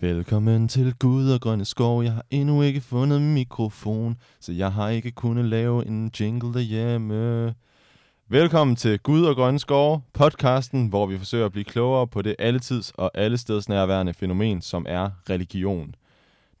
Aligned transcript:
Velkommen 0.00 0.68
til 0.68 0.94
Gud 0.94 1.30
og 1.30 1.40
Grønne 1.40 1.64
Skov. 1.64 2.04
Jeg 2.04 2.12
har 2.12 2.24
endnu 2.30 2.62
ikke 2.62 2.80
fundet 2.80 3.22
mikrofon, 3.22 4.16
så 4.40 4.52
jeg 4.52 4.72
har 4.72 4.88
ikke 4.88 5.10
kunnet 5.10 5.44
lave 5.44 5.86
en 5.86 6.10
jingle 6.20 6.54
derhjemme. 6.54 7.54
Velkommen 8.28 8.76
til 8.76 8.98
Gud 8.98 9.24
og 9.24 9.36
Grønne 9.36 9.58
Skov, 9.58 10.02
podcasten, 10.12 10.86
hvor 10.86 11.06
vi 11.06 11.18
forsøger 11.18 11.46
at 11.46 11.52
blive 11.52 11.64
klogere 11.64 12.06
på 12.06 12.22
det 12.22 12.36
alletids 12.38 12.90
og 12.90 13.10
allesteds 13.14 13.68
nærværende 13.68 14.14
fænomen, 14.14 14.62
som 14.62 14.86
er 14.88 15.10
religion. 15.30 15.94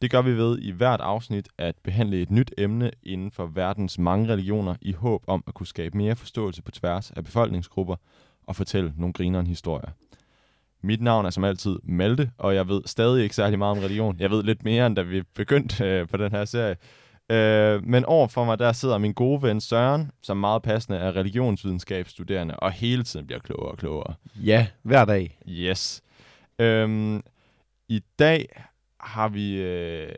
Det 0.02 0.10
gør 0.10 0.22
vi 0.22 0.36
ved 0.36 0.58
i 0.58 0.70
hvert 0.70 1.00
afsnit 1.00 1.48
at 1.58 1.74
behandle 1.84 2.22
et 2.22 2.30
nyt 2.30 2.54
emne 2.58 2.90
inden 3.02 3.30
for 3.30 3.46
verdens 3.46 3.98
mange 3.98 4.28
religioner 4.28 4.74
i 4.80 4.92
håb 4.92 5.24
om 5.26 5.44
at 5.46 5.54
kunne 5.54 5.66
skabe 5.66 5.96
mere 5.96 6.16
forståelse 6.16 6.62
på 6.62 6.70
tværs 6.70 7.10
af 7.10 7.24
befolkningsgrupper 7.24 7.96
og 8.46 8.56
fortælle 8.56 8.92
nogle 8.96 9.12
grineren 9.12 9.46
historier. 9.46 9.90
Mit 10.88 11.02
navn 11.02 11.26
er 11.26 11.30
som 11.30 11.44
altid 11.44 11.76
Malte, 11.82 12.30
og 12.38 12.54
jeg 12.54 12.68
ved 12.68 12.82
stadig 12.86 13.22
ikke 13.22 13.34
særlig 13.34 13.58
meget 13.58 13.76
om 13.76 13.82
religion. 13.82 14.16
Jeg 14.20 14.30
ved 14.30 14.42
lidt 14.42 14.64
mere, 14.64 14.86
end 14.86 14.96
da 14.96 15.02
vi 15.02 15.22
begyndte 15.22 15.84
øh, 15.84 16.08
på 16.08 16.16
den 16.16 16.32
her 16.32 16.44
serie. 16.44 16.76
Øh, 17.30 17.84
men 17.84 18.04
overfor 18.04 18.44
mig, 18.44 18.58
der 18.58 18.72
sidder 18.72 18.98
min 18.98 19.12
gode 19.12 19.42
ven 19.42 19.60
Søren, 19.60 20.10
som 20.22 20.36
meget 20.36 20.62
passende 20.62 20.98
er 20.98 21.16
religionsvidenskabsstuderende, 21.16 22.56
og 22.56 22.72
hele 22.72 23.02
tiden 23.02 23.26
bliver 23.26 23.40
klogere 23.40 23.70
og 23.70 23.78
klogere. 23.78 24.14
Ja, 24.36 24.66
hver 24.82 25.04
dag. 25.04 25.38
Yes. 25.48 26.02
Øhm, 26.58 27.22
I 27.88 28.00
dag 28.18 28.64
har 29.00 29.28
vi... 29.28 29.62
Øh, 29.62 30.12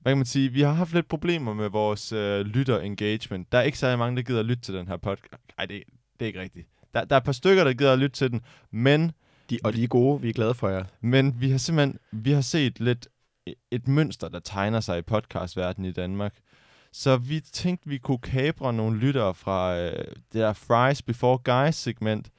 hvad 0.00 0.12
kan 0.12 0.18
man 0.18 0.26
sige? 0.26 0.52
Vi 0.52 0.60
har 0.60 0.72
haft 0.72 0.94
lidt 0.94 1.08
problemer 1.08 1.54
med 1.54 1.68
vores 1.68 2.12
øh, 2.12 2.46
lytter-engagement. 2.46 3.52
Der 3.52 3.58
er 3.58 3.62
ikke 3.62 3.78
særlig 3.78 3.98
mange, 3.98 4.16
der 4.16 4.22
gider 4.22 4.40
at 4.40 4.46
lytte 4.46 4.62
til 4.62 4.74
den 4.74 4.88
her 4.88 4.96
podcast. 4.96 5.42
Nej, 5.58 5.66
det, 5.66 5.82
det 6.18 6.22
er 6.22 6.26
ikke 6.26 6.40
rigtigt. 6.40 6.68
Der, 6.94 7.04
der 7.04 7.16
er 7.16 7.20
et 7.20 7.24
par 7.24 7.32
stykker, 7.32 7.64
der 7.64 7.72
gider 7.72 7.92
at 7.92 7.98
lytte 7.98 8.16
til 8.16 8.30
den, 8.30 8.40
men 8.70 9.12
De, 9.50 9.58
og 9.64 9.72
de 9.72 9.82
er 9.84 9.88
gode, 9.88 10.20
vi 10.22 10.28
er 10.28 10.32
glade 10.32 10.54
for 10.54 10.68
jer. 10.68 10.84
men 11.00 11.34
vi 11.40 11.50
har 11.50 11.58
simpelthen 11.58 11.98
vi 12.12 12.32
har 12.32 12.40
set 12.40 12.80
lidt 12.80 13.08
et 13.70 13.88
mønster, 13.88 14.28
der 14.28 14.38
tegner 14.40 14.80
sig 14.80 14.98
i 14.98 15.02
podcastverdenen 15.02 15.88
i 15.90 15.92
Danmark. 15.92 16.34
Så 16.92 17.16
vi 17.16 17.40
tænkte, 17.40 17.88
vi 17.88 17.98
kunne 17.98 18.18
kapre 18.18 18.72
nogle 18.72 18.98
lyttere 18.98 19.34
fra 19.34 19.76
øh, 19.78 19.92
det 19.98 20.14
der 20.32 20.52
Fries 20.52 21.02
Before 21.02 21.38
Guys 21.64 21.74
segment. 21.74 22.30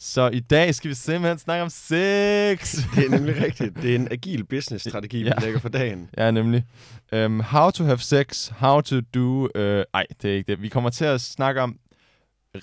Så 0.00 0.28
i 0.28 0.40
dag 0.40 0.74
skal 0.74 0.88
vi 0.88 0.94
simpelthen 0.94 1.38
snakke 1.38 1.62
om 1.62 1.68
sex. 1.70 2.76
Det 2.94 3.04
er 3.06 3.10
nemlig 3.10 3.42
rigtigt. 3.42 3.76
Det 3.82 3.90
er 3.90 3.94
en 3.94 4.08
agil 4.12 4.44
business-strategi, 4.44 5.22
Ja. 5.24 5.32
vi 5.38 5.44
lægger 5.44 5.60
for 5.60 5.68
dagen. 5.68 6.10
ja, 6.18 6.30
nemlig. 6.30 6.64
Um, 7.12 7.40
how 7.40 7.70
to 7.70 7.84
have 7.84 7.98
sex, 7.98 8.48
how 8.48 8.80
to 8.80 9.00
do... 9.00 9.48
Øh, 9.54 9.84
ej, 9.94 10.06
det 10.22 10.30
er 10.30 10.34
ikke 10.36 10.52
det. 10.52 10.62
Vi 10.62 10.68
kommer 10.68 10.90
til 10.90 11.04
at 11.04 11.20
snakke 11.20 11.60
om 11.62 11.78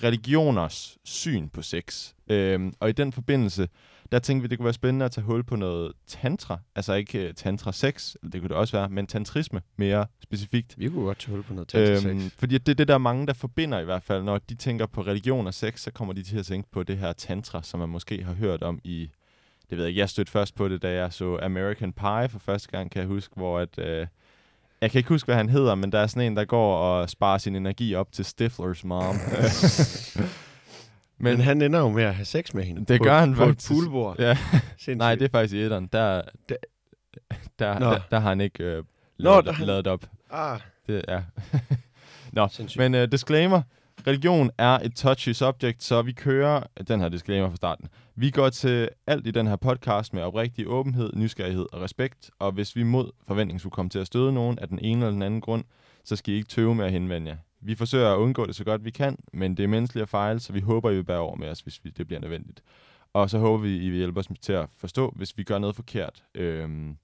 religioners 0.02 0.98
syn 1.04 1.48
på 1.48 1.62
sex. 1.62 2.12
Um, 2.30 2.72
og 2.80 2.88
i 2.88 2.92
den 2.92 3.12
forbindelse, 3.12 3.68
der 4.12 4.18
tænkte 4.18 4.42
vi, 4.42 4.48
det 4.48 4.58
kunne 4.58 4.64
være 4.64 4.72
spændende 4.72 5.04
at 5.04 5.10
tage 5.10 5.24
hul 5.24 5.44
på 5.44 5.56
noget 5.56 5.92
tantra. 6.06 6.58
Altså 6.76 6.94
ikke 6.94 7.24
uh, 7.28 7.34
tantra 7.36 7.72
sex, 7.72 8.14
det 8.22 8.32
kunne 8.32 8.48
det 8.48 8.56
også 8.56 8.76
være, 8.76 8.88
men 8.88 9.06
tantrisme 9.06 9.60
mere 9.76 10.06
specifikt. 10.22 10.74
Vi 10.78 10.88
kunne 10.88 11.04
godt 11.04 11.18
tage 11.18 11.30
hul 11.34 11.42
på 11.42 11.54
noget 11.54 11.68
tantra 11.68 12.10
Øhm, 12.10 12.20
sex. 12.20 12.32
fordi 12.38 12.58
det 12.58 12.68
er 12.68 12.74
det, 12.74 12.88
der 12.88 12.94
er 12.94 12.98
mange, 12.98 13.26
der 13.26 13.32
forbinder 13.32 13.78
i 13.78 13.84
hvert 13.84 14.02
fald. 14.02 14.22
Når 14.22 14.38
de 14.38 14.54
tænker 14.54 14.86
på 14.86 15.00
religion 15.02 15.46
og 15.46 15.54
sex, 15.54 15.80
så 15.80 15.90
kommer 15.90 16.14
de 16.14 16.22
til 16.22 16.38
at 16.38 16.46
tænke 16.46 16.70
på 16.72 16.82
det 16.82 16.98
her 16.98 17.12
tantra, 17.12 17.62
som 17.62 17.80
man 17.80 17.88
måske 17.88 18.24
har 18.24 18.32
hørt 18.34 18.62
om 18.62 18.80
i... 18.84 19.10
Det 19.70 19.78
ved 19.78 19.84
jeg 19.84 19.88
ikke, 19.88 20.00
jeg 20.00 20.08
stødte 20.08 20.32
først 20.32 20.54
på 20.54 20.68
det, 20.68 20.82
da 20.82 20.92
jeg 20.92 21.12
så 21.12 21.38
American 21.42 21.92
Pie 21.92 22.28
for 22.28 22.38
første 22.38 22.68
gang, 22.68 22.90
kan 22.90 23.00
jeg 23.00 23.08
huske, 23.08 23.34
hvor 23.36 23.58
at... 23.58 23.78
Øh, 23.78 24.06
jeg 24.80 24.90
kan 24.90 24.98
ikke 24.98 25.08
huske, 25.08 25.26
hvad 25.26 25.36
han 25.36 25.48
hedder, 25.48 25.74
men 25.74 25.92
der 25.92 25.98
er 25.98 26.06
sådan 26.06 26.26
en, 26.26 26.36
der 26.36 26.44
går 26.44 26.76
og 26.76 27.10
sparer 27.10 27.38
sin 27.38 27.56
energi 27.56 27.94
op 27.94 28.12
til 28.12 28.24
Stiflers 28.24 28.84
mom. 28.84 29.16
Men, 31.18 31.32
men 31.36 31.40
han 31.40 31.62
ender 31.62 31.78
jo 31.80 31.88
med 31.88 32.02
at 32.02 32.14
have 32.14 32.24
sex 32.24 32.54
med 32.54 32.64
hende. 32.64 32.84
Det 32.84 32.98
på, 33.00 33.04
gør 33.04 33.18
han 33.18 33.34
på 33.34 33.44
faktisk. 33.46 33.70
et 33.70 33.74
poolbord. 33.74 34.16
Ja, 34.18 34.38
nej, 34.94 35.14
det 35.14 35.24
er 35.24 35.28
faktisk 35.28 35.54
i 35.54 35.62
etteren. 35.62 35.88
Der, 35.92 36.22
der, 36.48 36.56
der, 37.58 37.78
Nå. 37.78 37.86
der, 37.90 38.00
der 38.10 38.18
har 38.18 38.28
han 38.28 38.40
ikke 38.40 38.64
øh, 38.64 38.76
Nå, 38.76 38.84
lavet, 39.18 39.44
der 39.44 39.52
har 39.52 39.56
han- 39.58 39.66
lavet 39.66 39.86
op. 39.86 40.06
Ah, 40.30 40.60
Det, 40.86 41.04
ja. 41.08 41.22
Nå, 42.32 42.48
sindssygt. 42.48 42.78
Men 42.90 42.94
uh, 42.94 43.02
disclaimer. 43.12 43.62
Religion 44.06 44.50
er 44.58 44.78
et 44.78 44.94
touchy 44.96 45.32
subject, 45.32 45.82
så 45.82 46.02
vi 46.02 46.12
kører 46.12 46.62
den 46.88 47.00
her 47.00 47.08
disclaimer 47.08 47.48
fra 47.48 47.56
starten. 47.56 47.88
Vi 48.14 48.30
går 48.30 48.48
til 48.48 48.88
alt 49.06 49.26
i 49.26 49.30
den 49.30 49.46
her 49.46 49.56
podcast 49.56 50.14
med 50.14 50.22
oprigtig 50.22 50.68
åbenhed, 50.68 51.10
nysgerrighed 51.14 51.66
og 51.72 51.80
respekt, 51.82 52.30
og 52.38 52.52
hvis 52.52 52.76
vi 52.76 52.82
mod 52.82 53.10
forventning 53.26 53.60
skulle 53.60 53.72
komme 53.72 53.90
til 53.90 53.98
at 53.98 54.06
støde 54.06 54.32
nogen 54.32 54.58
af 54.58 54.68
den 54.68 54.78
ene 54.78 55.00
eller 55.00 55.10
den 55.10 55.22
anden 55.22 55.40
grund, 55.40 55.64
så 56.04 56.16
skal 56.16 56.34
I 56.34 56.36
ikke 56.36 56.48
tøve 56.48 56.74
med 56.74 56.84
at 56.84 56.92
henvende 56.92 57.30
jer. 57.30 57.36
Vi 57.60 57.74
forsøger 57.74 58.12
at 58.12 58.16
undgå 58.16 58.46
det 58.46 58.56
så 58.56 58.64
godt 58.64 58.84
vi 58.84 58.90
kan, 58.90 59.18
men 59.32 59.56
det 59.56 59.62
er 59.64 59.68
menneskeligt 59.68 60.02
at 60.02 60.08
fejle, 60.08 60.40
så 60.40 60.52
vi 60.52 60.60
håber, 60.60 60.90
I 60.90 60.94
vil 60.94 61.04
bære 61.04 61.18
over 61.18 61.36
med 61.36 61.48
os, 61.48 61.60
hvis 61.60 61.80
vi, 61.84 61.90
det 61.90 62.06
bliver 62.06 62.20
nødvendigt. 62.20 62.62
Og 63.12 63.30
så 63.30 63.38
håber 63.38 63.62
vi, 63.62 63.76
I 63.76 63.88
vil 63.88 63.96
hjælpe 63.98 64.20
os 64.20 64.26
til 64.42 64.52
at 64.52 64.68
forstå, 64.76 65.12
hvis 65.16 65.38
vi 65.38 65.42
gør 65.44 65.58
noget 65.58 65.76
forkert. 65.76 66.24
Øhm, 66.34 66.96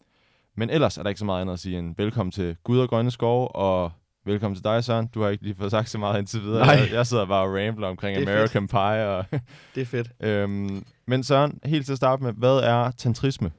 men 0.55 0.71
ellers 0.71 0.99
er 0.99 1.03
der 1.03 1.11
ikke 1.11 1.19
så 1.19 1.25
meget 1.25 1.41
andet 1.41 1.53
at 1.55 1.61
sige 1.61 1.79
end 1.79 1.95
velkommen 1.99 2.31
til 2.31 2.57
Gud 2.65 2.79
og 2.79 2.89
Grønne 2.89 3.11
Skove, 3.11 3.49
og 3.49 3.93
velkommen 4.25 4.57
til 4.57 4.65
dig, 4.65 4.85
Søren. 4.85 5.07
Du 5.07 5.23
har 5.23 5.29
ikke 5.29 5.43
lige 5.43 5.55
fået 5.55 5.71
sagt 5.71 5.89
så 5.89 5.99
meget 5.99 6.19
indtil 6.19 6.43
videre. 6.43 6.67
Nej. 6.67 6.75
Jeg, 6.75 6.93
jeg 6.93 7.07
sidder 7.07 7.27
bare 7.27 7.43
og 7.43 7.55
rambler 7.55 7.89
omkring 7.89 8.17
er 8.17 8.23
American 8.23 8.69
Pie. 8.69 9.09
Og 9.09 9.25
Det 9.75 9.81
er 9.81 9.85
fedt. 9.85 10.12
øhm, 10.21 10.85
men 11.07 11.25
Søren, 11.25 11.61
helt 11.65 11.85
til 11.87 11.93
at 11.93 11.97
starte 11.97 12.23
med, 12.23 12.33
hvad 12.33 12.57
er 12.57 12.91
tantrisme? 12.91 13.53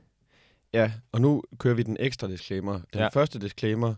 Ja, 0.74 0.92
og 1.12 1.22
nu 1.22 1.44
kører 1.58 1.74
vi 1.74 1.84
den 1.84 1.98
ekstra 2.00 2.28
disclaimer. 2.28 2.74
Den 2.74 3.02
ja. 3.02 3.08
første 3.08 3.40
disclaimer, 3.40 3.96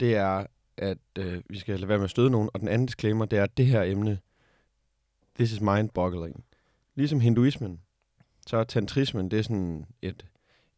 det 0.00 0.16
er, 0.16 0.46
at 0.76 0.98
øh, 1.18 1.42
vi 1.50 1.58
skal 1.58 1.80
lade 1.80 1.88
være 1.88 1.98
med 1.98 2.04
at 2.04 2.10
støde 2.10 2.30
nogen. 2.30 2.50
Og 2.54 2.60
den 2.60 2.68
anden 2.68 2.86
disclaimer, 2.86 3.24
det 3.24 3.38
er, 3.38 3.42
at 3.42 3.56
det 3.56 3.66
her 3.66 3.82
emne, 3.82 4.18
this 5.34 5.52
is 5.52 5.60
mind-boggling. 5.60 6.44
Ligesom 6.94 7.20
hinduismen, 7.20 7.80
så 8.46 8.56
er 8.56 8.64
tantrismen, 8.64 9.30
det 9.30 9.38
er 9.38 9.42
sådan 9.42 9.86
et, 10.02 10.26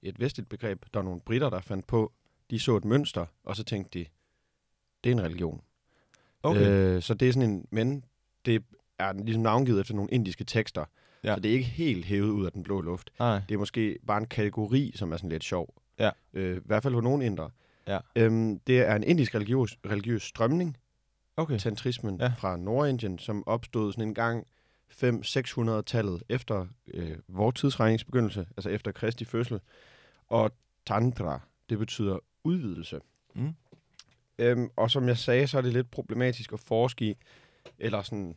et 0.02 0.20
vestligt 0.20 0.48
begreb. 0.48 0.84
Der 0.94 1.00
er 1.00 1.04
nogle 1.04 1.20
britter, 1.20 1.50
der 1.50 1.60
fandt 1.60 1.86
på, 1.86 2.12
de 2.50 2.58
så 2.58 2.76
et 2.76 2.84
mønster, 2.84 3.26
og 3.44 3.56
så 3.56 3.64
tænkte 3.64 3.98
de, 3.98 4.06
det 5.04 5.10
er 5.10 5.14
en 5.14 5.22
religion. 5.22 5.60
Øh, 6.46 7.02
så 7.02 7.14
det 7.14 7.28
er 7.28 7.32
sådan 7.32 7.50
en, 7.50 7.66
men 7.70 8.04
det 8.44 8.64
er 8.98 9.12
ligesom 9.12 9.42
navngivet 9.42 9.80
efter 9.80 9.94
nogle 9.94 10.10
indiske 10.10 10.44
tekster. 10.44 10.84
Ja. 11.24 11.34
Så 11.34 11.40
det 11.40 11.48
er 11.48 11.52
ikke 11.52 11.66
helt 11.66 12.04
hævet 12.04 12.30
ud 12.30 12.46
af 12.46 12.52
den 12.52 12.62
blå 12.62 12.80
luft. 12.80 13.10
Nej. 13.18 13.40
Det 13.48 13.54
er 13.54 13.58
måske 13.58 13.98
bare 14.06 14.18
en 14.18 14.26
kategori, 14.26 14.92
som 14.94 15.12
er 15.12 15.16
sådan 15.16 15.30
lidt 15.30 15.44
sjov. 15.44 15.74
Ja. 15.98 16.10
Øh, 16.32 16.56
I 16.56 16.60
hvert 16.64 16.82
fald 16.82 16.94
for 16.94 17.00
nogle 17.00 17.26
indre. 17.26 17.50
Ja. 17.88 17.98
Øhm, 18.16 18.58
det 18.58 18.78
er 18.78 18.94
en 18.96 19.02
indisk 19.04 19.34
religiøs, 19.34 19.76
religiøs 19.86 20.22
strømning, 20.22 20.76
Okay. 21.36 21.58
tantrismen 21.58 22.20
Ja. 22.20 22.32
fra 22.38 22.56
Nordindien, 22.56 23.18
som 23.18 23.46
opstod 23.46 23.92
sådan 23.92 24.08
en 24.08 24.14
gang 24.14 24.46
500-600-tallet 24.90 26.22
efter 26.28 26.66
øh, 26.94 27.18
vores 27.28 27.60
tidsregningsbegyndelse, 27.60 28.46
altså 28.56 28.70
efter 28.70 28.92
Kristi 28.92 29.24
fødsel. 29.24 29.60
Og 30.28 30.52
tantra, 30.86 31.40
det 31.68 31.78
betyder 31.78 32.18
udvidelse. 32.44 33.00
Mm. 33.34 33.54
Øhm, 34.38 34.70
og 34.76 34.90
som 34.90 35.08
jeg 35.08 35.18
sagde, 35.18 35.46
så 35.46 35.58
er 35.58 35.62
det 35.62 35.72
lidt 35.72 35.90
problematisk 35.90 36.52
at 36.52 36.60
forske 36.60 37.04
i, 37.10 37.16
eller 37.78 38.02
sådan, 38.02 38.36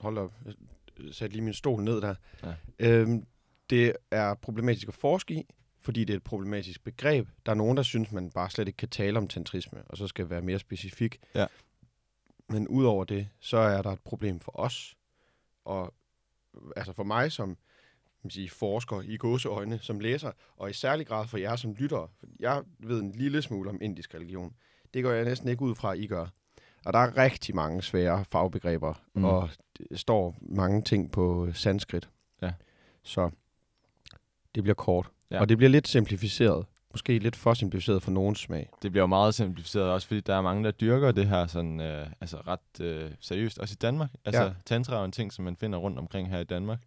hold 0.00 0.18
op, 0.18 0.32
jeg 0.44 1.14
satte 1.14 1.36
lige 1.36 1.44
min 1.44 1.54
stol 1.54 1.82
ned 1.82 2.00
der. 2.00 2.14
Ja. 2.42 2.54
Øhm, 2.78 3.26
det 3.70 3.92
er 4.10 4.34
problematisk 4.34 4.88
at 4.88 4.94
forske 4.94 5.34
i, 5.34 5.46
fordi 5.88 6.04
det 6.04 6.12
er 6.12 6.16
et 6.16 6.24
problematisk 6.24 6.84
begreb. 6.84 7.28
Der 7.46 7.52
er 7.52 7.56
nogen, 7.56 7.76
der 7.76 7.82
synes, 7.82 8.12
man 8.12 8.30
bare 8.30 8.50
slet 8.50 8.68
ikke 8.68 8.76
kan 8.76 8.88
tale 8.88 9.18
om 9.18 9.28
tantrisme, 9.28 9.82
og 9.86 9.96
så 9.96 10.06
skal 10.06 10.30
være 10.30 10.42
mere 10.42 10.58
specifik. 10.58 11.20
Ja. 11.34 11.46
Men 12.48 12.68
udover 12.68 13.04
det, 13.04 13.28
så 13.40 13.56
er 13.56 13.82
der 13.82 13.90
et 13.90 14.00
problem 14.04 14.40
for 14.40 14.60
os, 14.60 14.96
og 15.64 15.94
altså 16.76 16.92
for 16.92 17.04
mig 17.04 17.32
som 17.32 17.56
man 18.22 18.30
sige, 18.30 18.50
forsker 18.50 19.00
i 19.00 19.16
gåseøjne, 19.16 19.78
som 19.78 20.00
læser, 20.00 20.32
og 20.56 20.70
i 20.70 20.72
særlig 20.72 21.06
grad 21.06 21.26
for 21.26 21.38
jer 21.38 21.56
som 21.56 21.72
lyttere. 21.74 22.08
Jeg 22.40 22.62
ved 22.78 23.00
en 23.00 23.12
lille 23.12 23.42
smule 23.42 23.70
om 23.70 23.78
indisk 23.82 24.14
religion. 24.14 24.54
Det 24.94 25.02
går 25.02 25.10
jeg 25.10 25.24
næsten 25.24 25.48
ikke 25.48 25.62
ud 25.62 25.74
fra, 25.74 25.92
at 25.92 25.98
I 25.98 26.06
gør. 26.06 26.26
Og 26.84 26.92
der 26.92 26.98
er 26.98 27.16
rigtig 27.16 27.54
mange 27.54 27.82
svære 27.82 28.24
fagbegreber, 28.24 28.94
Mm. 29.14 29.24
og 29.24 29.50
står 29.94 30.36
mange 30.40 30.82
ting 30.82 31.12
på 31.12 31.52
sanskrit. 31.52 32.08
Ja. 32.42 32.52
Så 33.02 33.30
det 34.58 34.64
bliver 34.64 34.74
kort. 34.74 35.10
Ja. 35.30 35.40
Og 35.40 35.48
det 35.48 35.56
bliver 35.58 35.70
lidt 35.70 35.88
simplificeret. 35.88 36.66
Måske 36.92 37.18
lidt 37.18 37.36
for 37.36 37.54
simplificeret 37.54 38.02
for 38.02 38.10
nogens 38.10 38.38
smag. 38.38 38.70
Det 38.82 38.90
bliver 38.90 39.02
jo 39.02 39.06
meget 39.06 39.34
simplificeret 39.34 39.84
også, 39.84 40.06
fordi 40.06 40.20
der 40.20 40.34
er 40.34 40.40
mange, 40.40 40.64
der 40.64 40.70
dyrker 40.70 41.12
det 41.12 41.28
her 41.28 41.46
sådan, 41.46 41.80
øh, 41.80 42.06
altså 42.20 42.36
ret 42.36 42.80
øh, 42.80 43.10
seriøst, 43.20 43.58
også 43.58 43.72
i 43.72 43.80
Danmark. 43.82 44.10
Altså, 44.24 44.42
ja. 44.42 44.50
Tantra 44.66 45.00
er 45.00 45.04
en 45.04 45.12
ting, 45.12 45.32
som 45.32 45.44
man 45.44 45.56
finder 45.56 45.78
rundt 45.78 45.98
omkring 45.98 46.28
her 46.28 46.38
i 46.38 46.44
Danmark. 46.44 46.78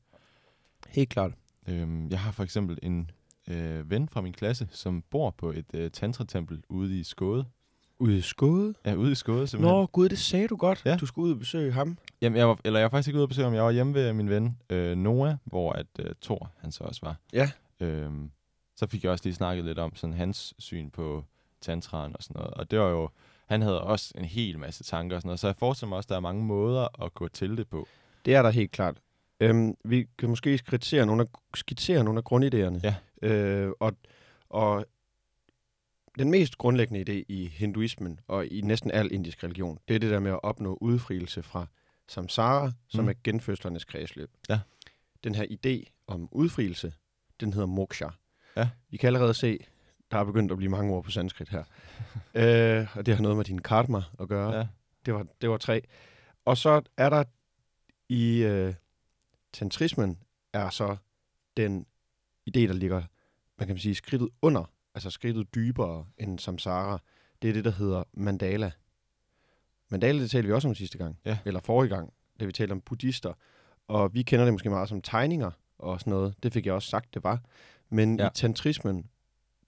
Helt 0.88 1.10
klart. 1.10 1.32
Øhm, 1.68 2.10
jeg 2.10 2.20
har 2.20 2.32
for 2.32 2.44
eksempel 2.44 2.78
en 2.84 3.12
øh, 3.48 3.92
ven 3.92 4.10
fra 4.10 4.22
min 4.22 4.34
klasse, 4.34 4.68
som 4.72 5.04
bor 5.10 5.30
på 5.30 5.52
et 5.52 5.66
øh, 5.74 5.92
tantra-tempel 5.92 6.64
ude 6.70 7.00
i 7.00 7.04
Skåde. 7.04 7.46
Ude 8.00 8.18
i 8.18 8.22
skåde? 8.22 8.74
Ja, 8.86 8.94
ude 8.94 9.12
i 9.12 9.16
Skåde 9.16 9.48
simpelthen. 9.48 9.78
Nå, 9.78 9.86
gud, 9.86 10.10
det 10.10 10.20
sagde 10.20 10.48
du 10.48 10.56
godt. 10.56 10.82
Ja. 10.86 10.98
Du 10.98 11.06
skulle 11.06 11.28
ud 11.28 11.34
og 11.34 11.40
besøge 11.40 11.72
ham. 11.72 11.98
Jamen, 12.22 12.38
jeg 12.38 12.48
var, 12.48 12.60
eller 12.66 12.80
jeg 12.80 12.84
var 12.84 12.90
faktisk 12.90 13.08
ikke 13.08 13.18
ude 13.18 13.24
at 13.24 13.30
besøge 13.30 13.46
ham. 13.46 13.54
Jeg 13.54 13.64
var 13.64 13.72
hjemme 13.72 13.94
ved 13.94 14.14
min 14.14 14.30
ven 14.30 14.58
øh, 14.70 14.98
Noah, 14.98 15.36
hvor 15.44 15.72
at 15.74 15.88
øh, 16.00 16.16
Thor, 16.22 16.52
han 16.58 16.72
så 16.72 16.84
også 16.84 17.02
var. 17.04 17.16
Ja. 17.34 17.52
Øhm, 17.80 18.32
så 18.76 18.88
fik 18.88 19.04
jeg 19.04 19.12
også 19.12 19.26
lige 19.26 19.36
snakket 19.36 19.66
lidt 19.66 19.80
om 19.80 19.96
sådan 19.96 20.14
hans 20.14 20.54
syn 20.60 20.90
på 20.90 21.24
tantraen 21.62 22.16
og 22.16 22.24
sådan 22.24 22.40
noget. 22.40 22.54
Og 22.54 22.72
det 22.72 22.80
var 22.80 22.90
jo, 22.90 23.10
han 23.46 23.62
havde 23.62 23.82
også 23.82 24.14
en 24.18 24.26
hel 24.26 24.60
masse 24.60 24.84
tanker 24.84 25.16
og 25.16 25.22
sådan 25.22 25.28
noget. 25.28 25.40
Så 25.40 25.48
jeg 25.48 25.56
forestiller 25.56 25.90
mig 25.90 25.98
også, 25.98 26.06
at 26.08 26.10
der 26.10 26.16
er 26.16 26.20
mange 26.20 26.44
måder 26.44 27.04
at 27.06 27.14
gå 27.14 27.28
til 27.28 27.58
det 27.58 27.68
på. 27.68 27.88
Det 28.26 28.36
er 28.36 28.42
der 28.42 28.50
helt 28.50 28.72
klart. 28.72 28.98
Øhm, 29.40 29.76
vi 29.86 30.08
kan 30.18 30.30
måske 30.30 30.58
skitsere 30.58 31.06
nogle 31.06 31.22
af, 31.22 31.28
skitsere 31.56 32.04
nogle 32.04 32.22
af 32.26 32.34
grundidéerne. 32.34 32.80
Ja. 32.84 32.96
Øh, 33.30 33.72
og, 33.80 33.94
Og 34.50 34.86
den 36.20 36.32
mest 36.32 36.58
grundlæggende 36.58 37.02
idé 37.10 37.24
i 37.28 37.48
hinduismen 37.48 38.20
og 38.28 38.48
i 38.48 38.62
næsten 38.62 38.92
al 38.92 39.12
indisk 39.12 39.44
religion, 39.44 39.80
det 39.88 39.96
er 39.96 40.00
det 40.00 40.12
der 40.12 40.20
med 40.20 40.32
at 40.32 40.40
opnå 40.44 40.78
udfrielse 40.82 41.44
fra 41.44 41.66
samsara, 42.12 42.72
som 42.88 43.04
Mm. 43.04 43.10
er 43.10 43.14
genfødslernes 43.24 43.86
kredsløb. 43.86 44.32
Ja. 44.50 44.60
Den 45.24 45.36
her 45.36 45.46
idé 45.46 45.92
om 46.08 46.30
udfrielse, 46.32 46.94
den 47.40 47.54
hedder 47.54 47.68
moksha. 47.68 48.08
Ja. 48.58 48.70
Vi 48.90 48.98
kan 48.98 49.08
allerede 49.08 49.34
se, 49.34 49.58
der 50.12 50.18
er 50.18 50.24
begyndt 50.24 50.52
at 50.52 50.58
blive 50.58 50.70
mange 50.72 50.94
ord 50.94 51.04
på 51.04 51.12
sanskrit 51.12 51.50
her. 51.50 51.64
øh, 52.82 52.98
og 52.98 53.06
det 53.06 53.16
har 53.16 53.22
noget 53.22 53.38
med 53.38 53.46
din 53.46 53.62
karma 53.62 54.04
at 54.20 54.28
gøre. 54.28 54.56
Ja. 54.58 54.68
Det 55.06 55.14
var, 55.14 55.26
det 55.42 55.50
var 55.50 55.58
tre. 55.58 55.82
Og 56.46 56.58
så 56.58 56.82
er 56.98 57.10
der 57.10 57.24
i 58.10 58.38
øh, 58.44 58.74
tantrismen, 59.54 60.20
er 60.54 60.70
så 60.70 60.98
den 61.58 61.86
idé, 62.50 62.60
der 62.60 62.74
ligger, 62.74 63.04
man 63.60 63.68
kan 63.68 63.78
sige, 63.78 63.96
skridtet 63.96 64.30
under, 64.42 64.64
altså 64.96 65.10
skridtet 65.10 65.56
dybere 65.56 66.06
end 66.18 66.40
samsara. 66.40 67.00
Det 67.42 67.50
er 67.50 67.54
det, 67.54 67.66
der 67.66 67.72
hedder 67.72 68.04
mandala. 68.14 68.72
Mandala, 69.92 70.22
det 70.22 70.32
talte 70.32 70.48
vi 70.48 70.54
også 70.54 70.68
om 70.68 70.76
sidste 70.76 70.98
gang, 70.98 71.18
Ja. 71.26 71.38
eller 71.46 71.60
forrige 71.60 71.90
gang, 71.90 72.14
da 72.40 72.46
vi 72.46 72.52
talte 72.52 72.72
om 72.72 72.82
buddhister. 72.82 73.34
Og 73.88 74.14
vi 74.14 74.22
kender 74.24 74.46
det 74.46 74.54
måske 74.54 74.70
meget 74.70 74.90
som 74.90 75.02
tegninger 75.02 75.52
og 75.78 76.00
sådan 76.00 76.12
noget. 76.12 76.36
Det 76.44 76.54
fik 76.54 76.66
jeg 76.66 76.74
også 76.74 76.90
sagt, 76.90 77.14
det 77.14 77.24
var. 77.24 77.40
Men 77.90 78.20
ja. 78.20 78.28
I 78.28 78.30
tantrismen, 78.34 79.06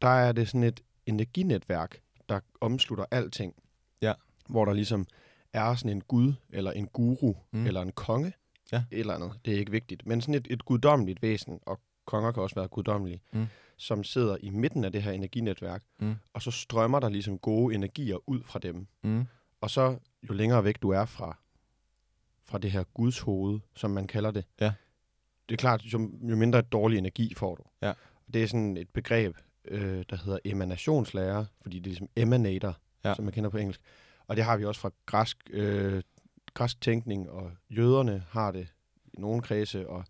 der 0.01 0.07
er 0.07 0.31
det 0.31 0.47
sådan 0.47 0.63
et 0.63 0.81
energinetværk, 1.05 1.99
der 2.29 2.39
omslutter 2.61 3.05
alting. 3.11 3.53
Ja. 4.01 4.13
Hvor 4.49 4.65
der 4.65 4.73
ligesom 4.73 5.05
er 5.53 5.75
sådan 5.75 5.91
en 5.91 6.01
gud, 6.01 6.33
eller 6.49 6.71
en 6.71 6.87
guru, 6.87 7.33
mm. 7.51 7.65
eller 7.67 7.81
en 7.81 7.91
konge, 7.91 8.33
Ja. 8.71 8.83
et 8.91 8.99
eller 8.99 9.13
andet. 9.13 9.31
Det 9.45 9.53
er 9.53 9.57
ikke 9.57 9.71
vigtigt. 9.71 10.05
Men 10.05 10.21
sådan 10.21 10.35
et, 10.35 10.47
et 10.49 10.65
guddommeligt 10.65 11.21
væsen, 11.21 11.59
og 11.65 11.79
konger 12.05 12.31
kan 12.31 12.43
også 12.43 12.55
være 12.55 12.67
guddommelige, 12.67 13.21
Mm. 13.33 13.45
som 13.77 14.03
sidder 14.03 14.37
i 14.39 14.49
midten 14.49 14.83
af 14.83 14.91
det 14.91 15.03
her 15.03 15.11
energinetværk, 15.11 15.83
Mm. 15.99 16.15
og 16.33 16.41
så 16.41 16.51
strømmer 16.51 16.99
der 16.99 17.09
ligesom 17.09 17.37
gode 17.39 17.75
energier 17.75 18.29
ud 18.29 18.43
fra 18.43 18.59
dem. 18.59 18.87
Mm. 19.03 19.25
Og 19.63 19.69
så, 19.69 19.97
jo 20.29 20.33
længere 20.33 20.63
væk 20.63 20.81
du 20.81 20.89
er 20.89 21.05
fra, 21.05 21.37
fra 22.45 22.57
det 22.57 22.71
her 22.71 22.83
Guds 22.93 23.19
hoved, 23.19 23.59
som 23.75 23.91
man 23.91 24.07
kalder 24.07 24.31
det, 24.31 24.45
Ja. 24.61 24.73
det 25.49 25.55
er 25.55 25.57
klart, 25.57 25.81
jo, 25.81 26.11
jo 26.21 26.35
mindre 26.35 26.61
dårlig 26.61 26.97
energi 26.97 27.33
får 27.33 27.55
du. 27.55 27.63
Ja. 27.81 27.93
Det 28.33 28.43
er 28.43 28.47
sådan 28.47 28.77
et 28.77 28.89
begreb, 28.89 29.37
øh, 29.65 30.05
der 30.09 30.15
hedder 30.15 30.39
emanationslære, 30.45 31.45
fordi 31.61 31.75
det 31.79 31.85
er 31.85 31.89
ligesom 31.89 32.09
emanator, 32.15 32.77
Ja. 33.05 33.13
som 33.15 33.25
man 33.25 33.33
kender 33.33 33.49
på 33.49 33.57
engelsk. 33.57 33.81
Og 34.27 34.35
det 34.35 34.43
har 34.43 34.57
vi 34.57 34.65
også 34.65 34.81
fra 34.81 34.89
græsk, 35.05 35.37
øh, 35.49 36.03
græsk 36.53 36.81
tænkning, 36.81 37.29
og 37.29 37.51
jøderne 37.69 38.23
har 38.29 38.51
det 38.51 38.67
i 39.13 39.19
nogle 39.19 39.41
kredse, 39.41 39.89
og 39.89 40.03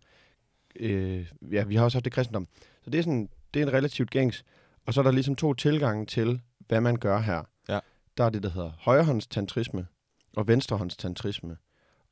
øh, 0.76 1.32
ja, 1.52 1.64
vi 1.64 1.76
har 1.76 1.84
også 1.84 1.96
haft 1.96 2.04
det 2.04 2.12
kristendom. 2.12 2.48
Så 2.82 2.90
det 2.90 2.98
er, 2.98 3.02
sådan, 3.02 3.28
det 3.54 3.62
er 3.62 3.66
en 3.66 3.72
relativt 3.72 4.10
gængs. 4.10 4.44
Og 4.86 4.94
så 4.94 5.00
er 5.00 5.04
der 5.04 5.10
ligesom 5.10 5.36
to 5.36 5.54
tilgange 5.54 6.06
til, 6.06 6.40
hvad 6.58 6.80
man 6.80 6.96
gør 6.96 7.18
her. 7.20 7.42
Ja. 7.68 7.80
Der 8.16 8.24
er 8.24 8.30
det, 8.30 8.42
der 8.42 8.48
hedder 8.48 8.72
højrehåndstantrisme 8.78 9.86
og 10.36 10.48
venstrehåndstantrisme. 10.48 11.56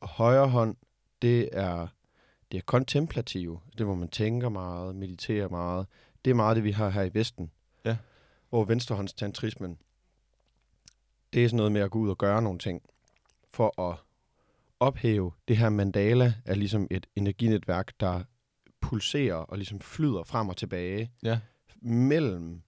Og 0.01 0.09
højre 0.09 0.49
hånd, 0.49 0.77
det 1.23 1.49
er, 1.53 1.87
det 2.53 2.59
er 2.59 2.63
kontemplativ. 2.63 3.61
Det, 3.79 3.87
hvor 3.87 3.95
man 3.95 4.09
tænker 4.09 4.49
meget, 4.49 4.97
mediterer 4.97 5.49
meget. 5.49 5.87
Det 6.25 6.31
er 6.31 6.35
meget 6.35 6.57
det, 6.57 6.65
vi 6.65 6.71
har 6.71 6.91
her 6.91 7.03
i 7.03 7.15
Vesten. 7.15 7.51
Ja. 7.85 7.97
Hvor 8.49 8.65
venstrehåndstantrismen, 8.65 9.79
det 11.33 11.45
er 11.45 11.49
sådan 11.49 11.57
noget 11.57 11.73
med 11.73 11.81
at 11.81 11.91
gå 11.91 11.99
ud 11.99 12.11
og 12.11 12.19
gøre 12.19 12.43
nogle 12.43 12.59
ting. 12.59 12.83
For 13.51 13.81
at 13.91 13.97
ophæve 14.81 15.33
det 15.49 15.57
her 15.57 15.69
mandala 15.69 16.35
er 16.45 16.55
ligesom 16.55 16.87
et 16.91 17.07
energinetværk, 17.17 17.93
der 18.01 18.23
pulserer 18.81 19.35
og 19.35 19.57
ligesom 19.59 19.81
flyder 19.81 20.23
frem 20.25 20.49
og 20.49 20.57
tilbage 20.57 21.11
Ja. 21.23 21.41
mellem 21.83 22.63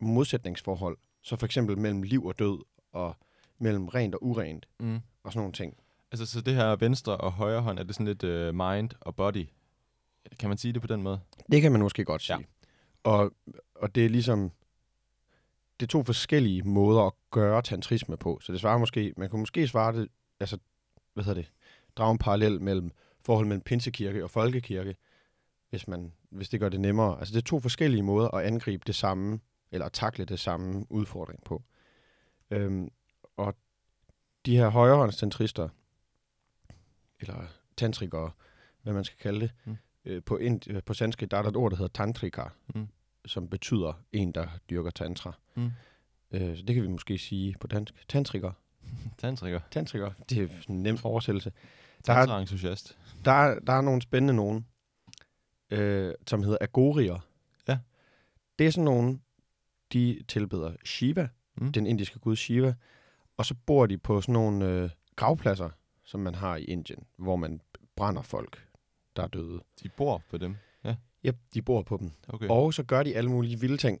modsætningsforhold. 0.00 0.98
Så 1.24 1.36
for 1.36 1.46
eksempel 1.46 1.78
mellem 1.78 2.02
liv 2.02 2.24
og 2.24 2.38
død, 2.38 2.64
og 2.92 3.16
mellem 3.58 3.88
rent 3.88 4.14
og 4.14 4.24
urent, 4.26 4.68
Mm. 4.80 5.00
og 5.22 5.32
sådan 5.32 5.38
nogle 5.40 5.52
ting. 5.52 5.76
Altså, 6.12 6.26
så 6.26 6.40
det 6.40 6.54
her 6.54 6.76
venstre 6.76 7.16
og 7.16 7.32
højre 7.32 7.60
hånd, 7.60 7.78
er 7.78 7.82
det 7.82 7.94
sådan 7.94 8.06
lidt 8.06 8.24
uh, 8.24 8.54
mind 8.54 8.90
og 9.00 9.16
body? 9.16 9.48
Kan 10.38 10.48
man 10.48 10.58
sige 10.58 10.72
det 10.72 10.80
på 10.82 10.88
den 10.88 11.02
måde? 11.02 11.20
Det 11.52 11.62
kan 11.62 11.72
man 11.72 11.80
måske 11.80 12.04
godt 12.04 12.22
sige. 12.22 12.38
Ja. 12.38 12.44
Og, 13.10 13.32
og 13.74 13.94
det 13.94 14.04
er 14.04 14.08
ligesom, 14.08 14.50
det 15.80 15.86
er 15.86 15.90
to 15.90 16.02
forskellige 16.02 16.62
måder 16.62 17.02
at 17.02 17.12
gøre 17.30 17.62
tantrisme 17.62 18.16
på. 18.16 18.38
Så 18.42 18.52
det 18.52 18.60
svarer 18.60 18.78
måske, 18.78 19.14
man 19.16 19.28
kunne 19.28 19.40
måske 19.40 19.68
svare 19.68 19.92
det, 20.00 20.08
altså, 20.40 20.58
hvad 21.14 21.24
hedder 21.24 21.42
det, 21.42 21.50
drage 21.96 22.12
en 22.12 22.18
parallel 22.18 22.60
mellem 22.60 22.90
forhold 23.20 23.46
mellem 23.46 23.62
pinsekirke 23.62 24.24
og 24.24 24.30
folkekirke, 24.30 24.96
hvis, 25.70 25.88
man, 25.88 26.12
hvis 26.30 26.48
det 26.48 26.60
gør 26.60 26.68
det 26.68 26.80
nemmere. 26.80 27.18
Altså 27.18 27.32
det 27.34 27.38
er 27.38 27.44
to 27.44 27.60
forskellige 27.60 28.02
måder 28.02 28.28
at 28.28 28.44
angribe 28.44 28.82
det 28.86 28.94
samme, 28.94 29.40
eller 29.74 29.88
takle 29.88 30.24
det 30.24 30.40
samme 30.40 30.86
udfordring 30.92 31.44
på. 31.44 31.62
Øhm, 32.50 32.88
og 33.36 33.54
de 34.46 34.56
her 34.56 34.68
højrehåndstantrister, 34.68 35.68
eller 37.20 37.46
tantrikere, 37.76 38.30
hvad 38.82 38.92
man 38.92 39.04
skal 39.04 39.18
kalde 39.18 39.40
det, 39.40 39.50
Mm. 39.64 39.76
øh, 40.04 40.22
på, 40.22 40.36
ind, 40.36 40.70
øh, 40.70 40.82
på 40.86 40.94
sanskrit, 40.94 41.30
der 41.30 41.36
er 41.36 41.42
der 41.42 41.48
et 41.50 41.56
ord, 41.56 41.70
der 41.70 41.76
hedder 41.76 41.92
tantrika, 41.92 42.44
Mm. 42.74 42.88
som 43.26 43.48
betyder 43.48 43.92
en, 44.12 44.32
der 44.32 44.48
dyrker 44.70 44.90
tantra. 44.90 45.32
Mm. 45.54 45.70
Øh, 46.30 46.56
så 46.56 46.62
det 46.62 46.74
kan 46.74 46.82
vi 46.84 46.88
måske 46.88 47.18
sige 47.18 47.54
på 47.60 47.66
dansk. 47.66 48.08
Tantriker. 48.08 48.52
Tantriker. 49.18 49.60
Tantriker, 49.70 50.12
det 50.30 50.38
er 50.38 50.48
en 50.68 50.82
nem 50.82 50.98
oversættelse. 51.04 51.52
Der 52.06 52.12
er, 52.12 52.16
Tantra-entusiast. 52.26 52.98
der, 53.24 53.32
er, 53.32 53.58
der 53.58 53.72
er 53.72 53.80
nogle 53.80 54.02
spændende 54.02 54.34
nogen, 54.34 54.66
øh, 55.70 56.14
som 56.26 56.42
hedder 56.42 56.58
agorier. 56.60 57.18
Ja. 57.68 57.78
Det 58.58 58.66
er 58.66 58.70
sådan 58.70 58.84
nogle, 58.84 59.20
de 59.94 60.22
tilbeder 60.28 60.72
Shiva, 60.84 61.28
Mm. 61.56 61.72
den 61.72 61.86
indiske 61.86 62.18
gud 62.18 62.36
Shiva, 62.36 62.74
og 63.36 63.46
så 63.46 63.54
bor 63.66 63.86
de 63.86 63.98
på 63.98 64.20
sådan 64.20 64.32
nogle 64.32 64.68
øh, 64.68 64.90
gravpladser, 65.16 65.70
som 66.04 66.20
man 66.20 66.34
har 66.34 66.56
i 66.56 66.64
Indien, 66.64 67.04
hvor 67.16 67.36
man 67.36 67.60
brænder 67.96 68.22
folk, 68.22 68.68
der 69.16 69.22
er 69.22 69.26
døde. 69.26 69.60
De 69.82 69.88
bor 69.88 70.22
på 70.30 70.38
dem. 70.38 70.56
Yep, 71.26 71.36
de 71.54 71.62
bor 71.62 71.82
på 71.82 71.96
dem. 71.96 72.10
Okay. 72.28 72.48
Og 72.48 72.74
så 72.74 72.82
gør 72.82 73.02
de 73.02 73.16
alle 73.16 73.30
mulige 73.30 73.60
vilde 73.60 73.76
ting. 73.76 74.00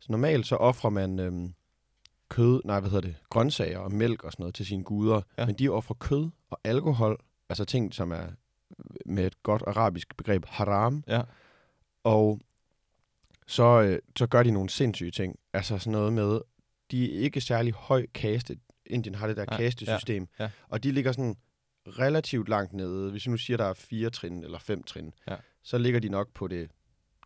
Så 0.00 0.12
normalt 0.12 0.46
så 0.46 0.56
offrer 0.56 0.90
man 0.90 1.18
øhm, 1.18 1.54
kød, 2.28 2.62
nej, 2.64 2.80
hvad 2.80 2.90
hedder 2.90 3.08
det, 3.08 3.16
grøntsager 3.30 3.78
og 3.78 3.92
mælk 3.92 4.24
og 4.24 4.32
sådan 4.32 4.42
noget 4.42 4.54
til 4.54 4.66
sine 4.66 4.84
guder. 4.84 5.14
Ja. 5.14 5.20
Ja. 5.38 5.46
Men 5.46 5.54
de 5.54 5.68
offrer 5.68 5.94
kød 5.94 6.30
og 6.50 6.58
alkohol, 6.64 7.18
altså 7.48 7.64
ting, 7.64 7.94
som 7.94 8.12
er 8.12 8.26
med 9.06 9.26
et 9.26 9.42
godt 9.42 9.62
arabisk 9.66 10.16
begreb, 10.16 10.44
haram. 10.46 11.04
Ja. 11.08 11.22
Og 12.04 12.40
så, 13.50 13.80
øh, 13.82 13.98
så 14.18 14.26
gør 14.26 14.42
de 14.42 14.50
nogle 14.50 14.70
sindssyge 14.70 15.10
ting. 15.10 15.38
Altså 15.52 15.78
sådan 15.78 15.92
noget 15.92 16.12
med, 16.12 16.40
de 16.90 17.16
er 17.16 17.20
ikke 17.20 17.40
særlig 17.40 17.72
høj 17.72 18.06
kaste. 18.14 18.56
Indien 18.86 19.14
har 19.14 19.26
det 19.26 19.36
der 19.36 19.44
kastesystem. 19.44 20.28
ja, 20.38 20.44
ja. 20.44 20.50
Og 20.68 20.82
de 20.84 20.92
ligger 20.92 21.12
sådan 21.12 21.36
relativt 21.86 22.48
langt 22.48 22.72
nede. 22.72 23.10
Hvis 23.10 23.26
vi 23.26 23.30
nu 23.30 23.36
siger, 23.36 23.56
der 23.56 23.64
er 23.64 23.74
fire 23.74 24.10
trin 24.10 24.44
eller 24.44 24.58
fem 24.58 24.82
trin, 24.82 25.12
Ja. 25.28 25.36
så 25.62 25.78
ligger 25.78 26.00
de 26.00 26.08
nok 26.08 26.28
på 26.34 26.48
det 26.48 26.70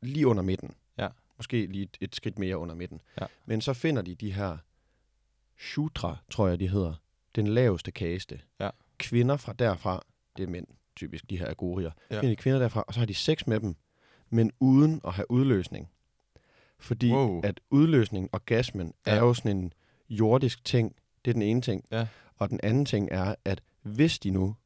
lige 0.02 0.26
under 0.26 0.43
midten. 0.43 0.75
Ja. 0.99 1.09
Måske 1.37 1.66
lige 1.66 1.83
et, 1.83 1.97
et 2.00 2.16
skridt 2.16 2.38
mere 2.38 2.59
under 2.59 2.75
midten. 2.75 3.00
Ja. 3.21 3.26
Men 3.47 3.61
så 3.61 3.73
finder 3.73 4.02
de 4.02 4.14
de 4.14 4.33
her 4.33 4.57
shudra, 5.59 6.16
tror 6.31 6.49
jeg, 6.49 6.61
de 6.61 6.69
hedder. 6.69 6.95
Den 7.37 7.47
laveste 7.47 7.90
kaste. 7.90 8.40
Ja. 8.61 8.71
Kvinder 8.99 9.37
fra 9.37 9.52
derfra, 9.52 10.02
det 10.37 10.43
er 10.43 10.47
mænd, 10.47 10.66
typisk 10.97 11.31
de 11.31 11.38
her 11.38 11.49
agorier. 11.50 11.90
Ja. 12.11 12.14
Finder 12.21 12.28
de 12.31 12.37
kvinder 12.37 12.59
derfra, 12.59 12.85
og 12.87 12.95
så 12.95 13.00
har 13.00 13.07
de 13.07 13.14
sex 13.14 13.47
med 13.47 13.61
dem, 13.61 13.75
men 14.31 14.50
uden 14.61 15.00
at 15.07 15.12
have 15.12 15.31
udløsning. 15.31 15.90
Fordi 16.84 17.10
Wow. 17.12 17.40
at 17.44 17.60
udløsning, 17.70 18.28
orgasmen, 18.32 18.92
Ja. 19.06 19.12
er 19.12 19.18
jo 19.18 19.34
sådan 19.34 19.56
en 19.56 19.72
jordisk 20.10 20.64
ting. 20.64 20.96
Det 21.24 21.30
er 21.30 21.32
den 21.32 21.42
ene 21.42 21.60
ting. 21.60 21.84
Ja. 21.90 22.06
Og 22.36 22.50
den 22.50 22.60
anden 22.62 22.84
ting 22.84 23.08
er, 23.10 23.34
at 23.44 23.62
hvis 23.82 24.18
de 24.18 24.30
nu 24.30 24.56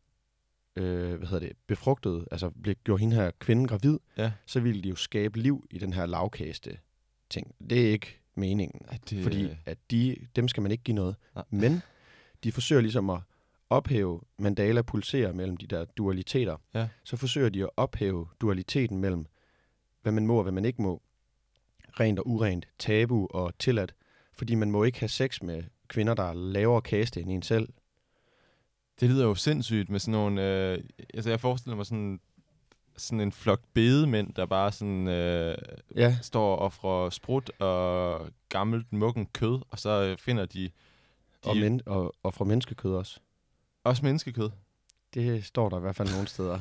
øh, 0.77 1.15
hvad 1.17 1.29
hedder 1.29 1.47
det, 1.49 1.57
befrugtede, 1.67 2.27
altså 2.31 2.51
blev, 2.63 2.75
gjorde 2.85 3.01
hende 3.01 3.17
her 3.17 3.31
kvinde 3.39 3.69
gravid, 3.69 3.99
Ja. 4.17 4.33
så 4.47 4.61
ville 4.61 4.83
de 4.83 4.89
jo 4.89 4.95
skabe 4.97 5.39
liv 5.39 5.67
i 5.71 5.79
den 5.79 5.93
her 5.93 6.07
lavkaste 6.07 6.79
ting. 7.31 7.55
Det 7.71 7.87
er 7.89 7.93
ikke 7.93 8.19
meningen, 8.35 8.81
Ej, 8.89 8.99
det, 9.11 9.23
fordi 9.23 9.49
at 9.67 9.79
de, 9.91 10.17
dem 10.37 10.49
skal 10.49 10.63
man 10.63 10.73
ikke 10.73 10.85
give 10.85 10.95
noget. 10.95 11.17
Nej. 11.35 11.45
Men 11.51 11.83
de 12.45 12.53
forsøger 12.53 12.83
ligesom 12.83 13.11
at 13.11 13.21
ophæve 13.71 14.21
mandala 14.39 14.83
pulserer 14.83 15.33
mellem 15.33 15.57
de 15.57 15.67
der 15.67 15.85
dualiteter. 15.85 16.57
Ja. 16.75 16.89
Så 17.05 17.17
forsøger 17.17 17.49
de 17.49 17.63
at 17.63 17.71
ophæve 17.77 18.27
dualiteten 18.41 18.99
mellem, 18.99 19.27
hvad 20.03 20.13
man 20.13 20.27
må 20.27 20.37
og 20.37 20.43
hvad 20.43 20.53
man 20.53 20.65
ikke 20.65 20.83
må. 20.83 21.03
Rent 22.01 22.19
og 22.19 22.27
urent, 22.27 22.69
tabu 22.79 23.27
og 23.31 23.59
tilladt. 23.59 23.95
Fordi 24.33 24.55
man 24.55 24.71
må 24.71 24.85
ikke 24.85 25.01
have 25.01 25.09
sex 25.09 25.43
med 25.43 25.63
kvinder, 25.89 26.15
der 26.15 26.23
er 26.23 26.35
lavere 26.35 26.83
kaste 26.83 27.21
end 27.21 27.31
en 27.31 27.43
selv. 27.43 27.69
Det 29.01 29.11
lyder 29.11 29.25
jo 29.25 29.35
sindssygt 29.35 29.91
med 29.91 29.99
sådan 29.99 30.13
nogle... 30.13 30.43
Øh, 30.43 30.85
altså, 31.15 31.31
jeg 31.31 31.41
forestiller 31.41 31.77
mig 31.77 31.87
sådan, 31.87 32.21
sådan 32.97 33.21
en 33.21 33.33
flok 33.33 33.61
bedemænd, 33.75 34.35
der 34.35 34.47
bare 34.47 34.73
sådan 34.73 35.09
øh, 35.09 35.59
Ja, 35.97 36.19
står 36.23 36.57
og 36.57 36.59
offrer 36.59 37.11
sprut 37.11 37.51
og 37.61 38.29
gammelt 38.49 38.93
mukken 38.93 39.27
kød, 39.27 39.61
og 39.71 39.79
så 39.79 40.03
øh, 40.03 40.19
finder 40.19 40.47
de, 40.47 40.65
de 40.65 40.71
og, 41.45 41.57
men, 41.57 41.81
og, 41.87 42.15
og 42.23 42.35
fra 42.35 42.45
menneskekød 42.45 42.95
også. 42.95 43.21
også 43.85 44.05
menneskekød. 44.05 44.51
Det 45.15 45.45
står 45.45 45.69
der 45.69 45.77
i 45.77 45.81
hvert 45.81 45.97
fald 45.97 46.13
nogle 46.13 46.29
steder. 46.29 46.61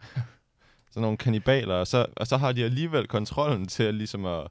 Sådan 0.90 1.02
nogle 1.02 1.16
kanibaler, 1.18 1.74
og 1.74 1.86
så, 1.86 2.06
og 2.16 2.26
så 2.26 2.36
har 2.36 2.52
de 2.52 2.64
alligevel 2.64 3.06
kontrollen 3.06 3.66
til 3.66 3.82
at, 3.82 3.94
ligesom 3.94 4.24
at, 4.26 4.48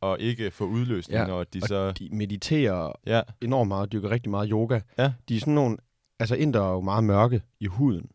og 0.00 0.20
ikke 0.20 0.50
få 0.50 0.64
udløsning, 0.66 1.20
Ja, 1.20 1.26
når 1.26 1.44
de 1.44 1.60
og 1.62 1.68
så... 1.68 1.92
De 1.92 2.08
mediterer 2.12 2.92
Ja, 3.06 3.22
enormt 3.40 3.68
meget, 3.68 3.92
dyrker 3.92 4.10
rigtig 4.10 4.30
meget 4.30 4.48
yoga. 4.50 4.80
Ja. 4.98 5.12
De 5.28 5.36
er 5.36 5.40
sådan 5.40 5.54
nogle, 5.54 5.76
altså 6.18 6.34
inder 6.34 6.60
er 6.62 6.70
jo 6.72 6.80
meget 6.80 7.04
mørke 7.04 7.42
i 7.60 7.66
huden. 7.66 8.10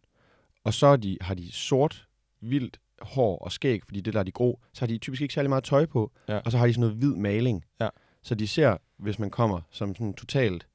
Og 0.64 0.74
så 0.74 0.96
de, 0.98 1.18
har 1.22 1.34
de 1.34 1.52
sort, 1.52 2.08
vildt 2.42 2.80
hår 3.02 3.38
og 3.38 3.52
skæg, 3.52 3.82
fordi 3.86 4.02
det 4.02 4.14
der 4.14 4.20
er 4.20 4.24
de 4.24 4.32
grå. 4.32 4.60
Så 4.74 4.82
har 4.82 4.88
de 4.88 4.98
typisk 4.98 5.22
ikke 5.22 5.34
særlig 5.34 5.50
meget 5.50 5.64
tøj 5.64 5.86
på. 5.86 6.12
Ja. 6.30 6.38
Og 6.38 6.52
så 6.52 6.58
har 6.58 6.68
de 6.68 6.74
sådan 6.74 6.82
noget 6.82 6.96
hvid 6.98 7.16
maling. 7.16 7.66
Ja. 7.82 7.90
Så 8.24 8.36
de 8.36 8.48
ser, 8.48 8.78
hvis 8.98 9.20
man 9.20 9.30
kommer 9.30 9.62
som 9.72 9.96
sådan 9.96 10.14
totalt, 10.14 10.68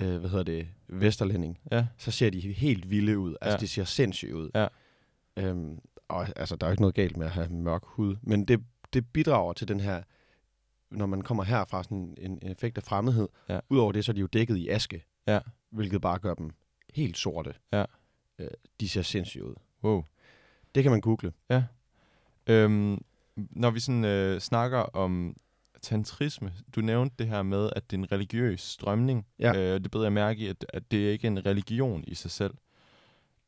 øh, 0.00 0.16
hvad 0.16 0.30
hedder 0.30 0.44
det, 0.44 0.68
vesterlænding, 0.88 1.58
ja, 1.72 1.86
så 1.98 2.10
ser 2.10 2.30
de 2.30 2.40
helt 2.40 2.90
vilde 2.90 3.18
ud. 3.18 3.34
Altså, 3.40 3.56
Ja. 3.56 3.60
de 3.60 3.68
ser 3.68 3.84
sindssygt 3.84 4.32
ud. 4.32 4.50
Ja. 4.54 4.66
Øhm, 5.36 5.78
og 6.12 6.26
altså, 6.36 6.56
der 6.56 6.66
er 6.66 6.70
jo 6.70 6.72
ikke 6.72 6.82
noget 6.82 6.94
galt 6.94 7.16
med 7.16 7.26
at 7.26 7.32
have 7.32 7.48
mørk 7.48 7.82
hud, 7.84 8.16
men 8.22 8.44
det, 8.44 8.60
det 8.92 9.06
bidrager 9.12 9.52
til 9.52 9.68
den 9.68 9.80
her, 9.80 10.02
når 10.90 11.06
man 11.06 11.22
kommer 11.22 11.44
herfra, 11.44 11.82
sådan 11.82 12.14
en, 12.18 12.38
en 12.42 12.50
effekt 12.50 12.76
af 12.78 12.82
fremmedhed. 12.82 13.28
Ja. 13.48 13.58
Udover 13.70 13.92
det, 13.92 14.04
så 14.04 14.12
er 14.12 14.14
de 14.14 14.20
jo 14.20 14.26
dækket 14.26 14.56
i 14.56 14.68
aske, 14.68 15.04
Ja. 15.26 15.40
hvilket 15.70 16.00
bare 16.00 16.18
gør 16.18 16.34
dem 16.34 16.50
helt 16.94 17.16
sorte. 17.18 17.54
Ja. 17.72 17.84
Øh, 18.38 18.48
de 18.80 18.88
ser 18.88 19.02
sindssygt 19.02 19.42
ud. 19.44 19.54
wow. 19.84 20.04
Det 20.74 20.82
kan 20.82 20.92
man 20.92 21.00
google. 21.00 21.32
Øhm, 22.46 23.04
når 23.36 23.70
vi 23.70 23.80
sådan 23.80 24.04
øh, 24.04 24.40
snakker 24.40 24.78
om 24.78 25.36
tantrisme, 25.82 26.52
du 26.76 26.80
nævnte 26.80 27.14
det 27.18 27.26
her 27.28 27.42
med, 27.42 27.70
at 27.76 27.90
det 27.90 27.96
er 27.96 28.00
en 28.02 28.12
religiøs 28.12 28.60
strømning. 28.60 29.26
Ja. 29.38 29.52
Øh, 29.56 29.80
det 29.80 29.90
beder 29.90 30.04
jeg 30.04 30.12
mærke 30.12 30.40
i, 30.40 30.46
at, 30.46 30.66
at 30.68 30.90
det 30.90 30.96
ikke 30.98 31.26
er 31.26 31.30
en 31.30 31.46
religion 31.46 32.04
i 32.06 32.14
sig 32.14 32.30
selv. 32.30 32.54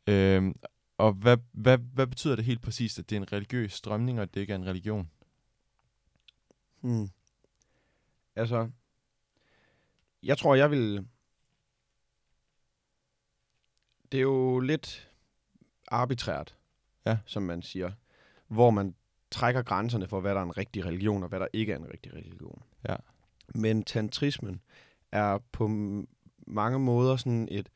Øhm, 0.06 0.56
og 0.98 1.12
hvad, 1.12 1.36
hvad, 1.52 1.78
hvad 1.78 2.06
betyder 2.06 2.36
det 2.36 2.44
helt 2.44 2.62
præcist, 2.62 2.98
at 2.98 3.10
det 3.10 3.16
er 3.16 3.20
en 3.20 3.32
religiøs 3.32 3.72
strømning, 3.72 4.18
og 4.18 4.22
at 4.22 4.34
det 4.34 4.40
ikke 4.40 4.52
er 4.52 4.56
en 4.56 4.66
religion? 4.66 5.10
Hmm. 6.80 7.08
Altså, 8.36 8.70
jeg 10.22 10.38
tror, 10.38 10.54
jeg 10.54 10.70
vil... 10.70 11.06
Det 14.12 14.18
er 14.18 14.22
jo 14.22 14.60
lidt 14.60 15.10
arbitrært, 15.88 16.56
Ja. 17.06 17.18
som 17.26 17.42
man 17.42 17.62
siger, 17.62 17.92
hvor 18.48 18.70
man 18.70 18.94
trækker 19.30 19.62
grænserne 19.62 20.08
for, 20.08 20.20
hvad 20.20 20.34
der 20.34 20.40
er 20.40 20.44
en 20.44 20.56
rigtig 20.56 20.84
religion, 20.84 21.22
og 21.22 21.28
hvad 21.28 21.40
der 21.40 21.46
ikke 21.52 21.72
er 21.72 21.76
en 21.76 21.90
rigtig 21.92 22.14
religion. 22.14 22.62
Ja. 22.88 22.96
Men 23.54 23.84
tantrismen 23.84 24.60
er 25.12 25.38
på 25.52 25.68
mange 26.46 26.78
måder 26.78 27.16
sådan 27.16 27.48
et, 27.50 27.68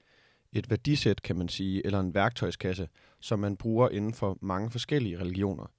et 0.53 0.71
værdisæt, 0.71 1.23
kan 1.23 1.37
man 1.37 1.49
sige, 1.49 1.87
eller 1.87 2.01
en 2.01 2.15
værktøjskasse, 2.15 2.89
som 3.21 3.39
man 3.39 3.57
bruger 3.57 3.89
inden 3.89 4.15
for 4.15 4.39
mange 4.41 4.71
forskellige 4.71 5.21
religioner. 5.21 5.71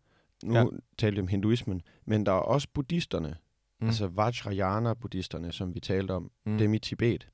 Nu 0.43 0.53
Ja. 0.53 0.65
talte 0.97 1.15
vi 1.15 1.21
om 1.21 1.27
hinduismen, 1.27 1.81
men 2.05 2.25
der 2.25 2.31
er 2.31 2.35
også 2.35 2.67
buddhisterne, 2.73 3.35
Mm. 3.81 3.87
altså 3.87 4.07
Vajrayana-buddhisterne, 4.07 5.51
som 5.51 5.75
vi 5.75 5.79
talte 5.79 6.11
om, 6.11 6.31
mm. 6.45 6.57
dem 6.57 6.73
i 6.73 6.79
Tibet. 6.79 7.27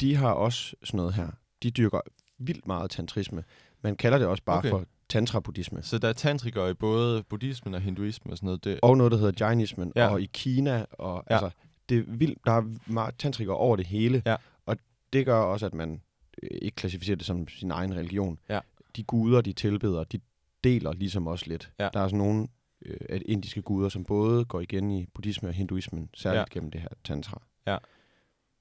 De 0.00 0.16
har 0.16 0.32
også 0.32 0.76
sådan 0.84 0.96
noget 0.98 1.14
her. 1.14 1.28
De 1.62 1.70
dyrker 1.70 2.00
vildt 2.38 2.66
meget 2.66 2.90
tantrisme. 2.90 3.44
Man 3.82 3.96
kalder 3.96 4.18
det 4.18 4.26
også 4.26 4.42
bare 4.42 4.58
Okay. 4.58 4.70
for 4.70 4.84
tantra-buddhisme. 5.08 5.82
Så 5.82 5.98
der 5.98 6.08
er 6.08 6.12
tantrikere 6.12 6.70
i 6.70 6.74
både 6.74 7.22
buddhismen 7.22 7.74
og 7.74 7.80
hinduismen 7.80 8.30
og 8.32 8.36
sådan 8.38 8.46
noget. 8.46 8.64
Det, 8.64 8.80
Og 8.82 8.96
noget, 8.96 9.12
der 9.12 9.18
hedder 9.18 9.46
Jainismen, 9.46 9.92
Ja. 9.96 10.08
og 10.08 10.22
i 10.22 10.26
Kina, 10.32 10.86
og 10.90 11.24
Ja. 11.30 11.34
altså, 11.34 11.50
det 11.88 11.98
er 11.98 12.02
vildt, 12.06 12.38
der 12.46 12.52
er 12.52 12.74
meget 12.86 13.14
tantrikere 13.18 13.56
over 13.56 13.76
det 13.76 13.86
hele, 13.86 14.22
Ja. 14.26 14.36
og 14.66 14.76
det 15.12 15.26
gør 15.26 15.40
også, 15.40 15.66
at 15.66 15.74
man 15.74 16.02
øh, 16.42 16.48
ikke 16.62 16.74
klassificerer 16.74 17.16
det 17.16 17.26
som 17.26 17.48
sin 17.48 17.70
egen 17.70 17.94
religion. 17.96 18.38
Ja. 18.48 18.60
De 18.98 19.04
guder, 19.04 19.40
de 19.40 19.52
tilbeder, 19.52 20.04
de 20.04 20.20
deler 20.64 20.92
ligesom 20.92 21.26
også 21.26 21.44
lidt. 21.48 21.72
Ja. 21.78 21.88
Der 21.94 22.00
er 22.00 22.08
sådan 22.08 22.18
nogle 22.18 22.48
øh, 22.82 23.20
indiske 23.26 23.62
guder, 23.62 23.88
som 23.88 24.04
både 24.04 24.44
går 24.44 24.60
igen 24.60 24.90
i 24.90 25.06
buddhisme 25.14 25.48
og 25.48 25.52
hinduismen, 25.54 26.10
særligt 26.14 26.36
Ja. 26.38 26.40
ja. 26.40 26.44
gennem 26.52 26.70
det 26.70 26.80
her 26.80 26.88
tantra. 27.04 27.42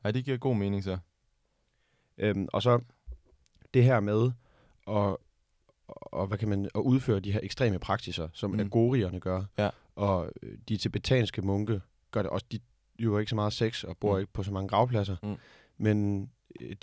ej, 0.04 0.12
det 0.12 0.26
giver 0.26 0.38
god 0.38 0.56
mening 0.56 0.84
så. 0.84 0.98
Øhm, 2.18 2.48
og 2.54 2.62
så 2.62 2.80
det 3.74 3.84
her 3.84 4.00
med 4.00 4.32
at, 4.88 5.18
og, 5.88 6.28
hvad 6.28 6.38
kan 6.38 6.50
man, 6.50 6.66
at 6.76 6.80
udføre 6.80 7.20
de 7.20 7.32
her 7.32 7.40
ekstreme 7.44 7.80
praksiser, 7.80 8.28
som 8.34 8.52
Mm. 8.52 8.60
agorierne 8.60 9.20
gør. 9.20 9.44
Ja. 9.58 9.70
Og 9.96 10.32
øh, 10.44 10.58
de 10.70 10.78
tibetanske 10.78 11.42
munke 11.42 11.82
gør 12.12 12.22
det 12.22 12.32
også. 12.32 12.46
De 12.52 12.60
dyrker 13.00 13.20
ikke 13.20 13.30
så 13.30 13.36
meget 13.36 13.54
sex 13.54 13.84
og 13.84 13.98
bor 13.98 14.14
Mm. 14.14 14.20
ikke 14.20 14.34
på 14.34 14.44
så 14.44 14.52
mange 14.52 14.68
gravpladser. 14.70 15.16
Mm. 15.24 15.36
Men 15.78 16.30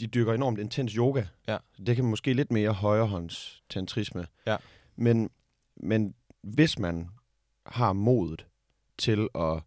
de 0.00 0.06
dyrker 0.06 0.32
enormt 0.32 0.58
intens 0.58 0.92
yoga. 0.92 1.24
Ja. 1.48 1.58
Det 1.86 1.96
kan 1.96 2.04
måske 2.04 2.32
lidt 2.32 2.52
mere 2.52 2.72
højrehånds 2.72 3.62
tantrisme. 3.68 4.26
Ja. 4.46 4.56
Men, 4.96 5.30
men 5.76 6.14
hvis 6.42 6.78
man 6.78 7.08
har 7.66 7.92
modet 7.92 8.46
til 8.98 9.28
at 9.34 9.62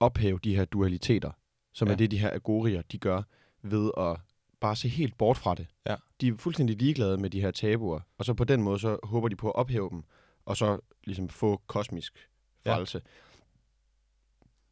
ophæve 0.00 0.38
de 0.44 0.56
her 0.56 0.64
dualiteter, 0.64 1.30
som 1.72 1.88
Ja. 1.88 1.92
er 1.92 1.96
det, 1.96 2.10
de 2.10 2.18
her 2.18 2.30
agorier, 2.32 2.82
de 2.82 2.98
gør, 2.98 3.22
ved 3.62 3.90
at 3.98 4.16
bare 4.60 4.76
se 4.76 4.88
helt 4.88 5.18
bort 5.18 5.36
fra 5.36 5.54
det. 5.54 5.66
Ja. 5.86 5.96
De 6.20 6.28
er 6.28 6.36
fuldstændig 6.36 6.76
ligeglade 6.76 7.18
med 7.18 7.30
de 7.30 7.40
her 7.40 7.50
tabuer, 7.50 8.00
og 8.18 8.24
så 8.24 8.34
på 8.34 8.44
den 8.44 8.62
måde, 8.62 8.78
så 8.78 8.98
håber 9.02 9.28
de 9.28 9.36
på 9.36 9.48
at 9.50 9.56
ophæve 9.56 9.90
dem, 9.90 10.02
og 10.44 10.56
så 10.56 10.78
ligesom 11.04 11.28
få 11.28 11.62
kosmisk 11.66 12.28
frelse. 12.66 13.00
Ja. 13.04 13.10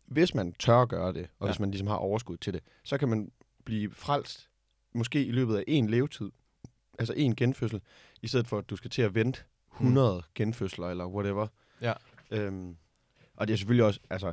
Hvis 0.07 0.35
man 0.35 0.53
tør 0.53 0.83
at 0.83 0.89
gøre 0.89 1.13
det, 1.13 1.29
og 1.39 1.47
ja. 1.47 1.53
hvis 1.53 1.61
man 1.61 1.71
ligesom 1.71 1.87
har 1.89 1.97
overskud 1.97 2.37
til 2.37 2.53
det, 2.53 2.63
så 2.85 2.99
kan 2.99 3.09
man 3.09 3.33
blive 3.69 3.91
frelst, 3.95 4.49
måske 4.95 5.25
i 5.25 5.31
løbet 5.31 5.57
af 5.57 5.65
en 5.67 5.91
levetid, 5.91 6.31
altså 6.99 7.15
en 7.17 7.37
genfødsel, 7.37 7.81
i 8.23 8.29
stedet 8.29 8.47
for 8.47 8.59
at 8.59 8.71
du 8.71 8.77
skal 8.77 8.91
til 8.91 9.03
at 9.03 9.15
vente 9.15 9.41
100 9.73 10.17
mm. 10.17 10.23
genfødsler, 10.35 10.87
eller 10.87 11.07
whatever. 11.07 11.47
Ja. 11.83 11.93
Øhm, 12.31 12.77
og 13.37 13.49
det 13.49 13.53
er 13.53 13.59
selvfølgelig 13.59 13.85
også, 13.85 14.01
altså, 14.11 14.33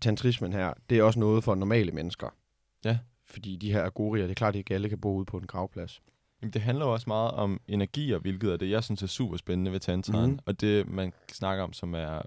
tantrismen 0.00 0.52
her, 0.52 0.74
det 0.90 0.98
er 0.98 1.02
også 1.02 1.18
noget 1.18 1.44
for 1.44 1.54
normale 1.54 1.92
mennesker. 1.92 2.28
Ja. 2.84 2.98
Fordi 3.24 3.56
de 3.56 3.72
her 3.72 3.84
agorier, 3.84 4.24
det 4.24 4.30
er 4.30 4.34
klart, 4.34 4.54
at 4.54 4.58
ikke 4.58 4.74
alle 4.74 4.88
kan 4.88 5.00
bo 5.00 5.14
ude 5.14 5.24
på 5.24 5.36
en 5.36 5.46
gravplads. 5.46 6.02
Jamen, 6.42 6.52
det 6.52 6.62
handler 6.62 6.84
jo 6.86 6.92
også 6.92 7.04
meget 7.06 7.30
om 7.30 7.60
energier, 7.68 8.18
hvilket 8.18 8.52
er 8.52 8.56
det, 8.56 8.70
jeg 8.70 8.84
synes 8.84 9.02
er 9.02 9.06
super 9.06 9.36
spændende 9.36 9.72
ved 9.72 9.80
tantraen. 9.80 10.30
Mhm. 10.30 10.40
Og 10.46 10.60
det, 10.60 10.88
man 10.88 11.12
snakker 11.32 11.64
om, 11.64 11.72
som 11.72 11.94
er 11.94 12.22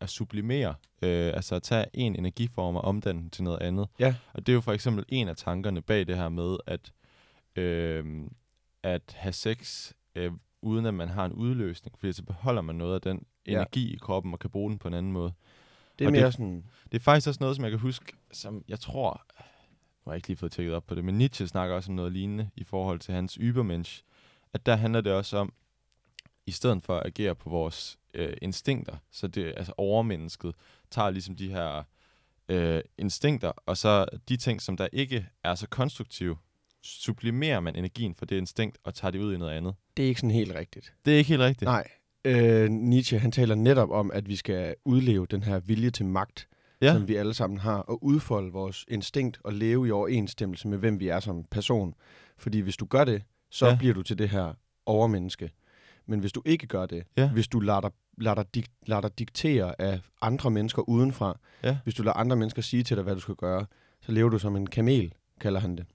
at 0.00 0.10
sublimere. 0.10 0.74
Øh, 1.02 1.32
altså 1.34 1.54
at 1.54 1.62
tage 1.62 1.84
en 1.94 2.16
energiform 2.16 2.76
og 2.76 2.82
omdanne 2.84 3.20
den 3.20 3.30
til 3.30 3.44
noget 3.44 3.58
andet. 3.62 3.88
Ja. 3.98 4.14
Og 4.32 4.46
det 4.46 4.52
er 4.52 4.54
jo 4.54 4.60
for 4.60 4.72
eksempel 4.72 5.04
en 5.08 5.28
af 5.28 5.36
tankerne 5.36 5.82
bag 5.82 6.06
det 6.06 6.16
her 6.16 6.28
med, 6.28 6.56
at, 6.66 6.92
øh, 7.56 8.24
at 8.82 9.02
have 9.16 9.32
sex, 9.32 9.92
øh, 10.14 10.32
uden 10.62 10.86
at 10.86 10.94
man 10.94 11.08
har 11.08 11.24
en 11.24 11.32
udløsning. 11.32 11.98
Fordi 11.98 12.12
så 12.12 12.22
beholder 12.22 12.62
man 12.62 12.76
noget 12.76 12.94
af 12.94 13.00
den 13.00 13.26
Ja. 13.46 13.52
energi 13.52 13.94
i 13.94 13.96
kroppen 13.96 14.32
og 14.32 14.38
kan 14.38 14.50
bruge 14.50 14.70
den 14.70 14.78
på 14.78 14.88
en 14.88 14.94
anden 14.94 15.12
måde. 15.12 15.32
Det 15.98 16.04
er 16.04 16.08
Og 16.08 16.12
mere 16.12 16.24
det- 16.26 16.32
sådan, 16.32 16.64
Det 16.92 16.98
er 16.98 17.02
faktisk 17.02 17.28
også 17.28 17.38
noget, 17.40 17.56
som 17.56 17.62
jeg 17.64 17.70
kan 17.70 17.80
huske, 17.80 18.12
som 18.32 18.64
jeg 18.68 18.80
tror, 18.80 19.22
nu 19.38 19.44
har 20.04 20.12
jeg 20.12 20.16
ikke 20.16 20.28
lige 20.28 20.36
fået 20.36 20.52
tjekket 20.52 20.74
op 20.74 20.86
på 20.86 20.94
det, 20.94 21.04
men 21.04 21.18
Nietzsche 21.18 21.46
snakker 21.46 21.76
også 21.76 21.90
om 21.92 21.96
noget 21.96 22.12
lignende 22.12 22.50
i 22.56 22.64
forhold 22.64 22.98
til 22.98 23.14
hans 23.14 23.36
Übermensch. 23.40 24.02
At 24.52 24.66
der 24.66 24.76
handler 24.76 25.00
det 25.00 25.12
også 25.12 25.36
om, 25.38 25.52
i 26.46 26.50
stedet 26.50 26.82
for 26.82 26.96
at 26.96 27.06
agere 27.06 27.34
på 27.34 27.50
vores 27.50 27.98
øh, 28.14 28.32
instinkter, 28.42 28.96
så 29.10 29.26
det 29.26 29.54
altså 29.56 29.72
overmennesket 29.76 30.54
tager 30.90 31.10
ligesom 31.10 31.36
de 31.36 31.48
her 31.48 31.82
øh, 32.48 32.80
instinkter, 32.98 33.52
og 33.66 33.76
så 33.76 34.06
de 34.28 34.36
ting, 34.36 34.62
som 34.62 34.76
der 34.76 34.88
ikke 34.92 35.26
er 35.44 35.54
så 35.54 35.66
konstruktive, 35.68 36.36
sublimerer 36.82 37.60
man 37.60 37.76
energien 37.76 38.14
for 38.14 38.26
det 38.26 38.36
instinkt 38.36 38.78
og 38.84 38.94
tager 38.94 39.12
det 39.12 39.18
ud 39.18 39.34
i 39.34 39.38
noget 39.38 39.52
andet. 39.52 39.74
det 39.96 40.04
er 40.04 40.08
ikke 40.08 40.20
sådan 40.20 40.34
helt 40.34 40.54
rigtigt. 40.54 40.94
Det 41.04 41.14
er 41.14 41.18
ikke 41.18 41.28
helt 41.28 41.42
rigtigt. 41.42 41.66
Nej. 41.66 41.88
Øh, 42.24 42.70
Nietzsche, 42.70 43.18
han 43.18 43.32
taler 43.32 43.54
netop 43.54 43.90
om, 43.90 44.10
at 44.10 44.28
vi 44.28 44.36
skal 44.36 44.74
udleve 44.84 45.26
den 45.26 45.42
her 45.42 45.60
vilje 45.60 45.90
til 45.90 46.06
magt, 46.06 46.48
ja. 46.80 46.92
som 46.92 47.08
vi 47.08 47.14
alle 47.16 47.34
sammen 47.34 47.58
har, 47.58 47.78
og 47.78 48.04
udfolde 48.04 48.52
vores 48.52 48.84
instinkt 48.88 49.40
og 49.44 49.52
leve 49.52 49.88
i 49.88 49.90
overensstemmelse 49.90 50.68
med, 50.68 50.78
hvem 50.78 51.00
vi 51.00 51.08
er 51.08 51.20
som 51.20 51.44
person. 51.44 51.94
Fordi 52.38 52.60
hvis 52.60 52.76
du 52.76 52.84
gør 52.84 53.04
det, 53.04 53.22
så 53.50 53.66
ja. 53.66 53.76
bliver 53.76 53.94
du 53.94 54.02
til 54.02 54.18
det 54.18 54.28
her 54.28 54.54
overmenneske. 54.86 55.50
Men 56.06 56.20
hvis 56.20 56.32
du 56.32 56.42
ikke 56.44 56.66
gør 56.66 56.86
det, 56.86 57.02
Ja. 57.16 57.30
hvis 57.30 57.48
du 57.48 57.60
lader 57.60 57.80
dig, 57.80 57.90
lader, 58.18 58.34
dig 58.34 58.54
dik, 58.54 58.66
lader 58.86 59.00
dig 59.00 59.18
diktere 59.18 59.80
af 59.80 60.00
andre 60.22 60.50
mennesker 60.50 60.82
udenfra, 60.88 61.38
Ja. 61.62 61.78
hvis 61.84 61.94
du 61.94 62.02
lader 62.02 62.16
andre 62.16 62.36
mennesker 62.36 62.62
sige 62.62 62.82
til 62.82 62.96
dig, 62.96 63.04
hvad 63.04 63.14
du 63.14 63.20
skal 63.20 63.34
gøre, 63.34 63.66
så 64.00 64.12
lever 64.12 64.28
du 64.30 64.38
som 64.38 64.56
en 64.56 64.66
kamel, 64.66 65.14
kalder 65.40 65.60
han 65.60 65.76
det. 65.76 65.86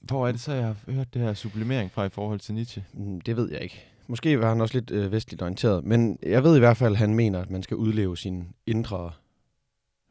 Hvor 0.00 0.28
er 0.28 0.32
det 0.32 0.40
så, 0.40 0.52
jeg 0.52 0.66
har 0.66 0.76
hørt 0.92 1.14
det 1.14 1.22
her 1.22 1.34
sublimering 1.34 1.90
fra 1.90 2.04
i 2.04 2.08
forhold 2.08 2.40
til 2.40 2.54
Nietzsche? 2.54 2.84
Mm, 2.92 3.20
Det 3.20 3.36
ved 3.36 3.50
jeg 3.52 3.60
ikke. 3.60 3.84
Måske 4.06 4.40
var 4.40 4.48
han 4.48 4.60
også 4.60 4.74
lidt 4.74 4.90
øh, 4.90 5.12
vestligt 5.12 5.42
orienteret, 5.42 5.84
men 5.84 6.18
jeg 6.22 6.44
ved 6.44 6.56
i 6.56 6.58
hvert 6.58 6.76
fald, 6.76 6.92
at 6.92 6.98
han 6.98 7.14
mener, 7.14 7.40
at 7.40 7.50
man 7.50 7.62
skal 7.62 7.76
udleve 7.76 8.16
sin 8.16 8.48
indre, 8.66 9.12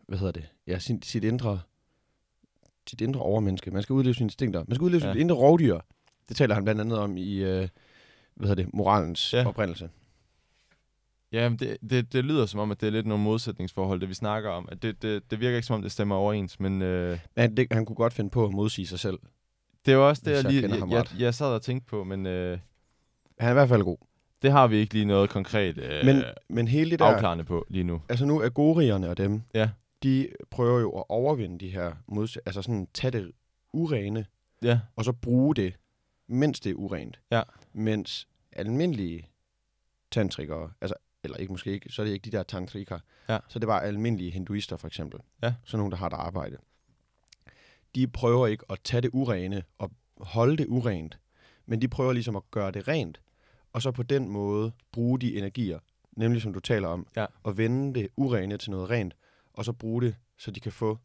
hvad 0.07 0.17
hedder 0.17 0.31
det, 0.31 0.49
ja, 0.67 0.79
sin, 0.79 1.01
sit 1.01 1.23
indre, 1.23 1.59
sit 2.87 3.01
indre 3.01 3.19
overmenneske. 3.21 3.71
Man 3.71 3.81
skal 3.83 3.93
udleve 3.93 4.13
sine 4.13 4.25
instinkter. 4.25 4.63
Man 4.67 4.75
skal 4.75 4.85
udleve 4.85 5.01
Ja. 5.01 5.07
ja. 5.07 5.13
sit 5.13 5.21
indre 5.21 5.35
rovdyr. 5.35 5.79
Det 6.29 6.37
taler 6.37 6.53
han 6.55 6.63
blandt 6.63 6.81
andet 6.81 6.97
om 6.97 7.17
i, 7.17 7.33
øh, 7.35 7.67
hvad 8.41 8.49
hedder 8.49 8.63
det, 8.63 8.73
moralens 8.73 9.33
Ja. 9.33 9.39
ja. 9.39 9.47
oprindelse. 9.47 9.89
Ja, 11.31 11.49
men 11.49 11.59
det, 11.59 11.77
det, 11.89 12.13
det 12.13 12.25
lyder 12.25 12.45
som 12.45 12.59
om, 12.59 12.71
at 12.71 12.81
det 12.81 12.87
er 12.87 12.91
lidt 12.91 13.05
nogle 13.05 13.23
modsætningsforhold, 13.23 13.99
det 14.01 14.09
vi 14.09 14.13
snakker 14.13 14.49
om. 14.49 14.69
At 14.71 14.81
det, 14.81 15.01
det, 15.01 15.31
det 15.31 15.39
virker 15.39 15.55
ikke 15.55 15.65
som 15.67 15.73
om, 15.73 15.81
det 15.81 15.91
stemmer 15.91 16.15
overens, 16.15 16.59
men 16.59 16.81
øh, 16.81 17.19
Men 17.35 17.57
det, 17.57 17.67
han 17.71 17.85
kunne 17.85 17.95
godt 17.95 18.13
finde 18.13 18.29
på 18.29 18.45
at 18.45 18.51
modsige 18.53 18.87
sig 18.87 18.99
selv. 18.99 19.19
det 19.85 19.91
er 19.91 19.95
jo 19.95 20.07
også 20.09 20.21
det, 20.25 20.31
jeg, 20.31 20.43
jeg 20.43 20.51
lige, 20.51 20.69
jeg, 20.75 20.89
jeg, 20.91 21.05
jeg 21.19 21.33
sad 21.33 21.47
og 21.47 21.61
tænkte 21.61 21.89
på, 21.89 22.03
men 22.03 22.25
øh, 22.25 22.59
Han 23.39 23.47
er 23.47 23.51
i 23.51 23.53
hvert 23.53 23.69
fald 23.69 23.83
god. 23.83 23.97
Det 24.41 24.51
har 24.51 24.67
vi 24.67 24.77
ikke 24.77 24.93
lige 24.93 25.05
noget 25.05 25.29
konkret 25.29 25.77
øh, 25.77 26.05
Men, 26.05 26.23
men 26.49 26.67
hele 26.67 26.91
det 26.91 26.99
der... 26.99 27.05
afklarende 27.05 27.43
på 27.43 27.65
lige 27.69 27.83
nu. 27.83 28.01
Altså 28.09 28.25
nu 28.25 28.39
er 28.41 28.49
gorierne 28.49 29.09
og 29.09 29.17
dem, 29.17 29.41
Ja. 29.53 29.69
de 30.03 30.27
prøver 30.51 30.79
jo 30.79 30.91
at 30.91 31.03
overvinde 31.09 31.59
de 31.59 31.69
her 31.69 31.91
mods... 32.07 32.37
Altså 32.37 32.61
sådan 32.61 32.87
tage 32.93 33.11
det 33.11 33.31
urene, 33.73 34.25
Ja, 34.63 34.79
og 34.95 35.05
så 35.05 35.11
bruge 35.11 35.55
det, 35.55 35.73
mens 36.27 36.59
det 36.59 36.69
er 36.69 36.73
urent. 36.75 37.19
Ja. 37.31 37.41
Mens 37.73 38.27
almindelige 38.51 39.29
tantrikere, 40.11 40.71
altså, 40.81 40.95
eller 41.23 41.37
ikke 41.37 41.53
måske 41.53 41.71
ikke, 41.71 41.89
så 41.89 42.01
er 42.01 42.05
det 42.05 42.13
ikke 42.13 42.31
de 42.31 42.37
der 42.37 42.43
tantrikere. 42.43 42.99
Ja. 43.29 43.39
Så 43.47 43.59
det 43.59 43.67
var 43.67 43.79
almindelige 43.79 44.31
hinduister 44.31 44.77
for 44.77 44.87
eksempel. 44.87 45.19
Ja. 45.43 45.53
Sådan 45.63 45.77
nogle, 45.79 45.91
der 45.91 45.97
har 45.97 46.07
et 46.07 46.13
arbejde. 46.13 46.57
De 47.95 48.07
prøver 48.07 48.47
ikke 48.47 48.65
at 48.69 48.79
tage 48.83 49.01
det 49.01 49.09
urene 49.13 49.63
og 49.77 49.91
holde 50.17 50.57
det 50.57 50.65
urent, 50.67 51.19
men 51.65 51.81
de 51.81 51.87
prøver 51.87 52.13
ligesom 52.13 52.35
at 52.35 52.51
gøre 52.51 52.71
det 52.71 52.87
rent, 52.87 53.21
og 53.73 53.81
så 53.81 53.91
på 53.91 54.03
den 54.03 54.29
måde 54.29 54.71
bruge 54.91 55.19
de 55.19 55.37
energier, 55.37 55.79
nemlig 56.11 56.41
som 56.41 56.53
du 56.53 56.59
taler 56.59 56.87
om, 56.87 57.07
Ja. 57.17 57.25
og 57.43 57.57
vende 57.57 57.99
det 57.99 58.07
urene 58.17 58.57
til 58.57 58.71
noget 58.71 58.89
rent, 58.89 59.15
og 59.53 59.65
så 59.65 59.73
bruge 59.73 60.01
det, 60.01 60.15
så 60.37 60.51
de 60.51 60.59
kan 60.59 60.71
få, 60.71 60.97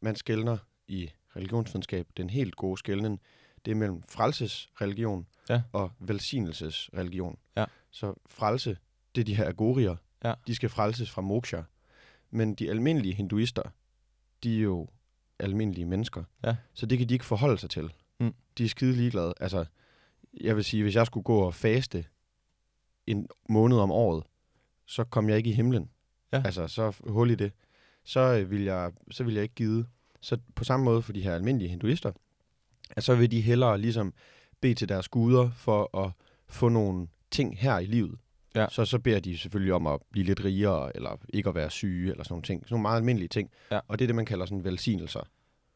man 0.00 0.16
skældner 0.16 0.58
i 0.88 1.10
religionsvidenskab, 1.36 2.06
den 2.16 2.30
helt 2.30 2.56
gode 2.56 2.78
skældning, 2.78 3.20
det 3.64 3.70
er 3.70 3.74
mellem 3.74 4.02
frelsesreligion 4.02 5.26
Ja. 5.48 5.62
og 5.72 5.90
velsignelsesreligion. 5.98 7.38
Ja. 7.56 7.64
Så 7.90 8.14
frelse, 8.26 8.76
det 9.14 9.20
er 9.20 9.24
de 9.24 9.34
her 9.36 9.48
agorier, 9.48 9.96
Ja. 10.24 10.34
de 10.46 10.54
skal 10.54 10.68
frelses 10.68 11.10
fra 11.10 11.22
moksha. 11.22 11.62
Men 12.30 12.54
de 12.54 12.70
almindelige 12.70 13.14
hinduister, 13.14 13.62
de 14.42 14.56
er 14.58 14.62
jo 14.62 14.88
almindelige 15.38 15.84
mennesker. 15.84 16.24
Ja. 16.44 16.56
Så 16.74 16.86
det 16.86 16.98
kan 16.98 17.08
de 17.08 17.14
ikke 17.14 17.24
forholde 17.24 17.58
sig 17.58 17.70
til. 17.70 17.92
Mm. 18.20 18.34
De 18.58 18.64
er 18.64 18.68
skide 18.68 18.92
ligeglade. 18.92 19.34
Altså, 19.40 19.64
jeg 20.40 20.56
vil 20.56 20.64
sige, 20.64 20.82
hvis 20.82 20.94
jeg 20.94 21.06
skulle 21.06 21.24
gå 21.24 21.38
og 21.38 21.54
faste 21.54 22.04
en 23.06 23.28
måned 23.48 23.78
om 23.78 23.90
året, 23.90 24.24
så 24.86 25.04
kom 25.04 25.28
jeg 25.28 25.36
ikke 25.36 25.50
i 25.50 25.52
himlen. 25.52 25.90
Ja. 26.32 26.42
Altså, 26.44 26.66
så 26.68 26.96
hul 27.06 27.30
i 27.30 27.34
det. 27.34 27.52
Så 28.04 28.20
øh, 28.20 28.50
vil 28.50 28.62
jeg, 28.62 28.92
så 29.10 29.24
vil 29.24 29.34
jeg 29.34 29.42
ikke 29.42 29.54
give. 29.54 29.86
Så 30.20 30.38
på 30.54 30.64
samme 30.64 30.84
måde 30.84 31.02
for 31.02 31.12
de 31.12 31.20
her 31.22 31.34
almindelige 31.34 31.68
hinduister, 31.68 32.12
at 32.90 33.04
så 33.04 33.14
vil 33.14 33.30
de 33.30 33.40
hellere 33.40 33.78
ligesom 33.78 34.14
bede 34.60 34.74
til 34.74 34.88
deres 34.88 35.08
guder 35.08 35.50
for 35.50 36.04
at 36.06 36.12
få 36.48 36.68
nogle 36.68 37.08
ting 37.30 37.58
her 37.58 37.78
i 37.78 37.86
livet. 37.86 38.18
Ja. 38.54 38.66
Så, 38.70 38.84
så 38.84 38.98
beder 38.98 39.20
de 39.20 39.38
selvfølgelig 39.38 39.74
om 39.74 39.86
at 39.86 40.00
blive 40.12 40.26
lidt 40.26 40.44
rigere, 40.44 40.96
eller 40.96 41.16
ikke 41.28 41.48
at 41.48 41.54
være 41.54 41.70
syge, 41.70 42.10
eller 42.10 42.24
sådan 42.24 42.32
nogle 42.32 42.42
ting. 42.42 42.62
Sådan 42.62 42.74
nogle 42.74 42.82
meget 42.82 42.96
almindelige 42.96 43.28
ting. 43.28 43.50
Ja. 43.70 43.80
Og 43.88 43.98
det 43.98 44.04
er 44.04 44.06
det, 44.06 44.16
man 44.16 44.24
kalder 44.24 44.46
sådan 44.46 44.64
velsignelser. 44.64 45.20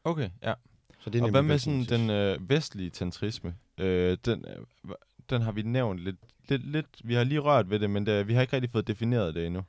okay, 0.03 0.29
ja. 0.43 0.53
Så 0.99 1.09
det 1.09 1.19
er 1.19 1.23
Og 1.23 1.31
hvad 1.31 1.41
med 1.41 1.59
sådan 1.59 1.83
den 1.83 2.09
øh, 2.09 2.49
vestlige 2.49 2.89
tantrisme? 2.89 3.55
Øh, 3.77 4.17
den, 4.25 4.45
øh, 4.47 4.95
den 5.29 5.41
har 5.41 5.51
vi 5.51 5.61
nævnt 5.61 5.99
lidt, 5.99 6.15
lidt, 6.49 6.71
lidt. 6.71 6.87
Vi 7.03 7.13
har 7.13 7.23
lige 7.23 7.39
rørt 7.39 7.69
ved 7.69 7.79
det, 7.79 7.89
men 7.89 8.05
det, 8.05 8.27
vi 8.27 8.33
har 8.33 8.41
ikke 8.41 8.53
rigtig 8.53 8.71
fået 8.71 8.87
defineret 8.87 9.35
det 9.35 9.45
endnu. 9.45 9.63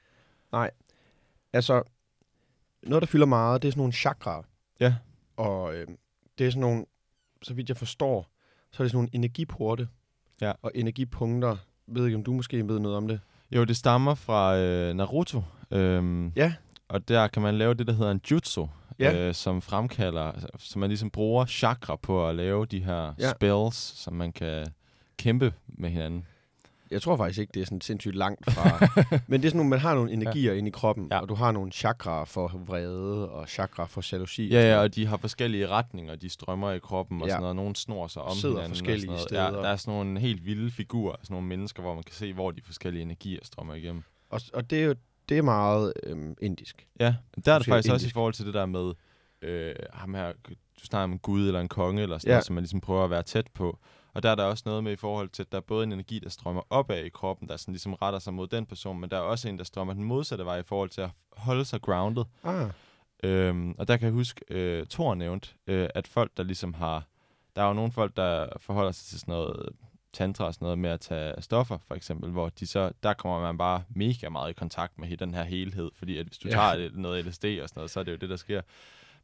Altså, 1.52 1.82
noget, 2.82 3.02
der 3.02 3.06
fylder 3.06 3.26
meget, 3.26 3.62
det 3.62 3.68
er 3.68 3.72
sådan 3.72 3.80
nogle 3.80 3.92
chakraer. 3.92 4.42
Ja. 4.80 4.94
Og 5.36 5.74
øh, 5.74 5.86
det 6.38 6.46
er 6.46 6.50
sådan 6.50 6.60
nogle, 6.60 6.86
så 7.46 7.54
vidt 7.54 7.68
jeg 7.68 7.76
forstår, 7.76 8.30
så 8.72 8.82
er 8.82 8.84
det 8.84 8.90
sådan 8.90 8.96
nogle 8.96 9.08
energiporte. 9.12 9.88
Ja. 10.40 10.52
Og 10.62 10.72
energipunkter. 10.74 11.48
Jeg 11.48 11.94
ved 11.96 12.04
ikke, 12.06 12.16
om 12.16 12.24
du 12.24 12.32
måske 12.32 12.68
ved 12.68 12.78
noget 12.78 12.96
om 12.96 13.08
det. 13.08 13.20
Jo, 13.50 13.64
det 13.64 13.76
stammer 13.76 14.14
fra 14.14 14.56
øh, 14.56 14.94
Naruto. 14.94 15.42
Øhm, 15.70 16.28
Ja. 16.36 16.52
Og 16.88 17.08
der 17.08 17.28
kan 17.28 17.42
man 17.42 17.58
lave 17.58 17.74
det, 17.74 17.86
der 17.86 17.92
hedder 17.92 18.10
en 18.10 18.20
jutsu, 18.30 18.66
Ja. 18.98 19.28
øh, 19.28 19.34
som 19.34 19.62
fremkalder, 19.62 20.32
så 20.58 20.78
man 20.78 20.88
ligesom 20.90 21.10
bruger 21.10 21.46
chakra 21.46 21.96
på 21.96 22.28
at 22.28 22.34
lave 22.34 22.66
de 22.66 22.84
her 22.84 23.14
Ja. 23.18 23.30
spells, 23.30 23.76
som 23.76 24.12
man 24.14 24.32
kan 24.32 24.66
kæmpe 25.16 25.52
med 25.66 25.90
hinanden. 25.90 26.26
Jeg 26.90 27.02
tror 27.02 27.16
faktisk 27.16 27.38
ikke, 27.40 27.50
det 27.54 27.60
er 27.60 27.64
sådan 27.64 27.80
sindssygt 27.80 28.14
langt 28.14 28.52
fra. 28.52 28.86
Men 29.28 29.40
det 29.40 29.46
er 29.46 29.50
sådan 29.50 29.56
nogle, 29.56 29.70
man 29.70 29.78
har 29.78 29.94
nogle 29.94 30.12
energier 30.12 30.52
ja. 30.52 30.58
inde 30.58 30.68
i 30.68 30.70
kroppen, 30.70 31.08
Ja. 31.10 31.18
og 31.20 31.28
du 31.28 31.34
har 31.34 31.52
nogle 31.52 31.72
chakraer 31.72 32.24
for 32.24 32.60
vrede, 32.66 33.28
og 33.30 33.48
chakraer 33.48 33.86
for 33.86 34.04
jalousi. 34.12 34.48
Ja, 34.48 34.60
ja, 34.72 34.78
og 34.80 34.94
de 34.94 35.06
har 35.06 35.16
forskellige 35.16 35.68
retninger, 35.68 36.16
de 36.16 36.28
strømmer 36.28 36.72
i 36.72 36.78
kroppen 36.78 37.22
og 37.22 37.28
Ja. 37.28 37.32
sådan 37.32 37.40
noget. 37.40 37.56
Nogle 37.56 37.76
snor 37.76 38.06
sig 38.06 38.22
om 38.22 38.36
Sidder 38.36 38.54
hinanden. 38.54 38.70
og 38.70 38.76
forskellige 38.76 39.00
sådan 39.00 39.08
noget. 39.12 39.20
steder. 39.28 39.44
Ja, 39.44 39.50
der 39.50 39.68
er 39.72 39.76
sådan 39.76 39.94
nogle 39.94 40.20
helt 40.20 40.46
vilde 40.46 40.70
figurer, 40.70 41.16
sådan 41.22 41.34
nogle 41.34 41.48
mennesker, 41.48 41.82
hvor 41.82 41.94
man 41.94 42.02
kan 42.02 42.14
se, 42.14 42.32
hvor 42.32 42.50
de 42.50 42.62
forskellige 42.62 43.02
energier 43.02 43.40
strømmer 43.42 43.74
igennem. 43.74 44.02
Og, 44.30 44.40
og 44.54 44.70
det 44.70 44.80
er 44.80 44.84
jo 44.84 44.94
det 45.28 45.38
er 45.38 45.42
meget 45.42 45.92
øhm, 46.02 46.34
indisk. 46.42 46.86
Ja, 47.00 47.14
der 47.44 47.52
er 47.52 47.58
det 47.58 47.66
faktisk 47.66 47.92
også 47.92 48.04
i 48.04 48.04
indisk. 48.04 48.14
forhold 48.14 48.32
til 48.34 48.46
det 48.46 48.54
der 48.54 48.66
med, 48.66 48.92
øh, 49.42 49.74
ham 49.92 50.14
her, 50.14 50.32
du 50.80 50.84
snakker 50.84 51.04
om 51.04 51.12
en 51.12 51.18
gud 51.18 51.46
eller 51.46 51.60
en 51.60 51.68
konge, 51.68 52.02
eller 52.02 52.18
sådan 52.18 52.28
Ja. 52.30 52.34
noget, 52.34 52.44
som 52.44 52.54
man 52.54 52.62
ligesom 52.62 52.80
prøver 52.80 53.04
at 53.04 53.10
være 53.10 53.22
tæt 53.22 53.46
på. 53.54 53.78
Og 54.16 54.22
der 54.22 54.30
er 54.30 54.34
der 54.34 54.44
også 54.44 54.62
noget 54.66 54.84
med 54.84 54.92
i 54.92 54.96
forhold 54.96 55.28
til, 55.28 55.42
at 55.42 55.52
der 55.52 55.58
er 55.58 55.62
både 55.62 55.84
en 55.84 55.92
energi, 55.92 56.18
der 56.18 56.28
strømmer 56.28 56.62
opad 56.70 57.04
i 57.04 57.08
kroppen, 57.08 57.48
der 57.48 57.56
sådan 57.56 57.72
ligesom 57.72 57.94
retter 57.94 58.18
sig 58.18 58.34
mod 58.34 58.46
den 58.46 58.66
person, 58.66 59.00
men 59.00 59.10
der 59.10 59.16
er 59.16 59.20
også 59.20 59.48
en, 59.48 59.58
der 59.58 59.64
strømmer 59.64 59.94
den 59.94 60.04
modsatte 60.04 60.44
vej 60.44 60.58
i 60.58 60.62
forhold 60.62 60.88
til 60.90 61.00
at 61.00 61.10
holde 61.36 61.64
sig 61.64 61.82
grounded. 61.82 62.24
Ah, 62.44 62.70
Øhm, 63.22 63.74
og 63.78 63.88
der 63.88 63.96
kan 63.96 64.04
jeg 64.06 64.12
huske, 64.12 64.40
øh, 64.50 64.86
Thor 64.86 65.14
nævnt, 65.14 65.56
øh, 65.66 65.88
at 65.94 66.06
folk, 66.06 66.30
der 66.36 66.42
ligesom 66.42 66.74
har... 66.74 67.02
Der 67.56 67.62
er 67.62 67.66
jo 67.66 67.72
nogle 67.72 67.92
folk, 67.92 68.16
der 68.16 68.46
forholder 68.60 68.92
sig 68.92 69.06
til 69.06 69.20
sådan 69.20 69.32
noget 69.32 69.68
tantra 70.12 70.44
og 70.44 70.54
sådan 70.54 70.64
noget 70.66 70.78
med 70.78 70.90
at 70.90 71.00
tage 71.00 71.42
stoffer, 71.42 71.78
for 71.88 71.94
eksempel, 71.94 72.30
hvor 72.30 72.48
de 72.48 72.66
så, 72.66 72.92
der 73.02 73.14
kommer 73.14 73.40
man 73.40 73.58
bare 73.58 73.82
mega 73.88 74.28
meget 74.28 74.50
i 74.50 74.52
kontakt 74.52 74.98
med 74.98 75.16
den 75.16 75.34
her 75.34 75.42
helhed, 75.42 75.90
fordi 75.94 76.18
at 76.18 76.26
hvis 76.26 76.38
du 76.38 76.48
Ja. 76.48 76.54
tager 76.54 76.90
noget 76.92 77.24
LSD 77.26 77.44
og 77.44 77.68
sådan 77.68 77.78
noget, 77.78 77.90
så 77.90 78.00
er 78.00 78.04
det 78.04 78.12
jo 78.12 78.16
det, 78.16 78.30
der 78.30 78.36
sker. 78.36 78.60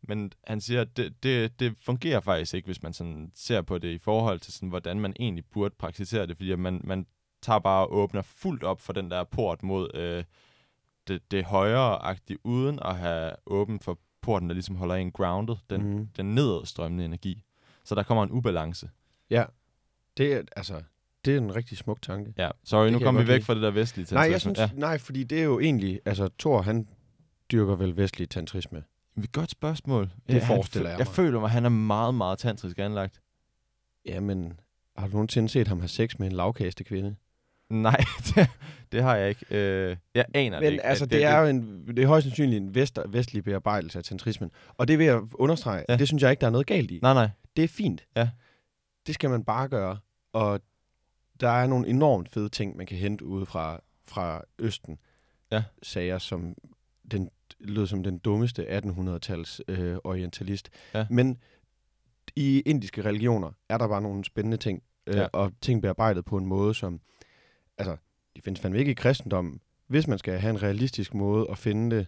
Men 0.03 0.33
han 0.47 0.61
siger, 0.61 0.81
at 0.81 0.97
det, 0.97 1.23
det, 1.23 1.61
det 1.61 1.75
fungerer 1.81 2.21
faktisk 2.21 2.55
ikke, 2.55 2.67
hvis 2.67 2.83
man 2.83 2.93
sådan 2.93 3.31
ser 3.35 3.63
på 3.63 3.79
det 3.79 3.89
i 3.89 3.99
forhold 3.99 4.41
til, 4.41 4.53
sådan, 4.53 4.69
hvordan 4.69 5.01
man 5.01 5.13
egentlig 5.21 5.45
burde 5.45 5.75
praktisere 5.79 6.27
det, 6.27 6.37
fordi 6.37 6.55
man, 6.55 6.81
man 6.85 7.07
tager 7.43 7.59
bare 7.59 7.87
og 7.87 7.95
åbner 7.95 8.23
fuldt 8.23 8.63
op 8.63 8.81
for 8.81 8.93
den 8.93 9.11
der 9.11 9.25
port 9.25 9.63
mod 9.63 9.91
øh, 9.95 10.25
det, 11.09 11.31
det 11.31 11.45
højere-agtige, 11.45 12.39
uden 12.45 12.79
at 12.85 12.97
have 12.97 13.33
åben 13.47 13.81
for 13.81 13.99
porten, 14.23 14.49
der 14.49 14.55
ligesom 14.55 14.77
holder 14.77 14.95
en 14.95 15.13
grounded, 15.13 15.57
den, 15.71 15.97
mm. 15.97 16.07
den 16.17 16.35
nedadstrømmende 16.35 17.05
energi. 17.05 17.43
Så 17.85 17.95
der 17.95 18.03
kommer 18.03 18.25
en 18.25 18.31
ubalance. 18.31 18.91
Ja, 19.31 19.45
det 20.17 20.33
er, 20.35 20.43
altså, 20.57 20.83
det 21.25 21.35
er 21.35 21.39
en 21.39 21.55
rigtig 21.57 21.79
smuk 21.79 22.03
tanke. 22.03 22.35
Ja, 22.39 22.51
sorry, 22.65 22.85
Det 22.85 22.93
nu 22.93 22.99
kommer 22.99 23.21
vi 23.21 23.29
væk 23.29 23.35
lide. 23.35 23.45
fra 23.45 23.55
det 23.55 23.63
der 23.63 23.71
vestlige 23.71 24.07
Nej, 24.15 24.23
jeg 24.23 24.31
tantrisme. 24.31 24.55
synes, 24.55 24.73
ja. 24.73 24.79
nej, 24.79 24.99
fordi 24.99 25.25
det 25.25 25.39
er 25.41 25.45
jo 25.45 25.61
egentlig, 25.61 26.01
altså 26.05 26.29
Thor, 26.39 26.63
han 26.63 26.89
dyrker 27.53 27.77
vel 27.77 27.97
vestlig 27.97 28.29
tantrisme. 28.31 28.85
Ja. 29.17 29.23
Godt 29.33 29.51
spørgsmål. 29.51 30.11
Det 30.29 30.43
han 30.43 30.57
forestiller 30.57 30.89
fø- 30.89 30.91
jeg 30.91 30.99
Jeg 30.99 31.07
mig. 31.07 31.15
føler 31.15 31.41
mig, 31.41 31.47
at 31.47 31.51
han 31.53 31.65
er 31.65 31.69
meget, 31.69 32.15
meget 32.15 32.39
tantrisk 32.39 32.79
anlagt. 32.79 33.21
Jamen, 34.07 34.61
har 34.97 35.07
du 35.07 35.13
nogensinde 35.13 35.49
set 35.49 35.69
ham 35.69 35.81
have 35.81 35.89
sex 35.89 36.19
med 36.19 36.27
en 36.27 36.33
lavkaste 36.33 36.85
kvinde? 36.85 37.17
Nej, 37.71 38.05
det, 38.35 38.49
det 38.93 39.03
har 39.03 39.17
jeg 39.17 39.29
ikke. 39.29 39.47
Øh, 39.51 39.97
jeg 40.15 40.25
aner 40.35 40.57
det 40.59 40.67
Men 40.67 40.73
ikke. 40.73 40.85
altså, 40.87 41.05
det, 41.07 41.13
det, 41.13 41.25
er 41.25 41.39
jo 41.41 41.47
en, 41.47 41.87
det 41.87 41.99
er 41.99 42.07
højst 42.07 42.25
sandsynligt 42.27 42.63
en 42.63 42.75
vest, 42.75 42.99
vestlig 43.09 43.45
bearbejdelse 43.45 43.99
af 43.99 44.05
tantrismen. 44.05 44.51
Og 44.69 44.89
det 44.89 44.99
vil 44.99 45.07
jeg 45.07 45.21
understrege, 45.35 45.85
ja. 45.89 45.97
det 45.97 46.07
synes 46.09 46.23
jeg 46.23 46.31
ikke, 46.31 46.41
der 46.41 46.47
er 46.47 46.51
noget 46.51 46.67
galt 46.67 46.91
i. 46.91 46.99
Nej, 47.03 47.15
nej. 47.15 47.29
Det 47.57 47.65
er 47.65 47.69
fint. 47.69 48.07
Ja. 48.17 48.29
Det 49.07 49.15
skal 49.15 49.31
man 49.31 49.45
bare 49.45 49.69
gøre. 49.69 49.99
Og 50.33 50.61
der 51.41 51.49
er 51.49 51.67
nogle 51.67 51.89
enormt 51.89 52.29
fede 52.29 52.49
ting, 52.49 52.77
man 52.77 52.87
kan 52.87 52.97
hente 52.99 53.25
ude 53.25 53.47
fra, 53.47 53.81
fra 54.05 54.43
Østen. 54.59 54.99
Ja. 55.53 55.63
Sager 55.83 56.19
som 56.19 56.55
den 57.11 57.31
lød 57.63 57.87
som 57.87 58.03
den 58.03 58.19
dummeste 58.19 58.79
1800-tals 58.79 59.61
øh, 59.69 59.97
orientalist. 60.05 60.71
Ja. 60.95 61.07
Men 61.11 61.39
i 62.37 62.61
indiske 62.67 63.05
religioner 63.05 63.51
er 63.69 63.79
der 63.79 63.89
bare 63.89 64.03
nogle 64.03 64.25
spændende 64.25 64.57
ting, 64.57 64.83
øh, 65.07 65.17
Ja. 65.17 65.27
og 65.33 65.53
ting 65.61 65.83
bearbejdet 65.83 66.25
på 66.25 66.37
en 66.37 66.47
måde, 66.47 66.75
som, 66.75 67.01
altså, 67.79 67.97
de 68.37 68.41
findes 68.43 68.61
fandme 68.61 68.79
ikke 68.79 68.91
i 68.91 68.95
kristendommen. 68.95 69.61
Hvis 69.87 70.07
man 70.09 70.19
skal 70.19 70.39
have 70.39 70.51
en 70.51 70.63
realistisk 70.63 71.15
måde 71.15 71.47
at 71.51 71.59
finde 71.59 71.97
det, 71.97 72.07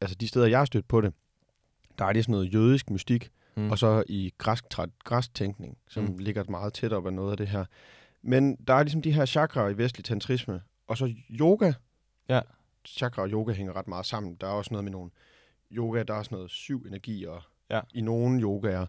altså 0.00 0.14
de 0.16 0.28
steder, 0.28 0.46
jeg 0.46 0.58
har 0.58 0.64
stødt 0.64 0.88
på 0.88 1.00
det, 1.00 1.12
der 1.98 2.04
er 2.04 2.12
det 2.12 2.24
sådan 2.24 2.32
noget 2.32 2.54
jødisk 2.54 2.90
mystik, 2.90 3.30
Mm. 3.56 3.70
og 3.70 3.78
så 3.78 4.04
i 4.08 4.32
græsk, 4.38 4.64
tra- 4.74 4.98
græsk 5.04 5.34
tænkning, 5.34 5.78
som 5.88 6.04
Mm. 6.04 6.18
ligger 6.18 6.44
meget 6.48 6.72
tæt 6.74 6.92
op 6.92 7.06
af 7.06 7.12
noget 7.12 7.30
af 7.30 7.36
det 7.36 7.48
her. 7.48 7.64
Men 8.22 8.56
der 8.56 8.74
er 8.74 8.82
ligesom 8.82 9.02
de 9.02 9.12
her 9.12 9.26
chakraer 9.26 9.68
i 9.68 9.78
vestlig 9.78 10.04
tantrisme, 10.04 10.60
og 10.86 10.96
så 10.98 11.14
yoga. 11.30 11.72
Ja. 12.28 12.40
Chakra 12.84 13.22
og 13.22 13.28
yoga 13.28 13.52
hænger 13.52 13.76
ret 13.76 13.88
meget 13.88 14.06
sammen. 14.06 14.34
Der 14.34 14.46
er 14.46 14.52
også 14.52 14.74
noget 14.74 14.84
med 14.84 14.92
nogle 14.92 15.10
yoga, 15.72 16.02
der 16.02 16.14
er 16.14 16.22
sådan 16.22 16.36
noget 16.36 16.50
syv 16.50 16.84
energier. 16.86 17.48
Ja. 17.70 17.80
I 17.94 18.00
nogle 18.00 18.42
yogaer, 18.42 18.86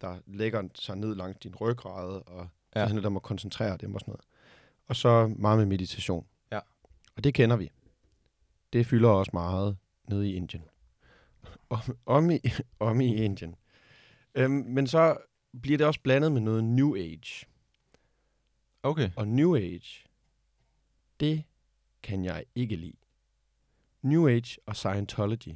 der 0.00 0.16
lægger 0.26 0.62
sig 0.74 0.96
ned 0.96 1.14
langs 1.14 1.38
din 1.38 1.54
ryggrad, 1.54 2.22
og 2.26 2.48
ja. 2.74 2.80
Så 2.80 2.86
handler 2.86 3.00
det 3.00 3.06
om 3.06 3.16
at 3.16 3.22
koncentrere 3.22 3.76
dem 3.76 3.94
og 3.94 4.00
sådan 4.00 4.12
noget. 4.12 4.24
Og 4.86 4.96
så 4.96 5.26
meget 5.36 5.58
med 5.58 5.66
meditation. 5.66 6.26
Ja. 6.52 6.60
Og 7.16 7.24
det 7.24 7.34
kender 7.34 7.56
vi. 7.56 7.70
Det 8.72 8.86
fylder 8.86 9.08
også 9.08 9.30
meget 9.34 9.76
nede 10.08 10.30
i 10.30 10.34
Indien. 10.34 10.62
Om, 11.70 11.80
om, 12.06 12.30
i, 12.30 12.40
om 12.80 13.00
i 13.00 13.24
Indien. 13.24 13.54
Øhm, 14.34 14.52
men 14.52 14.86
så 14.86 15.16
bliver 15.62 15.78
det 15.78 15.86
også 15.86 16.00
blandet 16.00 16.32
med 16.32 16.40
noget 16.40 16.64
New 16.64 16.96
Age. 16.96 17.46
Okay. 18.82 19.10
Og 19.16 19.28
New 19.28 19.56
Age, 19.56 20.06
det 21.20 21.44
kan 22.02 22.24
jeg 22.24 22.44
ikke 22.54 22.76
lide. 22.76 23.01
New 24.02 24.28
Age 24.28 24.56
og 24.66 24.76
Scientology, 24.76 25.54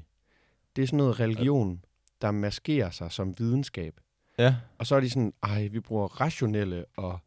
det 0.77 0.83
er 0.83 0.87
sådan 0.87 0.97
noget 0.97 1.21
religion, 1.21 1.85
der 2.23 2.31
maskerer 2.31 2.91
sig 2.91 3.13
som 3.13 3.39
videnskab. 3.39 4.01
Ja. 4.39 4.57
Og 4.79 4.87
så 4.87 4.97
er 4.97 5.01
de 5.01 5.11
sådan, 5.11 5.33
ej, 5.43 5.67
vi 5.67 5.81
bruger 5.81 6.21
rationelle 6.21 6.85
og 6.97 7.19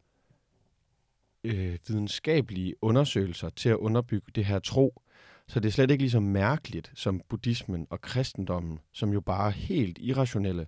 øh, 1.44 1.78
videnskabelige 1.88 2.74
undersøgelser 2.82 3.50
til 3.50 3.68
at 3.68 3.76
underbygge 3.76 4.26
det 4.34 4.44
her 4.44 4.58
tro. 4.58 5.02
Så 5.48 5.60
det 5.60 5.68
er 5.68 5.72
slet 5.72 5.90
ikke 5.90 6.02
lige 6.02 6.10
så 6.10 6.20
mærkeligt 6.20 6.92
som 6.94 7.20
buddhismen 7.28 7.86
og 7.90 8.00
kristendommen, 8.00 8.78
som 8.92 9.12
jo 9.12 9.20
bare 9.20 9.46
er 9.46 9.50
helt 9.50 9.98
irrationelle. 10.00 10.66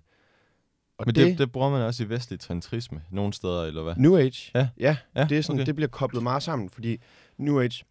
Og 0.97 1.05
Men 1.05 1.15
det, 1.15 1.27
det, 1.27 1.37
det 1.37 1.51
bruger 1.51 1.69
man 1.69 1.81
også 1.81 2.03
i 2.03 2.09
vestlig 2.09 2.39
tantrisme, 2.39 3.03
nogle 3.11 3.33
steder, 3.33 3.63
eller 3.63 3.83
hvad? 3.83 3.95
New 3.95 4.17
Age, 4.17 4.51
Ja. 4.55 4.69
ja, 4.79 4.97
Ja, 5.15 5.25
det, 5.29 5.37
er 5.37 5.41
sådan, 5.41 5.59
okay. 5.59 5.65
det 5.65 5.75
bliver 5.75 5.87
koblet 5.89 6.23
meget 6.23 6.43
sammen, 6.43 6.69
fordi 6.69 6.97
New 7.37 7.59
Age 7.61 7.83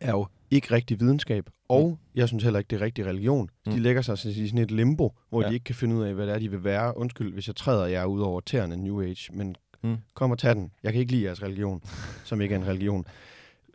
er 0.00 0.10
jo 0.10 0.26
ikke 0.50 0.74
rigtig 0.74 1.00
videnskab, 1.00 1.50
og 1.68 1.98
jeg 2.14 2.28
synes 2.28 2.42
heller 2.44 2.58
ikke, 2.58 2.68
det 2.68 2.76
er 2.76 2.84
rigtig 2.84 3.06
religion. 3.06 3.50
Mm. 3.66 3.72
De 3.72 3.78
lægger 3.80 4.02
sig 4.02 4.18
sådan 4.18 4.36
i 4.44 4.48
sådan 4.48 4.58
et 4.64 4.70
limbo, 4.70 5.16
hvor 5.28 5.42
Ja. 5.42 5.48
de 5.48 5.54
ikke 5.54 5.64
kan 5.64 5.74
finde 5.74 5.96
ud 5.96 6.02
af, 6.04 6.14
hvad 6.14 6.26
det 6.26 6.34
er, 6.34 6.38
de 6.38 6.50
vil 6.50 6.64
være. 6.64 6.96
Undskyld, 6.96 7.32
hvis 7.32 7.46
jeg 7.46 7.56
træder 7.56 7.86
jer 7.86 8.04
ud 8.04 8.20
over 8.20 8.40
tæerne 8.40 8.76
New 8.76 9.02
Age, 9.02 9.32
men 9.32 9.56
Mm. 9.82 9.96
kom 10.14 10.30
og 10.30 10.38
tag 10.38 10.54
den. 10.54 10.72
Jeg 10.82 10.92
kan 10.92 11.00
ikke 11.00 11.12
lide 11.12 11.24
jeres 11.24 11.42
religion, 11.42 11.82
som 12.28 12.40
ikke 12.40 12.54
er 12.54 12.58
en 12.58 12.66
religion. 12.66 13.06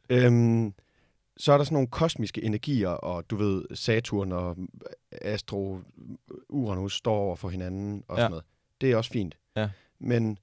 Øhm, 0.10 0.74
så 1.38 1.52
er 1.54 1.58
der 1.58 1.64
sådan 1.64 1.74
nogle 1.74 1.88
kosmiske 1.88 2.44
energier, 2.44 2.90
og 2.90 3.30
du 3.30 3.36
ved, 3.36 3.66
Saturn 3.76 4.32
og 4.32 4.58
Astro, 5.12 5.80
Uranus 6.50 6.96
står 6.98 7.16
over 7.16 7.36
for 7.36 7.50
hinanden 7.50 8.04
og 8.08 8.18
Ja. 8.18 8.22
sådan 8.22 8.32
noget. 8.32 8.46
Det 8.82 8.92
er 8.92 8.98
også 8.98 9.12
fint. 9.12 9.38
Ja. 9.56 9.70
Men 10.00 10.38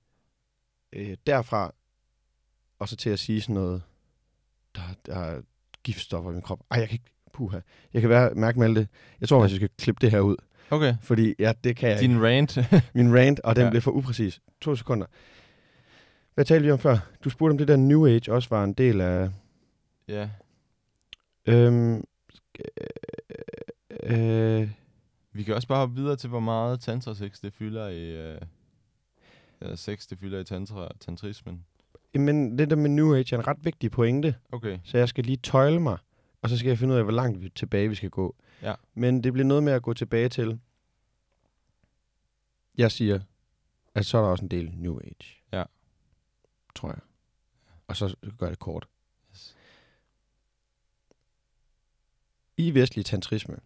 øh, 0.92 1.16
derfra, 1.26 1.74
og 2.78 2.88
så 2.88 2.96
til 2.96 3.10
at 3.10 3.18
sige 3.18 3.40
sådan 3.40 3.54
noget, 3.54 3.82
der, 4.74 4.82
der 5.06 5.14
er 5.16 5.42
giftstoffer 5.84 6.30
i 6.30 6.32
min 6.32 6.42
krop. 6.42 6.60
Ej, 6.70 6.78
jeg 6.80 6.88
kan 6.88 6.94
ikke, 6.94 7.10
puha. 7.32 7.58
Jeg 7.92 8.00
kan 8.00 8.10
være, 8.10 8.34
mærke 8.34 8.58
med 8.58 8.66
alt 8.66 8.76
det. 8.76 8.88
Jeg 9.20 9.28
tror, 9.28 9.36
ja. 9.38 9.42
jeg 9.42 9.50
skal 9.50 9.68
klippe 9.78 9.98
det 10.00 10.10
her 10.10 10.20
ud, 10.20 10.36
Okay. 10.70 10.94
fordi 11.02 11.34
ja, 11.38 11.52
det 11.64 11.76
kan 11.76 11.90
jeg 11.90 12.02
ikke. 12.02 12.12
Din 12.12 12.22
rant. 12.24 12.58
Min 12.94 13.14
rant, 13.18 13.40
og 13.40 13.56
den 13.56 13.64
Ja. 13.64 13.70
blev 13.70 13.82
for 13.82 13.90
upræcis. 13.90 14.40
To 14.60 14.74
sekunder. 14.76 15.06
Hvad 16.34 16.44
talte 16.44 16.64
vi 16.66 16.70
om 16.72 16.78
før? 16.78 16.98
Du 17.24 17.30
spurgte 17.30 17.52
om 17.52 17.58
det 17.58 17.68
der 17.68 17.76
New 17.76 18.06
Age 18.06 18.32
også 18.32 18.48
var 18.48 18.64
en 18.64 18.72
del 18.72 19.00
af... 19.00 19.30
ja. 20.08 20.28
Øhm, 21.46 22.04
øh, 24.02 24.68
Vi 25.32 25.42
kan 25.42 25.54
også 25.54 25.68
bare 25.68 25.78
hoppe 25.78 25.94
videre 25.94 26.16
til, 26.16 26.28
hvor 26.28 26.40
meget 26.40 26.80
tantra-sex 26.80 27.40
det 27.42 27.52
fylder 27.52 27.88
i... 27.88 28.16
Øh, 28.16 28.40
eller 29.60 29.76
sex 29.76 30.06
det 30.06 30.18
fylder 30.18 30.40
i 30.40 30.44
tantra, 30.44 30.88
tantrismen. 31.00 31.64
Men 32.14 32.58
det 32.58 32.70
der 32.70 32.76
med 32.76 32.90
New 32.90 33.14
Age 33.14 33.34
er 33.34 33.38
en 33.38 33.46
ret 33.46 33.64
vigtig 33.64 33.90
pointe, 33.90 34.34
Okay. 34.52 34.78
så 34.84 34.98
jeg 34.98 35.08
skal 35.08 35.24
lige 35.24 35.36
tøjle 35.36 35.80
mig, 35.80 35.98
og 36.42 36.48
så 36.48 36.58
skal 36.58 36.68
jeg 36.68 36.78
finde 36.78 36.94
ud 36.94 36.98
af, 36.98 37.04
hvor 37.04 37.12
langt 37.12 37.42
vi 37.42 37.48
tilbage 37.48 37.88
vi 37.88 37.94
skal 37.94 38.10
gå. 38.10 38.36
Ja. 38.62 38.74
Men 38.94 39.24
det 39.24 39.32
bliver 39.32 39.46
noget 39.46 39.62
med 39.62 39.72
at 39.72 39.82
gå 39.82 39.94
tilbage 39.94 40.28
til... 40.28 40.60
Jeg 42.78 42.92
siger, 42.92 43.20
at 43.94 44.06
så 44.06 44.18
er 44.18 44.22
der 44.22 44.28
også 44.28 44.44
en 44.44 44.50
del 44.50 44.72
New 44.76 44.98
Age. 44.98 45.42
Ja. 45.52 45.64
Tror 46.74 46.88
jeg. 46.88 46.98
Og 47.86 47.96
så 47.96 48.16
gør 48.38 48.46
jeg 48.46 48.50
det 48.50 48.58
kort. 48.58 48.88
Yes. 49.32 49.56
I 52.56 52.74
vestlig 52.74 53.04
tantrisme, 53.06 53.56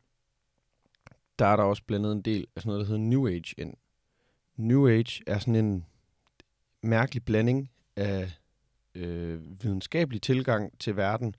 der 1.39 1.47
er 1.47 1.57
der 1.57 1.63
også 1.65 1.83
blandet 1.87 2.13
en 2.13 2.23
del 2.23 2.47
af 2.57 2.63
sådan 2.63 2.69
noget, 2.69 2.81
der 2.81 2.87
hedder 2.87 3.09
New 3.09 3.29
Age 3.29 3.55
ind. 3.59 3.75
New 4.57 4.89
Age 4.89 5.23
er 5.27 5.39
sådan 5.39 5.57
en 5.57 5.87
mærkelig 6.83 7.25
blanding 7.25 7.71
af 7.97 8.33
øh, 8.95 9.63
videnskabelig 9.63 10.23
tilgang 10.23 10.79
til 10.79 10.97
verden, 10.97 11.35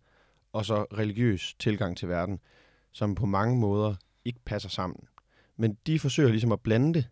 og 0.54 0.66
så 0.66 0.84
religiøs 0.84 1.56
tilgang 1.60 1.98
til 1.98 2.10
verden, 2.10 2.40
som 2.92 3.16
på 3.16 3.26
mange 3.26 3.58
måder 3.58 3.96
ikke 4.26 4.40
passer 4.46 4.70
sammen. 4.70 5.08
Men 5.58 5.78
de 5.88 6.00
forsøger 6.00 6.30
ligesom 6.30 6.52
at 6.52 6.62
blande 6.62 6.94
det 6.94 7.10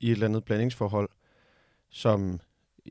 i 0.00 0.06
et 0.06 0.12
eller 0.12 0.26
andet 0.26 0.44
blandingsforhold, 0.44 1.08
som 1.90 2.40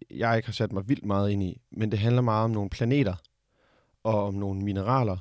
jeg 0.10 0.36
ikke 0.38 0.48
har 0.48 0.54
sat 0.54 0.72
mig 0.72 0.90
vildt 0.90 1.06
meget 1.06 1.32
ind 1.32 1.44
i. 1.44 1.62
Men 1.72 1.92
det 1.92 2.00
handler 2.00 2.22
meget 2.22 2.44
om 2.44 2.52
nogle 2.52 2.70
planeter, 2.70 3.16
og 4.04 4.24
om 4.26 4.34
nogle 4.34 4.62
mineraler, 4.62 5.18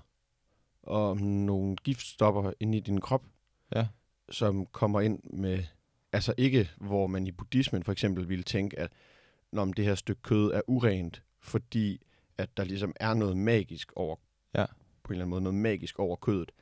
og 0.82 1.10
om 1.10 1.18
nogle 1.18 1.76
giftstoffer 1.76 2.52
inde 2.60 2.78
i 2.78 2.80
din 2.80 3.00
krop, 3.00 3.24
Ja. 3.76 3.86
som 4.30 4.66
kommer 4.66 5.00
ind 5.00 5.20
med, 5.22 5.64
altså 6.12 6.34
ikke 6.36 6.70
hvor 6.76 7.06
man 7.06 7.26
i 7.26 7.30
buddhismen 7.32 7.82
for 7.82 7.92
eksempel 7.92 8.28
ville 8.28 8.44
tænke, 8.44 8.78
at 8.78 8.92
når 9.52 9.64
det 9.64 9.84
her 9.84 9.94
stykke 9.94 10.22
kød 10.22 10.50
er 10.52 10.60
urent, 10.66 11.22
fordi 11.40 12.00
at 12.38 12.56
der 12.56 12.64
ligesom 12.64 12.92
er 13.00 13.14
noget 13.14 13.36
magisk 13.36 13.92
over, 13.96 14.16
Ja. 14.54 14.66
på 15.02 15.08
en 15.08 15.14
eller 15.14 15.24
anden 15.24 15.30
måde 15.30 15.40
noget 15.42 15.54
magisk 15.54 15.98
over 15.98 16.16
kødet, 16.16 16.52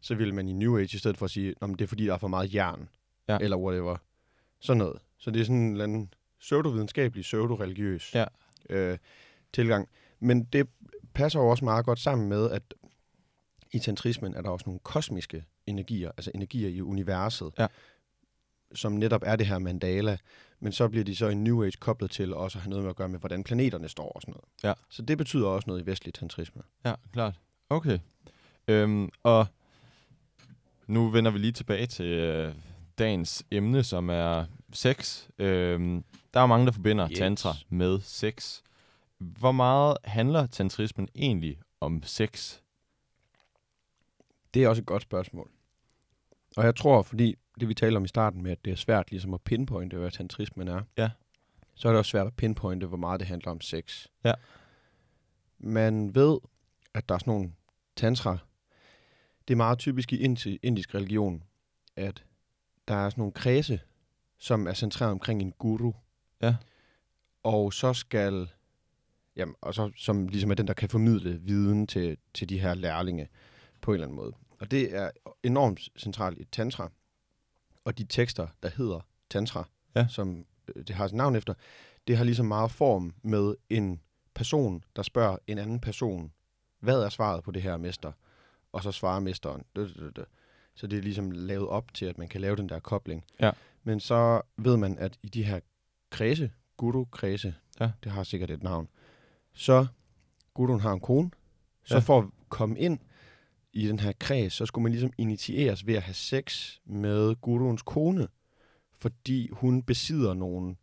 så 0.00 0.14
ville 0.14 0.34
man 0.34 0.48
i 0.48 0.52
New 0.52 0.78
Age 0.78 0.94
i 0.94 0.98
stedet 0.98 1.18
for 1.18 1.24
at 1.24 1.30
sige, 1.30 1.54
at 1.62 1.68
det 1.68 1.80
er 1.80 1.86
fordi, 1.86 2.06
der 2.06 2.14
er 2.14 2.18
for 2.18 2.28
meget 2.28 2.54
jern, 2.54 2.88
Ja. 3.28 3.38
eller 3.40 3.56
whatever. 3.56 3.96
Sådan 4.60 4.78
noget. 4.78 4.98
Så 5.18 5.30
det 5.30 5.40
er 5.40 5.44
sådan 5.44 5.56
en 5.56 5.70
eller 5.72 5.84
anden 5.84 6.14
pseudo-videnskabelig, 6.40 7.22
pseudo-religiøs 7.22 8.14
Ja. 8.14 8.24
øh, 8.70 8.98
tilgang. 9.52 9.88
Men 10.20 10.44
det 10.44 10.68
passer 11.14 11.40
jo 11.40 11.48
også 11.48 11.64
meget 11.64 11.84
godt 11.84 11.98
sammen 11.98 12.28
med, 12.28 12.50
at 12.50 12.62
i 13.72 13.78
tantrismen 13.78 14.34
er 14.34 14.42
der 14.42 14.50
også 14.50 14.64
nogle 14.66 14.80
kosmiske 14.80 15.44
energier, 15.66 16.10
altså 16.16 16.30
energier 16.34 16.68
i 16.68 16.80
universet, 16.82 17.52
Ja. 17.58 17.66
Som 18.74 18.92
netop 18.92 19.22
er 19.26 19.36
det 19.36 19.46
her 19.46 19.58
mandala, 19.58 20.18
men 20.60 20.72
så 20.72 20.88
bliver 20.88 21.04
de 21.04 21.16
så 21.16 21.28
i 21.28 21.34
New 21.34 21.64
Age 21.64 21.72
koblet 21.80 22.10
til 22.10 22.34
også 22.34 22.58
at 22.58 22.62
have 22.62 22.70
noget 22.70 22.82
med 22.82 22.90
at 22.90 22.96
gøre 22.96 23.08
med, 23.08 23.18
hvordan 23.18 23.44
planeterne 23.44 23.88
står 23.88 24.08
og 24.12 24.22
sådan 24.22 24.32
noget. 24.32 24.44
Ja. 24.62 24.72
Så 24.90 25.02
det 25.02 25.18
betyder 25.18 25.46
også 25.48 25.64
noget 25.70 25.82
i 25.82 25.86
vestlig 25.86 26.14
tantrisme. 26.14 26.62
Ja, 26.84 26.94
klart. 27.12 27.34
Okay. 27.70 27.98
Øhm, 28.68 29.08
og 29.22 29.46
nu 30.86 31.08
vender 31.08 31.30
vi 31.30 31.38
lige 31.38 31.52
tilbage 31.52 31.86
til 31.86 32.06
øh, 32.06 32.54
dagens 32.98 33.44
emne, 33.50 33.84
som 33.84 34.10
er 34.10 34.44
sex. 34.72 35.24
Øhm, 35.38 36.04
der 36.34 36.40
er 36.40 36.46
mange, 36.46 36.66
der 36.66 36.72
forbinder 36.72 37.08
Yes. 37.10 37.18
tantra 37.18 37.54
med 37.68 38.00
sex. 38.00 38.60
Hvor 39.18 39.52
meget 39.52 39.96
handler 40.04 40.46
tantrismen 40.46 41.08
egentlig 41.14 41.58
om 41.80 42.02
sex? 42.02 42.56
Det 44.54 44.64
er 44.64 44.68
også 44.68 44.82
et 44.82 44.86
godt 44.86 45.02
spørgsmål. 45.02 45.50
Og 46.56 46.64
jeg 46.64 46.76
tror, 46.76 47.02
fordi 47.02 47.34
det 47.60 47.68
vi 47.68 47.74
talte 47.74 47.96
om 47.96 48.04
i 48.04 48.08
starten 48.08 48.42
med, 48.42 48.50
at 48.52 48.64
det 48.64 48.70
er 48.70 48.76
svært 48.76 49.10
ligesom 49.10 49.34
at 49.34 49.42
pinpointe, 49.42 49.96
hvad 49.96 50.10
tantrismen 50.10 50.68
er, 50.68 50.82
Ja. 50.98 51.10
så 51.74 51.88
er 51.88 51.92
det 51.92 51.98
også 51.98 52.10
svært 52.10 52.26
at 52.26 52.34
pinpointe, 52.36 52.86
hvor 52.86 52.96
meget 52.96 53.20
det 53.20 53.28
handler 53.28 53.50
om 53.50 53.60
sex. 53.60 54.06
Ja. 54.24 54.32
Man 55.58 56.14
ved, 56.14 56.38
at 56.94 57.08
der 57.08 57.14
er 57.14 57.18
sådan 57.18 57.30
nogle 57.32 57.52
tantra. 57.96 58.38
Det 59.48 59.54
er 59.54 59.56
meget 59.56 59.78
typisk 59.78 60.12
i 60.12 60.16
indi- 60.26 60.58
indisk 60.62 60.94
religion, 60.94 61.42
at 61.96 62.24
der 62.88 62.94
er 62.94 63.10
sådan 63.10 63.20
nogle 63.20 63.32
kredse, 63.32 63.80
som 64.38 64.66
er 64.66 64.74
centreret 64.74 65.12
omkring 65.12 65.42
en 65.42 65.52
guru. 65.52 65.92
Ja. 66.42 66.56
Og 67.42 67.72
så 67.72 67.92
skal, 67.92 68.48
jamen, 69.36 69.54
og 69.60 69.74
så, 69.74 69.90
som 69.96 70.28
ligesom 70.28 70.50
er 70.50 70.54
den, 70.54 70.66
der 70.66 70.74
kan 70.74 70.88
formidle 70.88 71.40
viden 71.40 71.86
til, 71.86 72.16
til 72.34 72.48
de 72.48 72.60
her 72.60 72.74
lærlinge 72.74 73.28
på 73.80 73.90
en 73.90 73.94
eller 73.94 74.06
anden 74.06 74.16
måde. 74.16 74.32
Og 74.60 74.70
det 74.70 74.94
er 74.96 75.10
enormt 75.42 75.80
centralt 75.98 76.38
i 76.38 76.44
tantra. 76.44 76.90
Og 77.84 77.98
de 77.98 78.04
tekster, 78.04 78.46
der 78.62 78.68
hedder 78.68 79.00
tantra, 79.30 79.68
Ja. 79.96 80.06
som 80.08 80.44
øh, 80.76 80.84
det 80.84 80.96
har 80.96 81.06
sit 81.06 81.16
navn 81.16 81.36
efter, 81.36 81.54
det 82.06 82.16
har 82.16 82.24
ligesom 82.24 82.46
meget 82.46 82.70
form 82.70 83.14
med 83.22 83.54
en 83.70 84.00
person, 84.34 84.84
der 84.96 85.02
spørger 85.02 85.36
en 85.46 85.58
anden 85.58 85.80
person, 85.80 86.32
hvad 86.80 87.02
er 87.02 87.08
svaret 87.08 87.44
på 87.44 87.50
det 87.50 87.62
her, 87.62 87.76
mester? 87.76 88.12
Og 88.72 88.82
så 88.82 88.92
svarer 88.92 89.20
mesteren. 89.20 89.64
Så 90.74 90.86
det 90.86 90.98
er 90.98 91.02
ligesom 91.02 91.30
lavet 91.30 91.68
op 91.68 91.94
til, 91.94 92.06
at 92.06 92.18
man 92.18 92.28
kan 92.28 92.40
lave 92.40 92.56
den 92.56 92.68
der 92.68 92.78
kobling. 92.78 93.24
Ja. 93.40 93.50
Men 93.82 94.00
så 94.00 94.40
ved 94.56 94.76
man, 94.76 94.98
at 94.98 95.18
i 95.22 95.28
de 95.28 95.42
her 95.44 95.60
kredse, 96.10 96.52
guru-kredse, 96.76 97.54
Ja. 97.80 97.90
det 98.04 98.12
har 98.12 98.22
sikkert 98.22 98.50
et 98.50 98.62
navn, 98.62 98.88
så 99.54 99.86
guruen 100.54 100.80
har 100.80 100.92
en 100.92 101.00
kone, 101.00 101.30
så 101.84 101.94
Ja. 101.94 102.00
for 102.00 102.18
at 102.18 102.24
komme 102.48 102.78
ind 102.78 102.98
i 103.76 103.88
den 103.88 103.98
her 103.98 104.12
kreds, 104.18 104.52
så 104.52 104.66
skulle 104.66 104.82
man 104.82 104.92
ligesom 104.92 105.12
initieres 105.18 105.86
ved 105.86 105.94
at 105.94 106.02
have 106.02 106.14
sex 106.14 106.76
med 106.84 107.34
guruens 107.40 107.82
kone, 107.82 108.28
fordi 108.98 109.48
hun 109.52 109.82
besidder 109.82 110.34
nogle, 110.34 110.76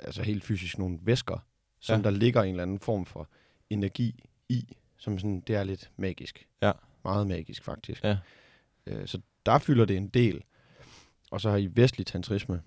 altså 0.00 0.22
helt 0.22 0.44
fysisk 0.44 0.78
nogle 0.78 0.98
væsker, 1.02 1.38
som 1.80 1.96
Ja. 1.96 2.02
der 2.02 2.10
ligger 2.10 2.42
en 2.42 2.50
eller 2.50 2.62
anden 2.62 2.78
form 2.78 3.06
for 3.06 3.28
energi 3.70 4.24
i, 4.48 4.76
som 4.98 5.18
sådan, 5.18 5.40
det 5.40 5.56
er 5.56 5.64
lidt 5.64 5.90
magisk. 5.96 6.46
Ja. 6.62 6.72
Meget 7.04 7.26
magisk, 7.26 7.64
faktisk. 7.64 8.04
Ja. 8.04 8.18
Øh, 8.86 9.06
så 9.06 9.20
der 9.46 9.58
fylder 9.58 9.84
det 9.84 9.96
en 9.96 10.08
del. 10.08 10.42
Og 11.30 11.40
så 11.40 11.50
har 11.50 11.56
I 11.56 11.68
vestlig 11.72 12.06
tantrisme. 12.06 12.62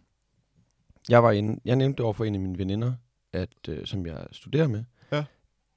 Jeg 1.10 1.24
var 1.24 1.32
inde, 1.32 1.60
jeg 1.66 1.76
nævnte 1.76 2.02
over 2.02 2.14
for 2.14 2.26
en 2.26 2.34
af 2.36 2.42
mine 2.42 2.58
veninder, 2.58 2.94
at, 3.34 3.70
øh, 3.70 3.86
som 3.86 4.06
jeg 4.06 4.28
studerer 4.32 4.68
med, 4.68 4.84
Ja. 5.12 5.24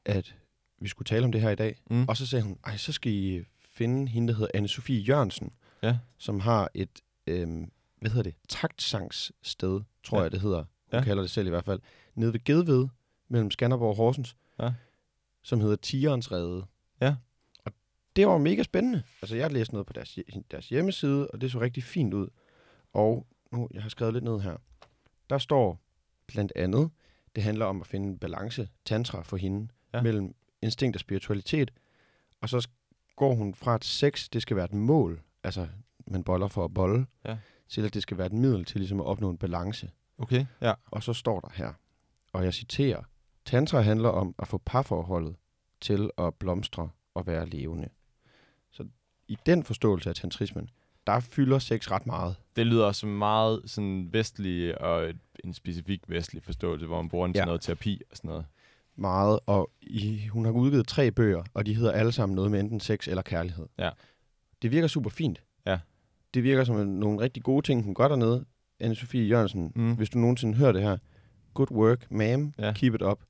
at 0.05 0.35
vi 0.81 0.89
skulle 0.89 1.07
tale 1.07 1.25
om 1.25 1.33
det 1.33 1.41
her 1.41 1.51
i 1.51 1.55
dag. 1.55 1.77
Mm. 1.91 2.05
Og 2.09 2.17
så 2.17 2.27
sagde 2.27 2.43
hun, 2.45 2.59
ej, 2.65 2.77
så 2.77 2.93
skal 2.93 3.13
I 3.13 3.45
finde 3.75 4.09
hende, 4.09 4.33
der 4.33 4.39
hedder 4.39 4.61
Anne-Sophie 4.61 4.93
Jørgensen, 5.09 5.53
Ja. 5.83 5.99
som 6.19 6.41
har 6.41 6.71
et, 6.75 7.01
øhm, 7.27 7.73
hvad 8.01 8.11
hedder 8.11 8.23
det, 8.31 8.35
taktsangssted, 8.49 9.81
tror 10.05 10.17
Ja. 10.19 10.23
jeg, 10.23 10.33
det 10.33 10.41
hedder. 10.41 10.59
Hun 10.59 10.67
Ja. 10.93 11.03
kalder 11.05 11.23
det 11.23 11.31
selv 11.31 11.47
i 11.47 11.51
hvert 11.51 11.65
fald. 11.65 11.81
Nede 12.15 12.33
ved 12.33 12.45
Gedved, 12.45 12.89
mellem 13.29 13.51
Skanderborg 13.51 13.89
og 13.91 13.97
Horsens, 13.97 14.37
Ja. 14.61 14.73
som 15.43 15.61
hedder 15.61 15.77
Tigerens 15.77 16.33
Rede. 16.33 16.67
Ja. 17.01 17.17
Og 17.65 17.73
det 18.17 18.27
var 18.27 18.39
mega 18.39 18.63
spændende. 18.63 19.03
Altså, 19.23 19.37
jeg 19.37 19.53
læste 19.53 19.75
noget 19.75 19.87
på 19.87 19.93
deres, 19.93 20.19
deres 20.51 20.69
hjemmeside, 20.69 21.29
og 21.29 21.41
det 21.41 21.53
så 21.53 21.61
rigtig 21.61 21.83
fint 21.85 22.15
ud. 22.15 22.29
Og 22.93 23.27
nu, 23.53 23.69
jeg 23.75 23.83
har 23.83 23.89
skrevet 23.89 24.15
lidt 24.15 24.25
ned 24.25 24.41
her. 24.41 24.57
Der 25.31 25.39
står 25.39 25.81
blandt 26.27 26.53
andet, 26.57 26.91
det 27.37 27.43
handler 27.43 27.67
om 27.67 27.81
at 27.81 27.87
finde 27.87 28.09
en 28.09 28.19
balance, 28.19 28.69
tantra 28.85 29.23
for 29.23 29.37
hende. 29.37 29.69
Ja. 29.95 30.03
mellem 30.03 30.35
instinkt 30.63 30.97
og 30.97 31.01
spiritualitet, 31.01 31.71
og 32.41 32.49
så 32.49 32.69
går 33.17 33.35
hun 33.35 33.55
fra, 33.55 33.75
at 33.75 33.85
sex, 33.85 34.29
det 34.33 34.43
skal 34.43 34.57
være 34.57 34.65
et 34.65 34.73
mål, 34.75 35.23
altså 35.45 35.69
man 36.07 36.25
boller 36.25 36.49
for 36.49 36.65
at 36.65 36.75
bolle, 36.75 37.07
Ja. 37.25 37.37
til 37.69 37.85
at 37.87 37.95
det 37.95 38.03
skal 38.03 38.19
være 38.19 38.27
et 38.27 38.33
middel 38.33 38.65
til 38.65 38.81
ligesom 38.81 39.01
at 39.01 39.07
opnå 39.07 39.31
en 39.31 39.39
balance. 39.39 39.91
Okay, 40.19 40.47
ja. 40.61 40.73
Og 40.87 41.03
så 41.03 41.13
står 41.13 41.41
der 41.41 41.49
her, 41.55 41.73
og 42.33 42.45
jeg 42.45 42.55
citerer, 42.55 43.03
Tantra 43.45 43.81
handler 43.81 44.09
om 44.09 44.35
at 44.39 44.49
få 44.49 44.59
parforholdet 44.67 45.37
til 45.81 46.11
at 46.19 46.35
blomstre 46.35 46.89
og 47.15 47.27
være 47.27 47.47
levende. 47.47 47.89
Så 48.71 48.87
i 49.29 49.37
den 49.47 49.63
forståelse 49.65 50.09
af 50.09 50.15
tantrismen, 50.15 50.71
der 51.07 51.21
fylder 51.21 51.59
sex 51.59 51.91
ret 51.91 52.07
meget. 52.07 52.37
Det 52.57 52.67
lyder 52.67 52.93
som 52.93 53.09
meget 53.09 53.63
sådan 53.67 54.09
vestlig 54.13 54.81
og 54.81 55.13
en 55.45 55.55
specifik 55.55 56.01
vestlig 56.09 56.43
forståelse, 56.43 56.87
hvor 56.87 57.03
man 57.03 57.09
bruger 57.09 57.27
den 57.27 57.35
til 57.35 57.39
Ja. 57.41 57.45
noget 57.45 57.61
terapi 57.61 58.01
og 58.11 58.17
sådan 58.17 58.29
noget. 58.29 58.47
Meget, 58.97 59.41
og 59.47 59.71
i, 59.83 60.27
hun 60.27 60.45
har 60.45 60.53
udgivet 60.53 60.89
tre 60.89 61.11
bøger, 61.11 61.43
og 61.55 61.67
de 61.67 61.75
hedder 61.75 61.93
alle 61.93 62.13
sammen 62.13 62.37
noget 62.37 62.51
med 62.51 62.61
enten 62.61 62.81
sex 62.81 63.09
eller 63.09 63.23
kærlighed. 63.23 63.67
Ja. 63.79 63.91
Det 64.63 64.71
virker 64.71 64.89
super 64.89 65.11
fint. 65.11 65.43
Ja. 65.67 65.79
Det 66.35 66.43
virker 66.43 66.65
som 66.65 66.87
nogle 66.87 67.21
rigtig 67.21 67.43
gode 67.43 67.67
ting, 67.67 67.85
hun 67.85 67.95
gør 67.95 68.09
dernede. 68.09 68.45
Anne-Sophie 68.83 69.17
Jørgensen, 69.19 69.73
Mm. 69.75 69.95
hvis 69.97 70.11
du 70.11 70.19
nogensinde 70.19 70.55
hører 70.59 70.73
det 70.73 70.83
her, 70.83 70.97
good 71.55 71.71
work, 71.71 72.03
ma'am, 72.13 72.65
Ja. 72.67 72.73
keep 72.73 72.95
it 72.95 73.03
up. 73.03 73.23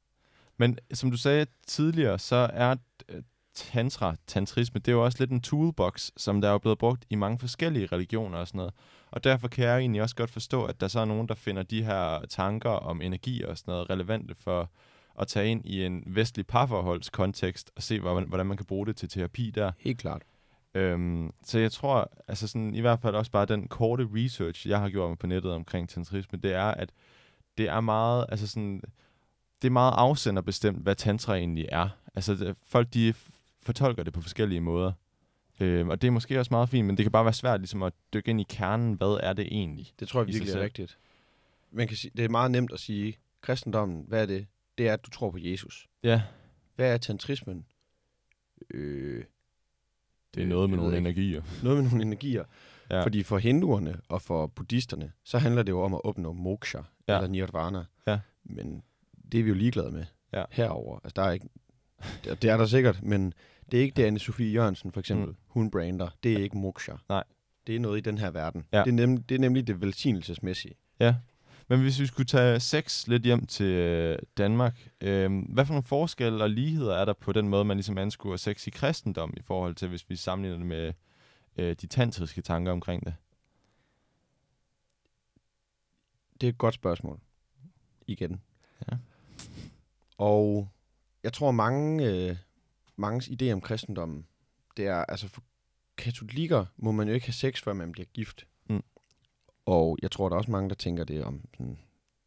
Men 0.57 0.79
som 0.93 1.11
du 1.11 1.17
sagde 1.17 1.47
tidligere, 1.67 2.19
så 2.19 2.51
er 2.53 2.77
øh, 3.09 3.23
tantra, 3.55 4.17
tantrisme, 4.27 4.79
det 4.81 4.89
er 4.89 4.93
jo 4.93 5.05
også 5.05 5.17
lidt 5.21 5.31
en 5.31 5.41
toolbox, 5.41 6.11
som 6.17 6.41
der 6.41 6.49
er 6.49 6.53
jo 6.53 6.59
blevet 6.59 6.79
brugt 6.79 7.05
i 7.11 7.15
mange 7.15 7.39
forskellige 7.39 7.87
religioner 7.87 8.39
og 8.39 8.47
sådan 8.49 8.59
noget. 8.59 8.75
Og 9.11 9.25
derfor 9.25 9.49
kan 9.49 9.65
jeg 9.65 9.79
egentlig 9.79 10.03
også 10.03 10.17
godt 10.17 10.31
forstå, 10.31 10.65
at 10.65 10.81
der 10.81 10.89
så 10.89 11.01
er 11.01 11.05
nogen, 11.05 11.29
der 11.29 11.35
finder 11.35 11.63
de 11.63 11.83
her 11.85 12.25
tanker 12.29 12.71
om 12.71 13.03
energi 13.03 13.43
og 13.43 13.59
sådan 13.59 13.73
noget 13.73 13.91
relevante 13.91 14.35
for 14.35 14.71
at 15.21 15.29
tage 15.29 15.51
ind 15.51 15.65
i 15.65 15.85
en 15.85 16.03
vestlig 16.07 16.47
parforholdskontekst 16.47 17.71
og 17.77 17.83
se, 17.83 18.01
hvordan, 18.01 18.29
hvordan 18.29 18.47
man 18.47 18.57
kan 18.57 18.67
bruge 18.67 18.87
det 18.87 18.97
til 18.97 19.09
terapi 19.09 19.51
der. 19.51 19.73
Helt 19.79 19.99
klart. 19.99 20.23
Øhm, 20.75 21.31
så 21.45 21.59
jeg 21.59 21.73
tror, 21.73 22.13
altså 22.29 22.49
sådan, 22.49 22.75
i 22.75 22.81
hvert 22.81 23.01
fald 23.01 23.15
også 23.15 23.31
bare 23.31 23.47
den 23.47 23.69
korte 23.69 24.09
research, 24.15 24.69
jeg 24.69 24.81
har 24.81 24.91
gjort 24.91 25.19
på 25.19 25.27
nettet 25.27 25.53
omkring 25.53 25.89
tantrisme, 25.89 26.39
det 26.39 26.53
er, 26.53 26.65
at 26.65 26.93
det 27.59 27.69
er 27.69 27.81
meget, 27.81 28.27
altså 28.29 28.47
sådan, 28.47 28.83
det 29.63 29.69
er 29.69 29.73
meget 29.73 29.93
afsenderbestemt, 29.97 30.83
hvad 30.83 30.95
tantra 30.95 31.35
egentlig 31.37 31.67
er. 31.73 31.89
Altså 32.15 32.35
det, 32.35 32.57
folk, 32.67 32.95
de 32.95 33.15
fortolker 33.63 34.03
det 34.03 34.13
på 34.13 34.21
forskellige 34.21 34.61
måder. 34.61 34.93
Øhm, 35.61 35.89
og 35.89 36.03
det 36.03 36.09
er 36.09 36.13
måske 36.13 36.39
også 36.39 36.49
meget 36.51 36.69
fint, 36.69 36.87
men 36.87 36.97
det 36.97 37.05
kan 37.05 37.13
bare 37.13 37.25
være 37.25 37.33
svært 37.33 37.61
ligesom 37.61 37.83
at 37.83 37.93
dykke 38.15 38.31
ind 38.31 38.41
i 38.41 38.47
kernen, 38.49 38.95
hvad 38.95 39.21
er 39.23 39.33
det 39.33 39.47
egentlig? 39.47 39.93
Det 40.01 40.09
tror 40.09 40.21
jeg 40.21 40.27
virkelig 40.27 40.55
er 40.55 40.61
rigtigt. 40.61 40.99
Man 41.73 41.89
kan 41.89 41.97
sige, 41.97 42.11
det 42.17 42.25
er 42.25 42.29
meget 42.29 42.51
nemt 42.51 42.73
at 42.73 42.81
sige, 42.81 43.19
kristendommen, 43.41 44.05
hvad 44.09 44.23
er 44.23 44.27
det? 44.27 44.47
Det 44.79 44.89
er, 44.89 44.93
at 44.93 45.05
du 45.07 45.11
tror 45.11 45.31
på 45.31 45.39
Jesus. 45.41 45.89
Ja, 46.03 46.23
Hvad 46.77 46.93
er 46.93 46.97
tantrismen? 46.99 47.65
Øh, 48.71 49.25
det 50.35 50.43
er 50.43 50.47
noget 50.47 50.71
med 50.71 50.77
nogle 50.79 50.97
ikke. 50.97 51.09
energier. 51.09 51.43
noget 51.63 51.83
med 51.83 51.91
nogle 51.91 52.03
energier. 52.05 52.45
Ja. 52.91 53.03
Fordi 53.05 53.23
for 53.23 53.39
hinduerne 53.39 54.01
og 54.09 54.23
for 54.23 54.47
buddhisterne, 54.47 55.13
så 55.25 55.39
handler 55.39 55.63
det 55.63 55.73
jo 55.73 55.81
om 55.81 55.95
at 55.95 56.01
opnå 56.05 56.33
moksha, 56.33 56.79
Ja. 57.09 57.17
eller 57.17 57.29
nirvana. 57.29 57.85
Ja. 58.07 58.21
Men 58.45 58.83
det 59.33 59.41
er 59.41 59.45
vi 59.45 59.49
jo 59.49 59.55
ligeglade 59.55 59.91
med 59.91 60.05
Ja. 60.33 60.45
herover. 60.51 60.99
Altså, 61.05 61.13
der 61.17 61.23
er 61.23 61.33
ikke, 61.33 61.49
det, 62.25 62.45
er 62.45 62.57
der 62.57 62.67
sikkert, 62.67 63.03
men 63.03 63.35
det 63.71 63.79
er 63.79 63.83
ikke 63.83 63.95
det, 63.97 64.11
Anne-Sophie 64.19 64.43
Jørgensen 64.43 64.93
for 64.93 65.01
eksempel, 65.01 65.27
mm. 65.29 65.37
hun 65.47 65.71
brander. 65.71 66.09
Det 66.23 66.33
er 66.33 66.39
ikke 66.39 66.59
moksha. 66.59 66.93
Nej. 67.09 67.25
Det 67.67 67.77
er 67.77 67.81
noget 67.81 67.99
i 67.99 68.01
den 68.01 68.19
her 68.19 68.31
verden. 68.31 68.65
Ja. 68.73 68.79
Det, 68.85 68.89
er 68.89 68.93
nem, 69.07 69.23
det 69.23 69.35
er 69.35 69.39
nemlig 69.39 69.67
det 69.67 69.81
velsignelsesmæssige. 69.81 70.75
Ja, 71.01 71.15
men 71.69 71.81
hvis 71.81 72.01
vi 72.01 72.07
skulle 72.07 72.27
tage 72.27 72.61
sex 72.61 73.07
lidt 73.07 73.23
hjem 73.23 73.47
til 73.47 73.67
øh, 73.67 74.19
Danmark, 74.37 74.89
øh, 75.01 75.43
hvad 75.49 75.67
for 75.67 75.73
nogle 75.73 75.83
forskelle 75.83 76.43
og 76.43 76.51
ligheder 76.51 76.95
er 76.95 77.05
der 77.05 77.13
på 77.13 77.33
den 77.33 77.49
måde, 77.49 77.65
man 77.65 77.77
ligesom 77.77 77.99
anskuer 77.99 78.37
sex 78.37 78.67
i 78.67 78.71
kristendom 78.71 79.35
i 79.37 79.43
forhold 79.43 79.75
til, 79.75 79.89
hvis 79.89 80.11
vi 80.11 80.17
sammenligner 80.17 80.59
det 80.59 80.67
med 80.67 80.93
øh, 81.57 81.77
de 81.81 81.87
tantriske 81.87 82.43
tanker 82.43 82.73
omkring 82.73 83.05
det? 83.05 83.15
Det 86.41 86.47
er 86.47 86.51
et 86.51 86.59
godt 86.59 86.75
spørgsmål. 86.75 87.21
Igen. 88.07 88.41
Ja. 88.91 88.97
Og 90.19 90.69
jeg 91.23 91.33
tror, 91.33 91.51
mange, 91.51 92.11
øh, 92.11 92.37
manges 92.97 93.29
idé 93.29 93.51
om 93.51 93.61
kristendommen, 93.61 94.27
det 94.77 94.87
er, 94.87 95.05
altså 95.05 95.29
for 95.29 95.43
katolikker 95.97 96.67
må 96.77 96.93
man 96.93 97.09
jo 97.09 97.15
ikke 97.15 97.27
have 97.27 97.33
sex, 97.33 97.63
før 97.63 97.73
man 97.73 97.93
bliver 97.93 98.07
gift. 98.07 98.47
Og 99.67 99.99
jeg 100.03 100.11
tror, 100.11 100.29
der 100.29 100.35
er 100.37 100.39
også 100.39 100.51
mange, 100.51 100.69
der 100.69 100.75
tænker 100.75 101.05
det 101.05 101.25
om, 101.25 101.41
sådan, 101.53 101.79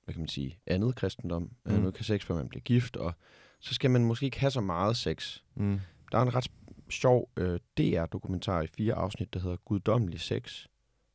hvad 0.04 0.14
kan 0.14 0.22
man 0.22 0.28
sige, 0.28 0.60
andet 0.68 0.96
kristendom. 0.96 1.52
Mm. 1.66 1.72
Ikke 1.88 1.98
have 1.98 2.04
sex, 2.04 2.24
før 2.26 2.36
man 2.36 2.50
bliver 2.50 2.62
gift, 2.64 2.98
og 2.98 3.14
så 3.60 3.74
skal 3.74 3.92
man 3.92 4.06
måske 4.06 4.26
ikke 4.26 4.40
have 4.40 4.52
så 4.52 4.62
meget 4.62 4.98
sex. 4.98 5.42
Mm. 5.56 5.80
Der 6.12 6.18
er 6.18 6.22
en 6.22 6.36
ret 6.36 6.52
sjov 6.90 7.30
øh, 7.38 7.60
DR-dokumentar 7.78 8.62
i 8.62 8.68
fire 8.68 8.94
afsnit, 8.94 9.34
der 9.34 9.40
hedder 9.40 9.58
Guddommelig 9.58 10.20
Sex, 10.22 10.66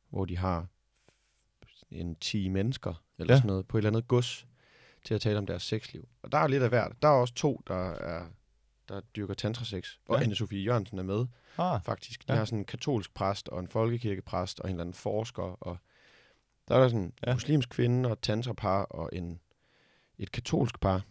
hvor 0.09 0.25
de 0.25 0.37
har 0.37 0.67
en 1.91 2.15
10 2.15 2.47
mennesker, 2.49 3.03
eller 3.19 3.33
Ja. 3.33 3.37
sådan 3.37 3.47
noget, 3.47 3.67
på 3.67 3.77
et 3.77 3.79
eller 3.79 3.89
andet 3.89 4.07
gods, 4.07 4.47
til 5.05 5.13
at 5.13 5.21
tale 5.21 5.37
om 5.37 5.45
deres 5.45 5.63
sexliv. 5.63 6.07
Og 6.21 6.31
der 6.31 6.37
er 6.37 6.47
lidt 6.47 6.63
af 6.63 6.69
hvert. 6.69 6.91
Der 7.01 7.07
er 7.07 7.11
også 7.11 7.33
to, 7.33 7.61
der, 7.67 7.75
er, 7.91 8.25
der 8.89 9.01
dyrker 9.15 9.33
tantrasex. 9.33 9.89
Og 10.05 10.19
Ja. 10.21 10.25
Anne-Sophie 10.25 10.55
Jørgensen 10.55 10.99
er 10.99 11.03
med, 11.03 11.25
Ah, 11.57 11.81
faktisk. 11.85 12.27
De 12.27 12.33
ja. 12.33 12.37
har 12.37 12.45
sådan 12.45 12.59
en 12.59 12.65
katolsk 12.65 13.13
præst, 13.13 13.49
og 13.49 13.59
en 13.59 13.67
folkekirkepræst, 13.67 14.59
og 14.59 14.69
en 14.69 14.75
eller 14.75 14.83
anden 14.83 14.93
forsker. 14.93 15.43
Og 15.43 15.77
der 16.67 16.75
er 16.75 16.79
der 16.81 16.87
sådan 16.87 17.03
en 17.03 17.13
Ja. 17.27 17.33
muslimsk 17.33 17.69
kvinde, 17.69 18.07
og 18.09 18.13
et 18.13 18.19
tantrapar, 18.21 18.83
og 18.83 19.09
en, 19.13 19.39
et 20.17 20.31
katolsk 20.31 20.79
par, 20.79 21.05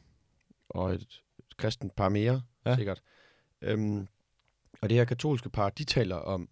og 0.68 0.94
et 0.94 1.22
kristent 1.56 1.96
par 1.96 2.08
mere, 2.08 2.42
ja. 2.66 2.76
sikkert. 2.76 3.02
Øhm, 3.62 4.08
og 4.82 4.88
det 4.88 4.96
her 4.98 5.04
katolske 5.04 5.50
par, 5.50 5.70
de 5.70 5.84
taler 5.84 6.16
om, 6.16 6.48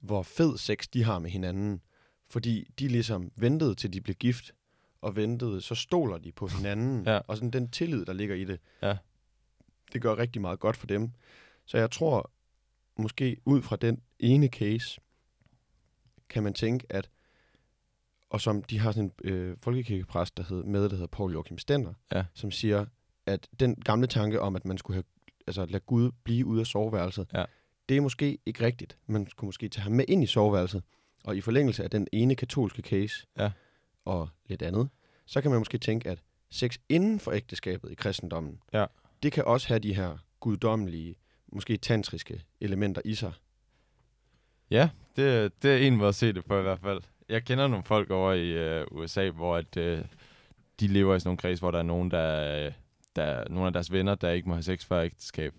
hvor 0.00 0.22
fed 0.22 0.58
sex 0.58 0.88
de 0.88 1.04
har 1.04 1.18
med 1.18 1.30
hinanden. 1.30 1.82
Fordi 2.30 2.70
de 2.78 2.88
ligesom 2.88 3.32
ventede 3.36 3.74
til 3.74 3.92
de 3.92 4.00
blev 4.00 4.14
gift, 4.16 4.52
og 5.00 5.16
ventede, 5.16 5.60
så 5.60 5.74
stoler 5.74 6.18
de 6.18 6.32
på 6.32 6.46
hinanden. 6.46 7.04
Ja. 7.06 7.18
Og 7.18 7.36
sådan 7.36 7.50
den 7.50 7.70
tillid, 7.70 8.04
der 8.06 8.12
ligger 8.12 8.34
i 8.34 8.44
det, 8.44 8.60
Ja. 8.82 8.96
det 9.92 10.02
gør 10.02 10.16
rigtig 10.18 10.40
meget 10.42 10.60
godt 10.60 10.76
for 10.76 10.86
dem. 10.86 11.10
Så 11.64 11.78
jeg 11.78 11.90
tror, 11.90 12.30
måske 12.96 13.36
ud 13.44 13.62
fra 13.62 13.76
den 13.76 14.02
ene 14.18 14.46
case, 14.48 15.00
kan 16.28 16.42
man 16.42 16.54
tænke, 16.54 16.86
at 16.92 17.10
og 18.30 18.40
som 18.40 18.62
de 18.62 18.78
har 18.78 18.92
sådan 18.92 19.12
en 19.24 19.30
øh, 19.32 19.56
folkekirkepræst, 19.62 20.36
der 20.36 20.42
hed, 20.48 20.62
med, 20.64 20.82
der 20.82 20.90
hedder 20.90 21.06
Paul 21.06 21.32
Joachim 21.32 21.58
Stender, 21.58 21.92
Ja. 22.12 22.24
som 22.34 22.50
siger, 22.50 22.86
at 23.26 23.48
den 23.60 23.74
gamle 23.74 24.06
tanke 24.06 24.40
om, 24.40 24.56
at 24.56 24.64
man 24.64 24.78
skulle 24.78 24.94
have, 24.94 25.04
altså 25.46 25.66
lade 25.66 25.80
Gud 25.86 26.10
blive 26.24 26.46
ude 26.46 26.60
af 26.60 26.66
soveværelset, 26.66 27.26
Ja. 27.34 27.44
det 27.88 27.96
er 27.96 28.00
måske 28.00 28.38
ikke 28.46 28.64
rigtigt. 28.64 28.98
Man 29.06 29.26
skulle 29.26 29.48
måske 29.48 29.68
tage 29.68 29.82
ham 29.82 29.92
med 29.92 30.04
ind 30.08 30.22
i 30.22 30.26
soveværelset, 30.26 30.82
og 31.24 31.36
i 31.36 31.40
forlængelse 31.40 31.84
af 31.84 31.90
den 31.90 32.06
ene 32.12 32.34
katolske 32.34 32.82
case, 32.82 33.26
Ja. 33.38 33.50
og 34.04 34.28
lidt 34.46 34.62
andet, 34.62 34.88
så 35.26 35.40
kan 35.40 35.50
man 35.50 35.60
måske 35.60 35.78
tænke, 35.78 36.08
at 36.10 36.22
sex 36.50 36.78
inden 36.88 37.20
for 37.20 37.32
ægteskabet 37.32 37.90
i 37.90 37.94
kristendommen, 37.94 38.58
Ja. 38.72 38.86
det 39.22 39.32
kan 39.32 39.44
også 39.44 39.68
have 39.68 39.78
de 39.80 39.94
her 39.94 40.18
guddommelige, 40.40 41.14
måske 41.52 41.76
tantriske 41.76 42.42
elementer 42.60 43.02
i 43.04 43.14
sig. 43.14 43.32
ja, 44.70 44.90
det, 45.16 45.52
det 45.62 45.70
er 45.72 45.76
en 45.86 45.96
måde 45.96 46.08
at 46.08 46.14
se 46.14 46.32
det 46.32 46.44
på 46.44 46.58
i 46.58 46.62
hvert 46.62 46.80
fald. 46.80 47.00
Jeg 47.28 47.44
kender 47.44 47.66
nogle 47.68 47.84
folk 47.84 48.10
over 48.10 48.32
i 48.32 48.48
øh, 48.48 48.86
USA, 48.90 49.30
hvor 49.30 49.56
at, 49.56 49.76
øh, 49.76 50.04
de 50.80 50.86
lever 50.86 51.14
i 51.14 51.20
sådan 51.20 51.28
nogle 51.28 51.38
kreds, 51.38 51.58
hvor 51.60 51.70
der 51.70 51.78
er 51.78 51.82
nogen, 51.82 52.10
der, 52.10 52.64
øh, 52.66 52.72
der 53.16 53.22
er 53.22 53.44
nogle 53.50 53.66
af 53.66 53.72
deres 53.72 53.92
venner, 53.92 54.14
der 54.14 54.30
ikke 54.30 54.48
må 54.48 54.54
have 54.54 54.62
sex 54.62 54.84
før 54.86 55.02
ægteskab. 55.02 55.52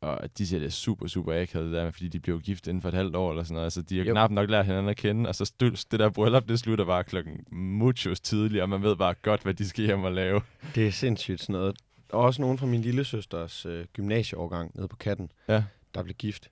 Og 0.00 0.38
de 0.38 0.46
siger, 0.46 0.60
det 0.60 0.66
er 0.66 0.70
super, 0.70 1.06
super 1.06 1.42
akavet, 1.42 1.66
det 1.66 1.74
der, 1.74 1.90
fordi 1.90 2.08
de 2.08 2.20
blev 2.20 2.40
gift 2.40 2.66
inden 2.66 2.80
for 2.82 2.88
et 2.88 2.94
halvt 2.94 3.16
år 3.16 3.30
eller 3.30 3.42
sådan 3.42 3.54
noget. 3.54 3.64
Altså, 3.64 3.82
de 3.82 3.98
har 3.98 4.04
Yep. 4.04 4.10
knap 4.12 4.30
nok 4.30 4.50
lært 4.50 4.66
hinanden 4.66 4.88
at 4.88 4.96
kende, 4.96 5.28
og 5.28 5.34
så 5.34 5.44
stø- 5.44 5.70
det 5.90 6.00
der 6.00 6.10
bryllup, 6.10 6.48
det 6.48 6.58
slutter 6.58 6.84
bare 6.84 7.04
klokken 7.04 7.44
muchos 7.52 8.20
tidligere, 8.20 8.62
og 8.64 8.68
man 8.68 8.82
ved 8.82 8.96
bare 8.96 9.14
godt, 9.22 9.42
hvad 9.42 9.54
de 9.54 9.68
skal 9.68 9.84
hjem 9.84 10.04
og 10.04 10.12
lave. 10.12 10.40
Det 10.74 10.86
er 10.86 10.90
sindssygt 10.90 11.40
sådan 11.40 11.52
noget. 11.52 11.76
Og 12.12 12.20
også 12.20 12.42
nogen 12.42 12.58
fra 12.58 12.66
min 12.66 12.80
lille 12.82 13.04
søsters 13.04 13.66
øh, 13.66 13.84
gymnasieårgang 13.92 14.70
nede 14.74 14.88
på 14.88 14.96
Katten, 14.96 15.30
Ja. 15.48 15.64
der 15.94 16.02
blev 16.02 16.14
gift. 16.14 16.50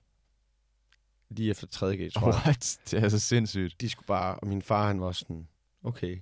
Lige 1.29 1.49
efter 1.49 1.67
3.G, 1.75 2.11
tror 2.13 2.27
jeg. 2.33 2.41
What? 2.45 2.77
Det 2.91 3.03
er 3.03 3.09
så 3.09 3.19
sindssygt. 3.19 3.81
De 3.81 3.89
skulle 3.89 4.07
bare, 4.07 4.35
og 4.35 4.47
min 4.47 4.61
far 4.61 4.87
han 4.87 5.01
var 5.01 5.11
sådan, 5.11 5.47
okay, 5.83 6.17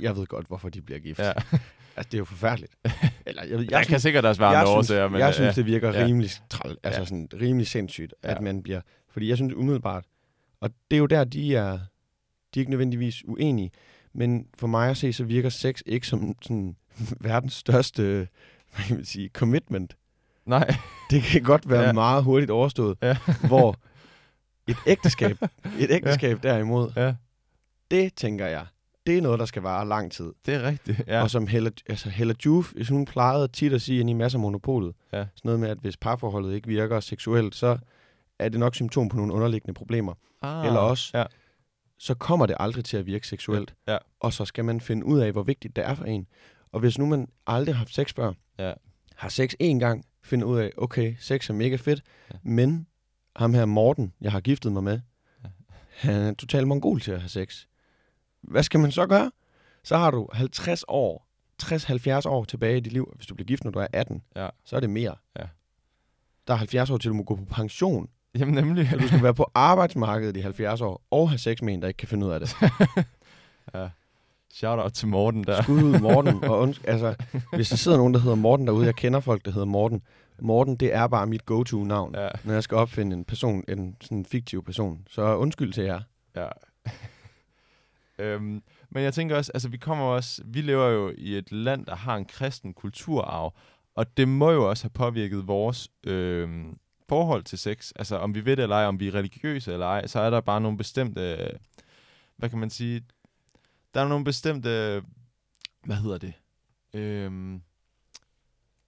jeg 0.00 0.16
ved 0.16 0.26
godt, 0.26 0.46
hvorfor 0.46 0.68
de 0.68 0.82
bliver 0.82 1.00
gift. 1.00 1.18
Ja. 1.20 1.32
Altså, 1.96 2.08
det 2.10 2.16
er 2.16 2.18
jo 2.18 2.24
forfærdeligt. 2.24 2.72
Eller, 3.26 3.42
jeg, 3.44 3.58
ved- 3.58 3.64
Jeg, 3.64 3.72
jeg 3.72 3.86
kan 3.86 4.00
sikkert 4.00 4.24
også 4.24 4.40
være 4.40 4.50
jeg 4.50 4.60
andre 4.60 4.72
synes, 4.72 4.90
årsager, 4.90 5.08
men 5.08 5.20
jeg 5.20 5.34
synes, 5.34 5.54
det 5.54 5.66
virker 5.66 5.88
ja. 5.98 6.04
rimelig 6.06 6.30
træl, 6.50 6.76
altså 6.82 7.00
Ja. 7.00 7.04
sådan 7.06 7.28
rimelig 7.40 7.66
sindssygt, 7.66 8.14
at 8.22 8.34
Ja. 8.36 8.40
man 8.40 8.62
bliver, 8.62 8.80
fordi 9.12 9.28
jeg 9.28 9.36
synes 9.36 9.54
umiddelbart, 9.54 10.04
og 10.60 10.70
det 10.90 10.96
er 10.96 10.98
jo 10.98 11.06
der, 11.06 11.24
de 11.24 11.56
er, 11.56 11.72
de 11.72 11.78
er 12.54 12.58
ikke 12.60 12.70
nødvendigvis 12.70 13.22
uenige, 13.28 13.70
men 14.12 14.46
for 14.54 14.66
mig 14.66 14.90
at 14.90 14.96
se, 14.96 15.12
så 15.12 15.24
virker 15.24 15.48
sex 15.48 15.80
ikke 15.86 16.06
som 16.06 16.34
sådan 16.42 16.76
verdens 17.20 17.52
største, 17.54 18.02
hvad 18.74 18.84
kan 18.86 18.96
man 18.96 19.04
sige, 19.04 19.28
commitment. 19.32 19.96
Nej, 20.46 20.74
Det 21.10 21.22
kan 21.22 21.42
godt 21.42 21.70
være 21.70 21.80
Ja. 21.80 21.86
ja. 21.86 21.92
meget 21.92 22.24
hurtigt 22.24 22.50
overstået, 22.50 22.98
Ja. 23.02 23.16
hvor 23.48 23.76
et 24.70 24.76
ægteskab, 24.86 25.36
et 25.78 25.90
ægteskab 25.96 26.42
derimod, 26.42 26.92
ja. 26.96 27.14
det 27.90 28.14
tænker 28.14 28.46
jeg, 28.46 28.66
det 29.06 29.18
er 29.18 29.22
noget, 29.22 29.38
der 29.40 29.44
skal 29.46 29.62
vare 29.62 29.88
lang 29.88 30.12
tid. 30.12 30.32
Det 30.46 30.54
er 30.54 30.62
rigtigt, 30.62 30.98
ja. 31.06 31.16
Ja. 31.16 31.22
Og 31.22 31.30
som 31.30 31.46
Hella, 31.46 31.70
altså 31.88 32.10
Hella 32.10 32.34
Juf, 32.46 32.72
hvis 32.72 32.88
hun 32.88 33.04
plejede 33.04 33.48
tit 33.48 33.72
at 33.72 33.82
sige 33.82 34.00
inde 34.00 34.10
i 34.10 34.14
masser 34.14 34.38
af 34.38 34.42
monopolet, 34.42 34.94
Ja. 35.12 35.18
sådan 35.18 35.28
noget 35.44 35.60
med, 35.60 35.68
at 35.68 35.78
hvis 35.78 35.96
parforholdet 35.96 36.54
ikke 36.54 36.68
virker 36.68 37.00
seksuelt, 37.00 37.54
så 37.54 37.78
er 38.38 38.48
det 38.48 38.60
nok 38.60 38.74
symptom 38.74 39.08
på 39.08 39.16
nogle 39.16 39.32
underliggende 39.32 39.74
problemer. 39.74 40.14
ah, 40.42 40.66
Eller 40.66 40.80
også, 40.80 41.18
Ja. 41.18 41.24
så 41.98 42.14
kommer 42.14 42.46
det 42.46 42.56
aldrig 42.60 42.84
til 42.84 42.96
at 42.96 43.06
virke 43.06 43.26
seksuelt. 43.28 43.74
Ja. 43.88 43.98
Og 44.20 44.32
så 44.32 44.44
skal 44.44 44.64
man 44.64 44.80
finde 44.80 45.06
ud 45.06 45.20
af, 45.20 45.32
hvor 45.32 45.42
vigtigt 45.42 45.76
det 45.76 45.86
er 45.86 45.94
for 45.94 46.04
en. 46.04 46.26
Og 46.72 46.80
hvis 46.80 46.98
nu 46.98 47.06
man 47.06 47.28
aldrig 47.46 47.74
har 47.74 47.78
haft 47.78 47.94
sex 47.94 48.14
før, 48.14 48.32
Ja. 48.58 48.72
har 49.16 49.28
sex 49.28 49.54
én 49.62 49.78
gang, 49.78 50.04
finder 50.24 50.46
ud 50.46 50.58
af, 50.58 50.70
okay, 50.76 51.14
sex 51.18 51.50
er 51.50 51.54
mega 51.54 51.76
fedt, 51.76 52.02
Ja. 52.30 52.34
ja. 52.34 52.38
men 52.50 52.86
ham 53.36 53.54
her 53.54 53.64
Morten, 53.64 54.12
jeg 54.20 54.32
har 54.32 54.40
giftet 54.40 54.72
mig 54.72 54.84
med, 54.84 55.00
han 55.96 56.14
er 56.22 56.34
totalt 56.34 56.68
mongol 56.68 57.00
til 57.00 57.12
at 57.12 57.20
have 57.20 57.28
sex. 57.28 57.64
Hvad 58.42 58.62
skal 58.62 58.80
man 58.80 58.92
så 58.92 59.06
gøre? 59.06 59.30
Så 59.84 59.96
har 59.96 60.10
du 60.10 60.28
50 60.32 60.84
år, 60.88 61.26
60-70 61.62 62.28
år 62.28 62.44
tilbage 62.44 62.76
i 62.76 62.80
dit 62.80 62.92
liv. 62.92 63.12
Hvis 63.16 63.26
du 63.26 63.34
bliver 63.34 63.46
gift, 63.46 63.64
når 63.64 63.70
du 63.70 63.78
er 63.78 63.86
18, 63.92 64.22
Ja. 64.36 64.48
så 64.64 64.76
er 64.76 64.80
det 64.80 64.90
mere. 64.90 65.14
Ja. 65.38 65.44
Der 66.46 66.52
er 66.54 66.58
70 66.58 66.90
år 66.90 66.98
til, 66.98 67.08
du 67.08 67.14
må 67.14 67.22
gå 67.22 67.36
på 67.36 67.44
pension. 67.44 68.08
Jamen 68.38 68.54
nemlig. 68.54 68.88
Så 68.90 68.96
du 68.96 69.06
skal 69.06 69.22
være 69.22 69.34
på 69.34 69.50
arbejdsmarkedet 69.54 70.36
i 70.36 70.40
70 70.40 70.80
år, 70.80 71.02
og 71.10 71.30
have 71.30 71.38
sex 71.38 71.62
med 71.62 71.74
en, 71.74 71.82
der 71.82 71.88
ikke 71.88 71.98
kan 71.98 72.08
finde 72.08 72.26
ud 72.26 72.32
af 72.32 72.40
det. 72.40 72.54
ja. 73.74 73.88
Shout 74.52 74.78
out 74.78 74.92
til 74.92 75.08
Morten 75.08 75.44
der. 75.44 75.62
Skud 75.62 75.82
ud 75.82 75.98
Morten. 76.00 76.44
Og 76.44 76.60
unds- 76.68 76.80
altså, 76.84 77.14
hvis 77.52 77.68
der 77.68 77.76
sidder 77.76 77.98
nogen, 77.98 78.14
der 78.14 78.20
hedder 78.20 78.36
Morten 78.36 78.66
derude, 78.66 78.86
jeg 78.86 78.94
kender 78.94 79.20
folk, 79.20 79.44
der 79.44 79.50
hedder 79.50 79.66
Morten. 79.66 80.02
Morten, 80.42 80.76
det 80.76 80.94
er 80.94 81.06
bare 81.06 81.26
mit 81.26 81.46
go-to-navn, 81.46 82.14
Ja, 82.14 82.28
når 82.44 82.52
jeg 82.52 82.62
skal 82.62 82.76
opfinde 82.76 83.16
en 83.16 83.24
person, 83.24 83.64
en 83.68 83.96
sådan 84.00 84.24
fiktiv 84.24 84.64
person. 84.64 85.06
Så 85.10 85.36
undskyld 85.36 85.72
til 85.72 85.84
jer. 85.84 86.00
ja. 86.36 86.48
øhm, 88.24 88.62
men 88.90 89.02
jeg 89.02 89.14
tænker 89.14 89.36
også, 89.36 89.50
altså 89.54 89.68
vi 89.68 89.76
kommer 89.76 90.04
også, 90.04 90.42
vi 90.44 90.60
lever 90.60 90.88
jo 90.88 91.12
i 91.18 91.36
et 91.36 91.52
land, 91.52 91.86
der 91.86 91.94
har 91.96 92.16
en 92.16 92.24
kristen 92.24 92.74
kulturarv, 92.74 93.54
og 93.94 94.16
det 94.16 94.28
må 94.28 94.50
jo 94.50 94.68
også 94.68 94.84
have 94.84 94.90
påvirket 94.90 95.46
vores 95.46 95.88
øhm, 96.04 96.78
forhold 97.08 97.42
til 97.42 97.58
sex. 97.58 97.92
Altså 97.96 98.16
om 98.16 98.34
vi 98.34 98.44
ved 98.44 98.56
det 98.56 98.62
eller 98.62 98.76
ej, 98.76 98.86
om 98.86 99.00
vi 99.00 99.08
er 99.08 99.14
religiøse 99.14 99.72
eller 99.72 99.86
ej, 99.86 100.06
så 100.06 100.20
er 100.20 100.30
der 100.30 100.40
bare 100.40 100.60
nogle 100.60 100.78
bestemte, 100.78 101.20
øh, 101.20 101.50
hvad 102.36 102.50
kan 102.50 102.58
man 102.58 102.70
sige, 102.70 103.02
der 103.94 104.00
er 104.00 104.08
nogle 104.08 104.24
bestemte, 104.24 105.02
hvad 105.84 105.96
hedder 105.96 106.18
det? 106.18 106.32
Øhm, 106.94 107.62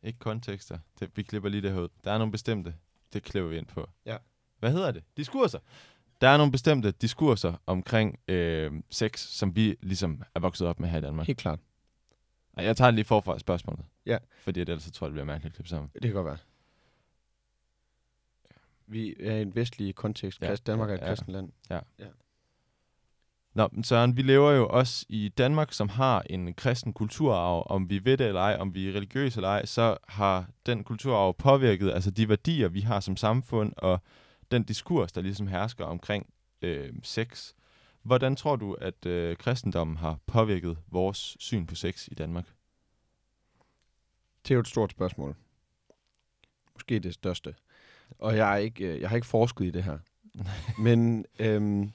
ikke 0.03 0.19
kontekster, 0.19 0.79
det, 1.01 1.11
vi 1.17 1.23
klipper 1.23 1.49
lige 1.49 1.63
det 1.63 1.73
her 1.73 1.81
ud. 1.81 1.89
Der 2.05 2.13
er 2.13 2.19
nogle 2.19 2.33
bestemte, 2.33 2.75
det 3.13 3.23
klipper 3.23 3.51
vi 3.51 3.59
ind 3.59 3.67
på. 3.67 3.91
Ja. 4.07 4.17
Hvad 4.59 4.73
hedder 4.73 4.91
det? 4.91 5.05
Diskurser. 5.17 5.59
Der 6.21 6.29
er 6.29 6.37
nogle 6.37 6.53
bestemte 6.53 6.91
diskurser 6.91 7.55
omkring 7.67 8.19
øh, 8.29 8.73
sex, 8.91 9.21
som 9.21 9.57
vi 9.57 9.77
ligesom 9.83 10.23
er 10.35 10.41
vokset 10.41 10.67
op 10.67 10.81
med 10.81 10.89
her 10.89 10.99
i 10.99 11.01
Danmark. 11.01 11.27
Helt 11.27 11.39
klart. 11.39 11.61
Ej, 12.57 12.65
Jeg 12.65 12.77
tager 12.77 12.91
lige 12.91 13.05
forfra 13.05 13.39
spørgsmålet. 13.39 13.85
Ja. 14.07 14.19
Fordi 14.39 14.61
ellers 14.61 14.83
så 14.83 14.91
tror 14.91 15.07
jeg, 15.07 15.09
det 15.11 15.15
bliver 15.15 15.25
mærkeligt 15.25 15.53
at 15.53 15.57
klippe 15.57 15.69
sammen. 15.69 15.91
Det 15.95 16.03
kan 16.03 16.13
godt 16.13 16.27
være. 16.27 16.39
Vi 18.87 19.15
er 19.21 19.37
i 19.37 19.43
en 19.43 19.55
vestlig 19.55 19.95
kontekst. 19.95 20.43
Ja, 20.43 20.55
Danmark 20.55 20.91
er 20.91 20.95
et 20.95 21.01
ja. 21.01 21.07
kristent 21.07 21.33
land. 21.33 21.53
Nå, 23.55 23.69
men 23.73 23.85
Søren, 23.85 24.17
vi 24.17 24.23
lever 24.23 24.51
jo 24.51 24.69
også 24.69 25.07
i 25.09 25.29
Danmark, 25.29 25.73
som 25.73 25.89
har 25.89 26.23
en 26.31 26.55
kristen 26.55 26.93
kulturarv. 26.93 27.67
Om 27.71 27.91
vi 27.91 28.05
ved 28.05 28.17
det 28.17 28.27
eller 28.27 28.41
ej, 28.41 28.57
om 28.61 28.75
vi 28.75 28.89
er 28.89 28.93
religiøse 28.93 29.39
eller 29.39 29.49
ej, 29.49 29.67
så 29.67 29.97
har 30.09 30.47
den 30.67 30.85
kulturarv 30.85 31.35
påvirket 31.35 31.91
altså 31.91 32.11
de 32.11 32.29
værdier, 32.29 32.69
vi 32.69 32.81
har 32.81 33.01
som 33.01 33.17
samfund, 33.17 33.73
og 33.77 34.01
den 34.51 34.63
diskurs, 34.63 35.13
der 35.13 35.21
ligesom 35.21 35.47
hersker 35.47 35.85
omkring 35.85 36.27
øh, 36.63 36.93
sex. 37.03 37.53
Hvordan 38.03 38.37
tror 38.37 38.57
du, 38.57 38.73
at 38.75 39.07
øh, 39.07 39.37
kristendommen 39.37 39.97
har 39.97 40.19
påvirket 40.27 40.79
vores 40.87 41.37
syn 41.41 41.67
på 41.67 41.75
sex 41.75 42.09
i 42.09 42.15
Danmark? 42.15 42.47
Det 44.43 44.51
er 44.51 44.55
jo 44.55 44.61
et 44.61 44.69
stort 44.69 44.91
spørgsmål. 44.91 45.37
Måske 46.75 46.99
det 46.99 47.15
største. 47.15 47.55
Og 48.19 48.37
jeg, 48.37 48.53
er 48.53 48.57
ikke, 48.57 48.85
øh, 48.85 49.01
jeg 49.01 49.09
har 49.09 49.17
ikke 49.17 49.27
forsket 49.27 49.65
i 49.65 49.71
det 49.71 49.85
her. 49.85 49.99
Men 50.83 51.25
øhm, 51.39 51.93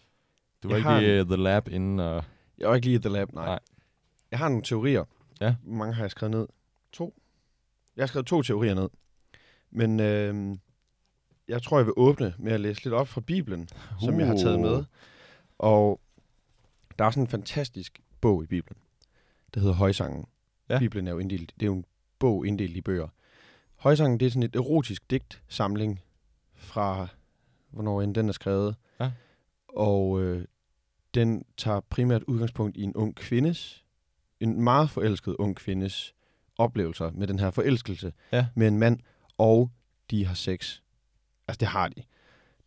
Du 0.63 0.67
var 0.67 0.76
Jeg 0.76 0.80
ikke 0.80 0.89
har 0.89 1.00
i 1.00 1.22
uh, 1.22 1.28
The 1.28 1.36
Lab 1.36 1.67
inden, 1.67 2.00
og... 2.00 2.24
jeg 2.58 2.70
var 2.70 2.76
ikke 2.76 2.88
lige 2.88 2.98
i 2.98 3.02
The 3.02 3.10
Lab, 3.10 3.34
nej. 3.34 3.46
Nej. 3.46 3.60
Jeg 4.32 4.39
har 4.39 4.50
nogle 4.50 4.63
teorier. 4.63 5.04
Ja. 5.41 5.56
Hvor 5.63 5.76
mange 5.76 5.93
har 5.93 6.04
jeg 6.04 6.12
skrevet 6.12 6.32
ned? 6.32 6.48
To. 6.91 7.15
Jeg 7.96 8.02
har 8.02 8.08
skrevet 8.08 8.28
to 8.28 8.41
teorier 8.41 8.74
ned. 8.74 8.89
Men 9.72 10.00
øhm, 10.00 10.60
jeg 11.48 11.63
tror, 11.63 11.78
jeg 11.78 11.86
vil 11.86 11.93
åbne 11.98 12.34
med 12.38 12.52
at 12.52 12.60
læse 12.60 12.84
lidt 12.84 12.93
op 12.93 13.08
fra 13.08 13.22
Bibelen, 13.22 13.70
som 14.02 14.20
jeg 14.20 14.28
har 14.28 14.38
taget 14.38 14.60
med. 14.60 14.78
Uh. 14.78 14.86
Og 15.58 16.02
der 17.00 17.06
er 17.06 17.10
sådan 17.10 17.24
en 17.24 17.28
fantastisk 17.28 18.02
bog 18.22 18.43
i 18.43 18.48
Bibelen, 18.48 18.80
der 19.54 19.60
hedder 19.60 19.76
Højsangen. 19.76 20.26
Ja. 20.70 20.80
Bibelen 20.80 21.08
er 21.08 21.12
jo, 21.12 21.20
inddelt, 21.20 21.54
det 21.56 21.62
er 21.62 21.67
jo 21.67 21.76
en 21.76 21.86
bog 22.20 22.48
inddelt 22.48 22.78
i 22.78 22.82
bøger. 22.82 23.08
Højsangen, 23.76 24.20
det 24.20 24.26
er 24.26 24.30
sådan 24.30 24.43
et 24.43 24.56
erotisk 24.56 25.10
digtsamling 25.10 26.02
fra, 26.56 27.08
hvornår 27.70 28.02
end 28.02 28.15
den 28.15 28.30
er 28.30 28.34
skrevet. 28.34 28.76
Og 29.78 30.22
øh, 30.22 30.46
den 31.13 31.46
tager 31.58 31.80
primært 31.80 32.24
udgangspunkt 32.24 32.78
i 32.78 32.82
en 32.84 32.96
ung 32.96 33.16
kvindes, 33.16 33.86
en 34.40 34.62
meget 34.62 34.90
forelsket 34.90 35.36
ung 35.40 35.56
kvindes 35.56 36.13
oplevelser 36.58 37.12
med 37.12 37.28
den 37.28 37.40
her 37.40 37.52
forelskelse 37.52 38.13
Ja. 38.32 38.48
med 38.56 38.68
en 38.68 38.78
mand, 38.78 39.00
og 39.38 39.72
de 40.12 40.26
har 40.26 40.34
sex. 40.34 40.82
Altså, 41.48 41.60
det 41.60 41.68
har 41.68 41.88
de. 41.88 42.04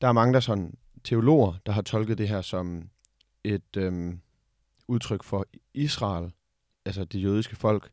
Der 0.00 0.08
er 0.08 0.12
mange, 0.12 0.32
der 0.32 0.36
er 0.36 0.40
sådan 0.40 0.74
teologer, 1.04 1.54
der 1.66 1.72
har 1.72 1.82
tolket 1.82 2.18
det 2.18 2.28
her 2.28 2.40
som 2.42 2.90
et 3.44 3.76
øhm, 3.76 4.20
udtryk 4.88 5.22
for 5.24 5.46
Israel, 5.74 6.32
altså 6.84 7.04
det 7.04 7.22
jødiske 7.22 7.56
folk, 7.56 7.90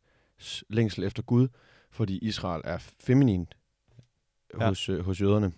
længsel 0.69 1.03
efter 1.03 1.23
Gud, 1.23 1.47
fordi 1.91 2.17
Israel 2.17 2.62
er 2.65 2.77
feminint 2.99 3.58
Ja. 4.60 4.67
hos, 4.67 4.89
øh, 4.89 4.99
hos 5.06 5.21
jøderne. 5.21 5.51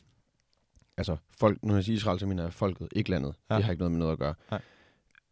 Altså, 0.99 1.17
folk, 1.29 1.63
når 1.63 1.75
jeg 1.75 1.83
siger 1.83 1.95
Israel, 1.95 2.19
så 2.19 2.25
mener 2.25 2.43
jeg 2.43 2.53
folket, 2.53 2.88
ikke 2.91 3.09
landet. 3.09 3.35
Ja. 3.49 3.55
Det 3.55 3.63
har 3.63 3.71
ikke 3.71 3.81
noget 3.81 3.91
med 3.91 3.99
noget 3.99 4.12
at 4.12 4.19
gøre. 4.19 4.33
Nej. 4.51 4.62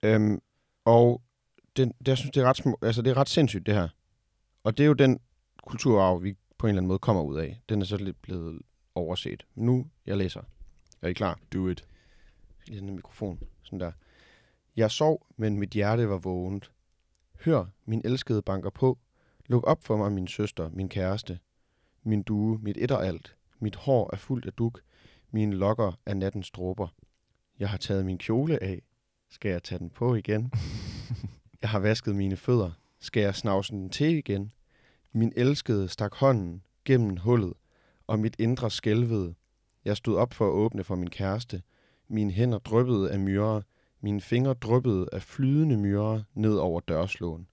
Øhm, 0.04 0.42
og 0.86 1.22
det, 1.78 1.92
det, 2.00 2.08
jeg 2.08 2.18
synes, 2.18 2.32
det 2.32 2.42
er, 2.42 2.46
ret 2.46 2.58
små, 2.58 2.78
altså, 2.82 3.02
det 3.02 3.10
er 3.10 3.18
ret 3.18 3.30
sindssygt, 3.30 3.66
det 3.66 3.74
her. 3.74 3.88
Og 4.64 4.78
det 4.78 4.84
er 4.84 4.88
jo 4.88 4.94
den 4.94 5.20
kulturarv, 5.68 6.24
vi 6.24 6.36
på 6.58 6.68
en 6.68 6.70
eller 6.70 6.80
anden 6.80 6.88
måde 6.88 7.00
kommer 7.00 7.22
ud 7.22 7.38
af. 7.38 7.62
Den 7.70 7.82
er 7.82 7.86
så 7.86 7.98
lidt 7.98 8.22
blevet 8.22 8.62
overset. 8.96 9.46
Nu, 9.56 9.88
jeg 10.06 10.18
læser. 10.18 10.42
Er 11.02 11.08
I 11.08 11.14
klar? 11.14 11.40
Do 11.54 11.68
it. 11.68 11.88
Lige 12.68 12.80
den 12.80 12.96
mikrofon. 12.96 13.40
Sådan 13.64 13.80
der. 13.80 13.92
Jeg 14.76 14.92
sov, 14.92 15.28
men 15.38 15.60
mit 15.60 15.70
hjerte 15.70 16.10
var 16.10 16.18
vågent. 16.18 16.72
Hør, 17.46 17.66
min 17.86 18.02
elskede 18.06 18.42
banker 18.42 18.70
på. 18.70 18.98
Luk 19.46 19.68
op 19.68 19.84
for 19.84 19.98
mig, 19.98 20.12
min 20.12 20.28
søster, 20.28 20.70
min 20.70 20.90
kæreste. 20.90 21.40
Min 22.04 22.24
due, 22.24 22.60
mit 22.62 22.78
et 22.78 22.92
og 22.92 23.06
alt. 23.06 23.36
Mit 23.60 23.76
hår 23.76 24.10
er 24.14 24.18
fuldt 24.18 24.46
af 24.46 24.54
duk. 24.54 24.82
Mine 25.32 25.56
lokker 25.56 26.00
er 26.06 26.14
nattens 26.14 26.52
dråber. 26.52 26.88
Jeg 27.60 27.70
har 27.70 27.78
taget 27.78 28.06
min 28.06 28.18
kjole 28.18 28.64
af. 28.64 28.82
Skal 29.30 29.52
jeg 29.52 29.64
tage 29.64 29.80
den 29.80 29.90
på 29.90 30.16
igen? 30.16 30.52
Jeg 31.62 31.70
har 31.70 31.80
vasket 31.80 32.16
mine 32.16 32.38
fødder. 32.38 32.72
Skal 33.00 33.22
jeg 33.22 33.36
snavse 33.36 33.74
den 33.74 33.90
til 33.90 34.18
igen? 34.18 34.52
Min 35.14 35.34
elskede 35.36 35.90
stak 35.90 36.16
hånden 36.16 36.64
gennem 36.86 37.18
hullet, 37.18 37.54
og 38.08 38.20
mit 38.20 38.36
indre 38.40 38.72
skælvede. 38.72 39.36
Jeg 39.86 39.98
stod 39.98 40.18
op 40.18 40.34
for 40.34 40.48
at 40.48 40.52
åbne 40.52 40.84
for 40.84 40.96
min 40.96 41.10
kæreste. 41.10 41.62
Mine 42.08 42.32
hænder 42.32 42.58
dryppede 42.60 43.12
af 43.12 43.20
myrer. 43.20 43.62
Mine 44.02 44.22
fingre 44.22 44.54
dryppede 44.54 45.08
af 45.12 45.22
flydende 45.22 45.78
myrer 45.78 46.24
ned 46.34 46.56
over 46.56 46.80
dørslåen. 46.80 47.48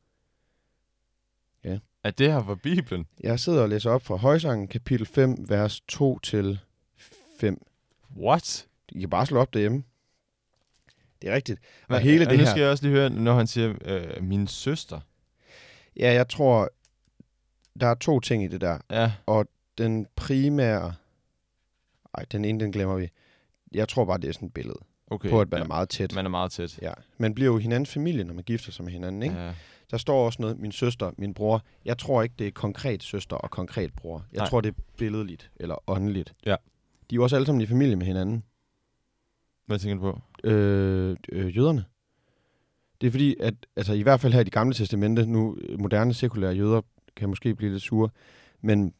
Er 2.04 2.10
det 2.10 2.32
her 2.32 2.42
fra 2.42 2.54
Bibelen? 2.54 3.06
Jeg 3.20 3.40
sidder 3.40 3.62
og 3.62 3.68
læser 3.68 3.90
op 3.90 4.02
fra 4.02 4.16
Højsangen, 4.16 4.68
kapitel 4.68 5.06
5, 5.06 5.36
vers 5.48 5.80
2 5.80 6.18
til 6.18 6.60
5. 7.40 7.66
What? 8.16 8.66
I 8.88 9.00
kan 9.00 9.10
bare 9.10 9.26
slå 9.26 9.40
op 9.40 9.54
derhjemme. 9.54 9.84
Det 11.22 11.30
er 11.30 11.34
rigtigt. 11.34 11.60
Hvad, 11.86 12.00
hele 12.00 12.24
det 12.24 12.32
nu 12.32 12.38
her- 12.38 12.50
skal 12.50 12.60
jeg 12.60 12.70
også 12.70 12.84
lige 12.84 12.94
høre, 12.96 13.10
når 13.10 13.34
han 13.34 13.46
siger, 13.46 13.74
øh, 13.84 14.22
min 14.22 14.46
søster. 14.46 15.00
Ja, 15.96 16.12
jeg 16.12 16.28
tror, 16.28 16.70
der 17.80 17.86
er 17.86 17.94
to 17.94 18.20
ting 18.20 18.44
i 18.44 18.48
det 18.48 18.60
der. 18.60 18.78
Ja, 18.90 19.12
Den 19.78 20.06
primære... 20.16 20.94
Ej, 22.14 22.24
den 22.32 22.44
ene, 22.44 22.60
den 22.60 22.72
glemmer 22.72 22.96
vi. 22.96 23.08
Jeg 23.72 23.88
tror 23.88 24.04
bare, 24.04 24.18
det 24.18 24.28
er 24.28 24.32
sådan 24.32 24.48
et 24.48 24.54
billede 24.54 24.78
okay. 25.06 25.30
på, 25.30 25.40
at 25.40 25.50
man 25.50 25.58
ja. 25.58 25.64
er 25.64 25.68
meget 25.68 25.88
tæt. 25.88 26.14
Man 26.14 26.24
er 26.24 26.30
meget 26.30 26.52
tæt. 26.52 26.78
Ja. 26.82 26.92
Man 27.18 27.34
bliver 27.34 27.52
jo 27.52 27.58
hinandens 27.58 27.90
familie, 27.92 28.24
når 28.24 28.34
man 28.34 28.44
gifter 28.44 28.72
sig 28.72 28.84
med 28.84 28.92
hinanden, 28.92 29.22
ikke? 29.22 29.36
Ja. 29.36 29.54
Der 29.90 29.96
står 29.96 30.26
også 30.26 30.42
noget, 30.42 30.58
min 30.58 30.72
søster, 30.72 31.10
min 31.18 31.34
bror. 31.34 31.62
Jeg 31.84 31.98
tror 31.98 32.22
ikke, 32.22 32.34
det 32.38 32.46
er 32.46 32.50
konkret 32.50 33.02
søster 33.02 33.36
og 33.36 33.50
konkret 33.50 33.94
bror. 33.94 34.24
Jeg. 34.32 34.38
Nej. 34.38 34.48
tror, 34.48 34.60
det 34.60 34.68
er 34.76 34.80
billedligt 34.98 35.50
eller 35.56 35.90
åndeligt. 35.90 36.34
Ja. 36.46 36.56
De 37.10 37.14
er 37.14 37.16
jo 37.16 37.22
også 37.22 37.36
alle 37.36 37.46
sammen 37.46 37.60
i 37.62 37.66
familie 37.66 37.96
med 37.96 38.06
hinanden. 38.06 38.44
Hvad 39.66 39.78
tænker 39.78 40.04
du 40.06 40.12
på? 40.12 40.20
Øh, 40.48 41.16
øh, 41.32 41.56
jøderne. 41.56 41.84
Det 43.00 43.06
er 43.06 43.10
fordi, 43.10 43.36
at 43.40 43.54
altså, 43.76 43.92
i 43.92 44.02
hvert 44.02 44.20
fald 44.20 44.32
her 44.32 44.40
i 44.40 44.44
det 44.44 44.52
gamle 44.52 44.74
testamente, 44.74 45.26
nu 45.26 45.56
øh, 45.60 45.80
moderne 45.80 46.14
sekulære 46.14 46.52
jøder 46.54 46.80
kan 47.16 47.28
måske 47.28 47.54
blive 47.54 47.72
lidt 47.72 47.82
sure, 47.82 48.08
men 48.60 48.94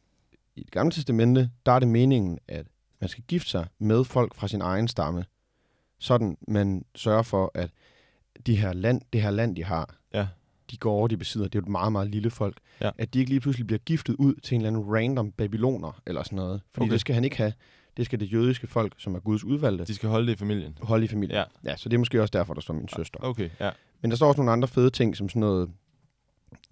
i 0.55 0.63
det 0.63 0.71
gamle 0.71 0.91
testamente, 0.91 1.49
der 1.65 1.71
er 1.71 1.79
det 1.79 1.87
meningen, 1.87 2.39
at 2.47 2.65
man 3.01 3.09
skal 3.09 3.23
gifte 3.27 3.49
sig 3.49 3.67
med 3.79 4.03
folk 4.03 4.35
fra 4.35 4.47
sin 4.47 4.61
egen 4.61 4.87
stamme, 4.87 5.25
sådan 5.99 6.37
man 6.47 6.85
sørger 6.95 7.21
for, 7.23 7.51
at 7.53 7.69
de 8.47 8.55
her 8.55 8.73
land, 8.73 9.01
det 9.13 9.21
her 9.21 9.31
land, 9.31 9.55
de 9.55 9.63
har, 9.63 9.95
Ja. 10.13 10.27
de 10.71 10.77
gårde, 10.77 11.11
de 11.11 11.17
besidder, 11.17 11.47
det 11.47 11.55
er 11.55 11.59
jo 11.59 11.65
et 11.65 11.69
meget, 11.71 11.91
meget 11.91 12.09
lille 12.09 12.29
folk, 12.29 12.57
Ja. 12.81 12.91
at 12.97 13.13
de 13.13 13.19
ikke 13.19 13.31
lige 13.31 13.39
pludselig 13.39 13.67
bliver 13.67 13.79
giftet 13.79 14.15
ud 14.15 14.35
til 14.35 14.55
en 14.55 14.61
eller 14.61 14.79
anden 14.79 14.95
random 14.95 15.31
babyloner 15.31 16.01
eller 16.05 16.23
sådan 16.23 16.35
noget. 16.35 16.61
Fordi 16.71 16.83
okay. 16.83 16.91
det 16.93 17.01
skal 17.01 17.15
han 17.15 17.23
ikke 17.23 17.37
have. 17.37 17.53
Det 17.97 18.05
skal 18.05 18.19
det 18.19 18.33
jødiske 18.33 18.67
folk, 18.67 18.93
som 18.97 19.15
er 19.15 19.19
Guds 19.19 19.43
udvalgte, 19.43 19.85
De 19.85 19.95
skal 19.95 20.09
holde 20.09 20.27
det 20.27 20.33
i 20.33 20.35
familien. 20.37 20.77
holde 20.81 21.05
i 21.05 21.07
familien. 21.07 21.37
Ja. 21.37 21.43
ja, 21.71 21.75
så 21.77 21.89
det 21.89 21.95
er 21.95 21.99
måske 21.99 22.21
også 22.21 22.31
derfor, 22.31 22.53
der 22.53 22.61
står 22.61 22.73
min 22.73 22.87
søster. 22.87 23.19
Okay, 23.21 23.49
ja. 23.59 23.71
Men 24.01 24.11
der 24.11 24.17
står 24.17 24.27
også 24.27 24.37
nogle 24.41 24.51
andre 24.51 24.67
fede 24.67 24.89
ting, 24.89 25.17
som 25.17 25.29
sådan 25.29 25.39
noget, 25.39 25.71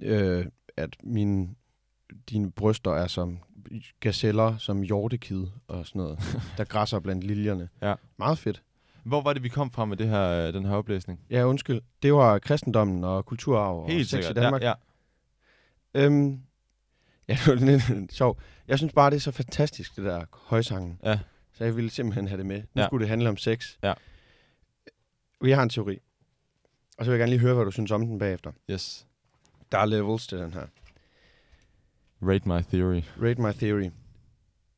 øh, 0.01 0.45
at 0.77 0.95
mine, 1.03 1.49
dine 2.29 2.51
bryster 2.51 2.91
er 2.91 3.07
som 3.07 3.39
gazeller, 3.99 4.57
som 4.57 4.81
hjortekid 4.81 5.45
og 5.67 5.85
sådan 5.87 5.99
noget, 6.01 6.19
der 6.57 6.63
græsser 6.63 6.99
blandt 6.99 7.23
liljerne. 7.23 7.69
Ja. 7.81 7.93
Meget 8.17 8.37
fedt. 8.37 8.63
Hvor 9.03 9.21
var 9.21 9.33
det, 9.33 9.43
vi 9.43 9.49
kom 9.49 9.71
fra 9.71 9.85
med 9.85 9.97
det 9.97 10.07
her, 10.09 10.29
øh, 10.47 10.53
den 10.53 10.65
her 10.65 10.75
oplæsning? 10.75 11.19
Ja, 11.29 11.43
undskyld. 11.45 11.81
Det 12.03 12.13
var 12.13 12.39
kristendommen 12.39 13.03
og 13.03 13.25
kulturarv 13.25 13.77
og 13.79 13.89
Helt 13.89 14.09
sex 14.09 14.19
i 14.19 14.23
sikkert. 14.23 14.43
Danmark. 14.43 14.61
Ja, 14.61 14.73
ja. 15.95 16.05
Øhm, 16.05 16.41
ja, 17.27 17.33
det 17.33 17.47
var 17.47 17.53
lidt 17.65 18.13
sjovt. 18.13 18.39
Jeg 18.67 18.77
synes 18.77 18.93
bare, 18.93 19.09
det 19.09 19.15
er 19.15 19.19
så 19.21 19.31
fantastisk, 19.31 19.95
det 19.95 20.05
der 20.05 20.25
højsangen. 20.31 20.99
Ja. 21.03 21.19
Så 21.53 21.63
jeg 21.63 21.75
ville 21.75 21.89
simpelthen 21.89 22.27
have 22.27 22.37
det 22.37 22.45
med. 22.45 22.63
Nu 22.73 22.81
Ja. 22.81 22.87
skulle 22.87 23.01
det 23.01 23.09
handle 23.09 23.29
om 23.29 23.37
sex. 23.37 23.77
Ja. 23.83 23.93
Vi 25.41 25.51
har 25.51 25.63
en 25.63 25.69
teori. 25.69 25.99
Og 26.97 27.05
så 27.05 27.11
vil 27.11 27.17
jeg 27.17 27.19
gerne 27.19 27.29
lige 27.29 27.39
høre, 27.39 27.53
hvad 27.55 27.65
du 27.65 27.71
synes 27.71 27.91
om 27.91 28.05
den 28.05 28.19
bagefter. 28.19 28.51
Yes. 28.71 29.07
Der 29.71 29.77
er 29.77 29.85
levels 29.85 30.27
til 30.27 30.37
den 30.37 30.53
her. 30.53 30.67
Rate 32.21 32.47
my 32.49 32.61
theory. 32.77 33.01
Rate 33.21 33.41
my 33.41 33.51
theory. 33.51 33.91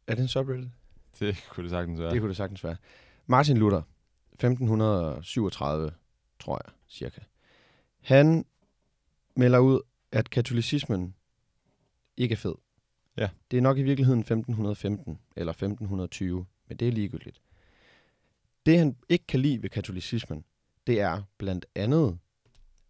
Er 0.07 0.15
det 0.15 0.21
en 0.21 0.27
subreddit? 0.27 0.69
Det 1.19 1.43
kunne 1.49 1.63
det 1.63 1.71
sagtens 1.71 1.99
være. 1.99 2.11
Det 2.11 2.19
kunne 2.19 2.29
det 2.29 2.37
sagtens 2.37 2.63
være. 2.63 2.75
Martin 3.25 3.57
Luther, 3.57 3.81
1537, 4.31 5.91
tror 6.39 6.61
jeg, 6.65 6.73
cirka. 6.87 7.21
Han 8.01 8.45
melder 9.35 9.59
ud, 9.59 9.81
at 10.11 10.29
katolicismen 10.29 11.15
ikke 12.17 12.33
er 12.33 12.37
fed. 12.37 12.55
Ja. 13.17 13.29
Det 13.51 13.57
er 13.57 13.61
nok 13.61 13.77
i 13.77 13.83
virkeligheden 13.83 14.19
1515 14.19 15.19
eller 15.35 15.51
1520, 15.53 16.45
men 16.67 16.77
det 16.77 16.87
er 16.87 16.91
ligegyldigt. 16.91 17.41
Det, 18.65 18.77
han 18.77 18.95
ikke 19.09 19.27
kan 19.27 19.39
lide 19.39 19.63
ved 19.63 19.69
katolicismen, 19.69 20.45
det 20.87 21.01
er 21.01 21.21
blandt 21.37 21.65
andet, 21.75 22.17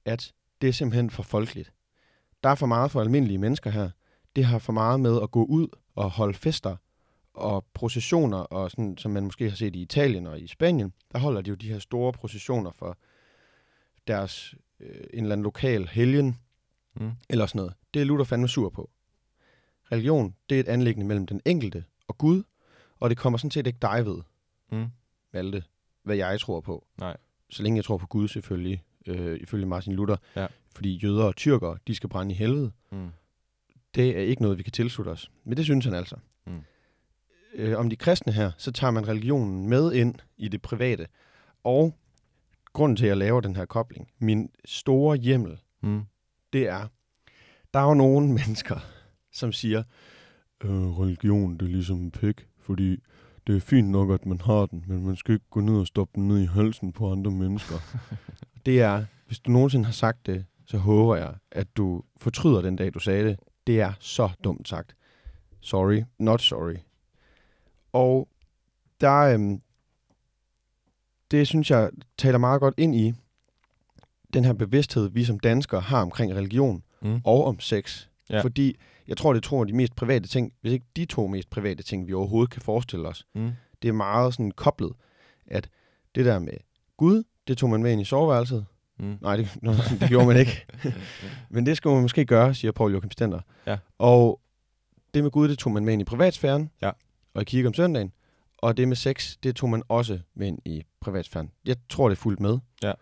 at 0.05 0.33
det 0.61 0.69
er 0.69 0.73
simpelthen 0.73 1.09
for 1.09 1.23
folkeligt. 1.23 1.73
Der 2.43 2.49
er 2.49 2.55
for 2.55 2.65
meget 2.65 2.91
for 2.91 3.01
almindelige 3.01 3.37
mennesker 3.37 3.69
her. 3.69 3.89
Det 4.35 4.45
har 4.45 4.59
for 4.59 4.73
meget 4.73 4.99
med 4.99 5.21
at 5.21 5.31
gå 5.31 5.43
ud 5.43 5.67
og 5.95 6.11
holde 6.11 6.33
fester 6.33 6.75
og 7.33 7.65
processioner, 7.73 8.37
og 8.37 8.71
sådan, 8.71 8.97
som 8.97 9.11
man 9.11 9.23
måske 9.23 9.49
har 9.49 9.55
set 9.55 9.75
i 9.75 9.81
Italien 9.81 10.27
og 10.27 10.39
i 10.39 10.47
Spanien, 10.47 10.93
der 11.11 11.19
holder 11.19 11.41
de 11.41 11.49
jo 11.49 11.55
de 11.55 11.69
her 11.71 11.79
store 11.79 12.13
processioner 12.13 12.71
for 12.71 12.97
deres 14.07 14.55
øh, 14.79 14.95
en 15.13 15.23
eller 15.23 15.31
anden 15.31 15.43
lokal 15.43 15.87
helgen, 15.87 16.39
Mm. 16.99 17.11
eller 17.29 17.45
sådan 17.45 17.59
noget. 17.59 17.73
Det 17.93 18.01
er 18.01 18.05
Luther 18.05 18.23
fandme 18.23 18.47
sur 18.47 18.69
på. 18.69 18.89
Religion, 19.91 20.35
det 20.49 20.55
er 20.55 20.59
et 20.59 20.67
anlæggende 20.67 21.07
mellem 21.07 21.25
den 21.25 21.41
enkelte 21.45 21.83
og 22.07 22.17
Gud, 22.17 22.43
og 22.99 23.09
det 23.09 23.17
kommer 23.17 23.37
sådan 23.37 23.51
set 23.51 23.67
ikke 23.67 23.79
dig 23.81 24.05
ved, 24.05 24.21
Mm. 24.71 24.85
Malte, 25.33 25.63
hvad 26.03 26.15
jeg 26.15 26.39
tror 26.39 26.61
på. 26.61 26.85
Nej. 26.99 27.17
Så 27.49 27.63
længe 27.63 27.77
jeg 27.77 27.85
tror 27.85 27.97
på 27.97 28.07
Gud 28.07 28.27
selvfølgelig, 28.27 28.83
øh, 29.07 29.37
ifølge 29.41 29.65
Martin 29.65 29.93
Luther. 29.93 30.15
Ja. 30.35 30.47
Fordi 30.75 30.95
jøder 30.95 31.23
og 31.23 31.35
tyrker, 31.35 31.75
de 31.87 31.95
skal 31.95 32.09
brænde 32.09 32.31
i 32.31 32.37
helvede. 32.37 32.71
Mm. 32.91 33.09
Det 33.95 34.17
er 34.17 34.21
ikke 34.21 34.41
noget, 34.41 34.57
vi 34.57 34.63
kan 34.63 34.71
tilslutte 34.71 35.09
os. 35.09 35.31
Men 35.43 35.57
det 35.57 35.65
synes 35.65 35.85
han 35.85 35.93
altså. 35.93 36.15
Mm. 36.47 36.61
Øh, 37.53 37.77
om 37.79 37.89
de 37.89 37.95
kristne 37.95 38.33
her, 38.33 38.51
så 38.57 38.71
tager 38.71 38.91
man 38.91 39.07
religionen 39.07 39.69
med 39.69 39.93
ind 39.93 40.15
i 40.37 40.47
det 40.47 40.61
private. 40.61 41.07
Og 41.63 41.95
grunden 42.73 42.95
til, 42.95 43.05
at 43.05 43.09
jeg 43.09 43.17
laver 43.17 43.41
den 43.41 43.55
her 43.55 43.65
kobling, 43.65 44.11
min 44.19 44.49
store 44.65 45.17
hjemmel, 45.17 45.57
Mm. 45.81 46.03
det 46.53 46.67
er, 46.67 46.87
der 47.73 47.79
er 47.79 47.83
jo 47.87 47.93
nogle 47.93 48.27
mennesker, 48.39 48.79
som 49.35 49.51
siger, 49.51 49.83
øh, 50.63 50.99
religion, 50.99 51.53
det 51.53 51.61
er 51.61 51.69
ligesom 51.69 51.97
en 51.97 52.11
pik, 52.11 52.47
fordi 52.59 52.97
det 53.47 53.55
er 53.55 53.59
fint 53.59 53.89
nok, 53.89 54.11
at 54.11 54.25
man 54.25 54.41
har 54.41 54.65
den, 54.65 54.83
men 54.87 55.05
man 55.05 55.15
skal 55.15 55.33
ikke 55.33 55.45
gå 55.49 55.59
ned 55.59 55.79
og 55.79 55.87
stoppe 55.87 56.11
den 56.15 56.27
ned 56.27 56.39
i 56.39 56.45
halsen 56.45 56.91
på 56.93 57.11
andre 57.11 57.31
mennesker. 57.31 57.75
det 58.65 58.81
er, 58.81 59.05
hvis 59.27 59.39
du 59.39 59.51
nogensinde 59.51 59.85
har 59.85 59.91
sagt 59.93 60.25
det, 60.25 60.45
så 60.65 60.77
håber 60.77 61.15
jeg, 61.15 61.35
at 61.51 61.77
du 61.77 62.03
fortryder 62.17 62.61
den 62.61 62.75
dag, 62.75 62.93
du 62.93 62.99
sagde 62.99 63.23
det. 63.23 63.39
Det 63.67 63.81
er 63.81 63.93
så 63.99 64.29
dumt 64.43 64.67
sagt. 64.67 64.95
Sorry, 65.61 66.03
not 66.19 66.41
sorry. 66.41 66.75
Og 67.93 68.27
der, 69.01 69.19
øhm, 69.19 69.61
det 71.31 71.47
synes 71.47 71.71
jeg 71.71 71.89
taler 72.17 72.37
meget 72.37 72.59
godt 72.61 72.73
ind 72.77 72.95
i 72.95 73.13
den 74.33 74.45
her 74.45 74.53
bevidsthed, 74.53 75.09
vi 75.09 75.23
som 75.23 75.39
danskere 75.39 75.81
har 75.81 76.01
omkring 76.01 76.33
religion 76.35 76.81
Mm. 77.01 77.21
og 77.23 77.45
om 77.45 77.59
sex. 77.59 78.07
Ja. 78.29 78.41
Fordi 78.41 78.77
jeg 79.07 79.17
tror, 79.17 79.33
det 79.33 79.51
af 79.51 79.67
de 79.67 79.73
mest 79.73 79.95
private 79.95 80.27
ting, 80.27 80.53
hvis 80.61 80.73
ikke 80.73 80.85
de 80.95 81.05
to 81.05 81.27
mest 81.27 81.49
private 81.49 81.83
ting, 81.83 82.07
vi 82.07 82.13
overhovedet 82.13 82.51
kan 82.51 82.61
forestille 82.61 83.07
os. 83.07 83.25
Mm. 83.35 83.51
Det 83.81 83.87
er 83.87 83.93
meget 83.93 84.33
sådan 84.33 84.51
koblet, 84.51 84.93
at 85.47 85.69
det 86.15 86.25
der 86.25 86.39
med 86.39 86.53
Gud, 86.97 87.23
det 87.47 87.57
tog 87.57 87.69
man 87.69 87.83
med 87.83 87.91
ind 87.91 88.01
i 88.01 88.05
soveværelset. 88.05 88.65
Mm. 88.99 89.17
Nej, 89.21 89.35
det, 89.35 89.49
det 89.99 90.09
gjorde 90.09 90.27
man 90.27 90.37
ikke. 90.37 90.65
Men 91.49 91.65
det 91.65 91.77
skal 91.77 91.91
man 91.91 92.01
måske 92.01 92.25
gøre, 92.25 92.53
siger 92.53 92.71
Paul 92.71 92.91
Joachim 92.91 93.11
Stender. 93.11 93.39
Ja. 93.67 93.77
Og 93.97 94.41
det 95.13 95.23
med 95.23 95.31
Gud, 95.31 95.47
det 95.47 95.59
tog 95.59 95.71
man 95.73 95.85
med 95.85 95.93
ind 95.93 96.01
i 96.01 96.05
privatsfæren. 96.05 96.69
Ja. 96.81 96.91
Og 97.33 97.41
i 97.41 97.45
kirke 97.45 97.67
om 97.67 97.73
søndagen. 97.73 98.11
Og 98.57 98.77
det 98.77 98.87
med 98.87 98.95
sex, 98.95 99.37
det 99.43 99.55
tog 99.55 99.69
man 99.69 99.83
også 99.89 100.19
med 100.35 100.47
ind 100.47 100.59
i 100.65 100.83
privatsfæren. 101.01 101.51
Jeg 101.65 101.75
tror, 101.89 102.09
det 102.09 102.15
er 102.15 102.21
fuldt 102.21 102.39
med. 102.39 102.59
Ja. 102.83 102.93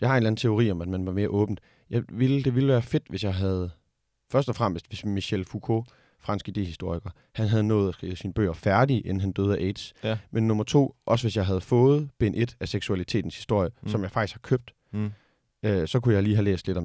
Jeg 0.00 0.08
har 0.08 0.14
en 0.14 0.16
eller 0.16 0.28
anden 0.28 0.36
teori 0.36 0.70
om, 0.70 0.82
at 0.82 0.88
man 0.88 1.06
var 1.06 1.12
mere 1.12 1.28
åbent. 1.28 1.60
Jeg 1.90 2.02
ville, 2.08 2.42
det 2.42 2.54
ville 2.54 2.68
være 2.68 2.82
fedt, 2.82 3.04
hvis 3.08 3.24
jeg 3.24 3.34
havde... 3.34 3.70
Først 4.32 4.48
og 4.48 4.54
fremmest, 4.56 4.88
hvis 4.88 5.04
Michel 5.04 5.44
Foucault, 5.44 5.88
fransk 6.20 6.48
idehistoriker, 6.48 7.10
han 7.32 7.48
havde 7.48 7.62
nået 7.62 7.88
at 7.88 7.94
skrive 7.94 8.16
sine 8.16 8.32
bøger 8.32 8.52
færdige, 8.52 9.00
inden 9.00 9.20
han 9.20 9.32
døde 9.32 9.58
af 9.58 9.62
AIDS. 9.62 9.92
Ja. 10.04 10.18
Men 10.30 10.46
nummer 10.48 10.64
to, 10.64 10.94
også 11.06 11.24
hvis 11.24 11.36
jeg 11.36 11.46
havde 11.46 11.60
fået 11.60 12.08
bind 12.18 12.34
1 12.38 12.56
af 12.60 12.68
seksualitetens 12.68 13.36
historie, 13.36 13.70
Mm. 13.82 13.88
som 13.88 14.02
jeg 14.02 14.10
faktisk 14.10 14.34
har 14.34 14.40
købt, 14.40 14.74
Mm. 14.92 15.10
øh, 15.62 15.88
så 15.88 16.00
kunne 16.00 16.14
jeg 16.14 16.22
lige 16.22 16.34
have 16.34 16.44
læst 16.44 16.66
lidt 16.66 16.78
om 16.78 16.84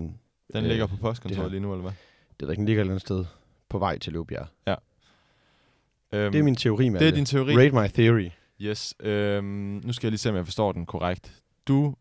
Den 0.53 0.63
Øh, 0.63 0.63
ligger 0.63 0.87
på 0.87 0.95
postkontoret 0.97 1.51
lige 1.51 1.59
nu, 1.61 1.71
eller 1.73 1.81
hvad? 1.81 1.91
det, 2.39 2.49
ikke, 2.49 2.59
den 2.59 2.65
ligger 2.65 2.81
et 2.81 2.83
eller 2.83 2.93
andet 2.93 3.01
sted 3.01 3.25
på 3.69 3.79
vej 3.79 3.97
til 3.97 4.13
Løbjerg. 4.13 4.47
Øhm, 6.13 6.31
Det 6.31 6.39
er 6.39 6.43
min 6.43 6.55
teori, 6.55 6.89
Malte. 6.89 7.05
det 7.05 7.11
er 7.11 7.15
din 7.15 7.25
teori. 7.25 7.57
Rate 7.57 7.71
my 7.75 7.87
theory. 8.03 8.29
Yes. 8.61 8.95
Øhm, 8.99 9.45
nu 9.85 9.93
skal 9.93 10.07
jeg 10.07 10.11
lige 10.11 10.19
se, 10.19 10.29
om 10.29 10.35
jeg 10.35 10.45
forstår 10.45 10.71
den 10.71 10.85
korrekt. 10.85 11.41
Du... 11.67 11.95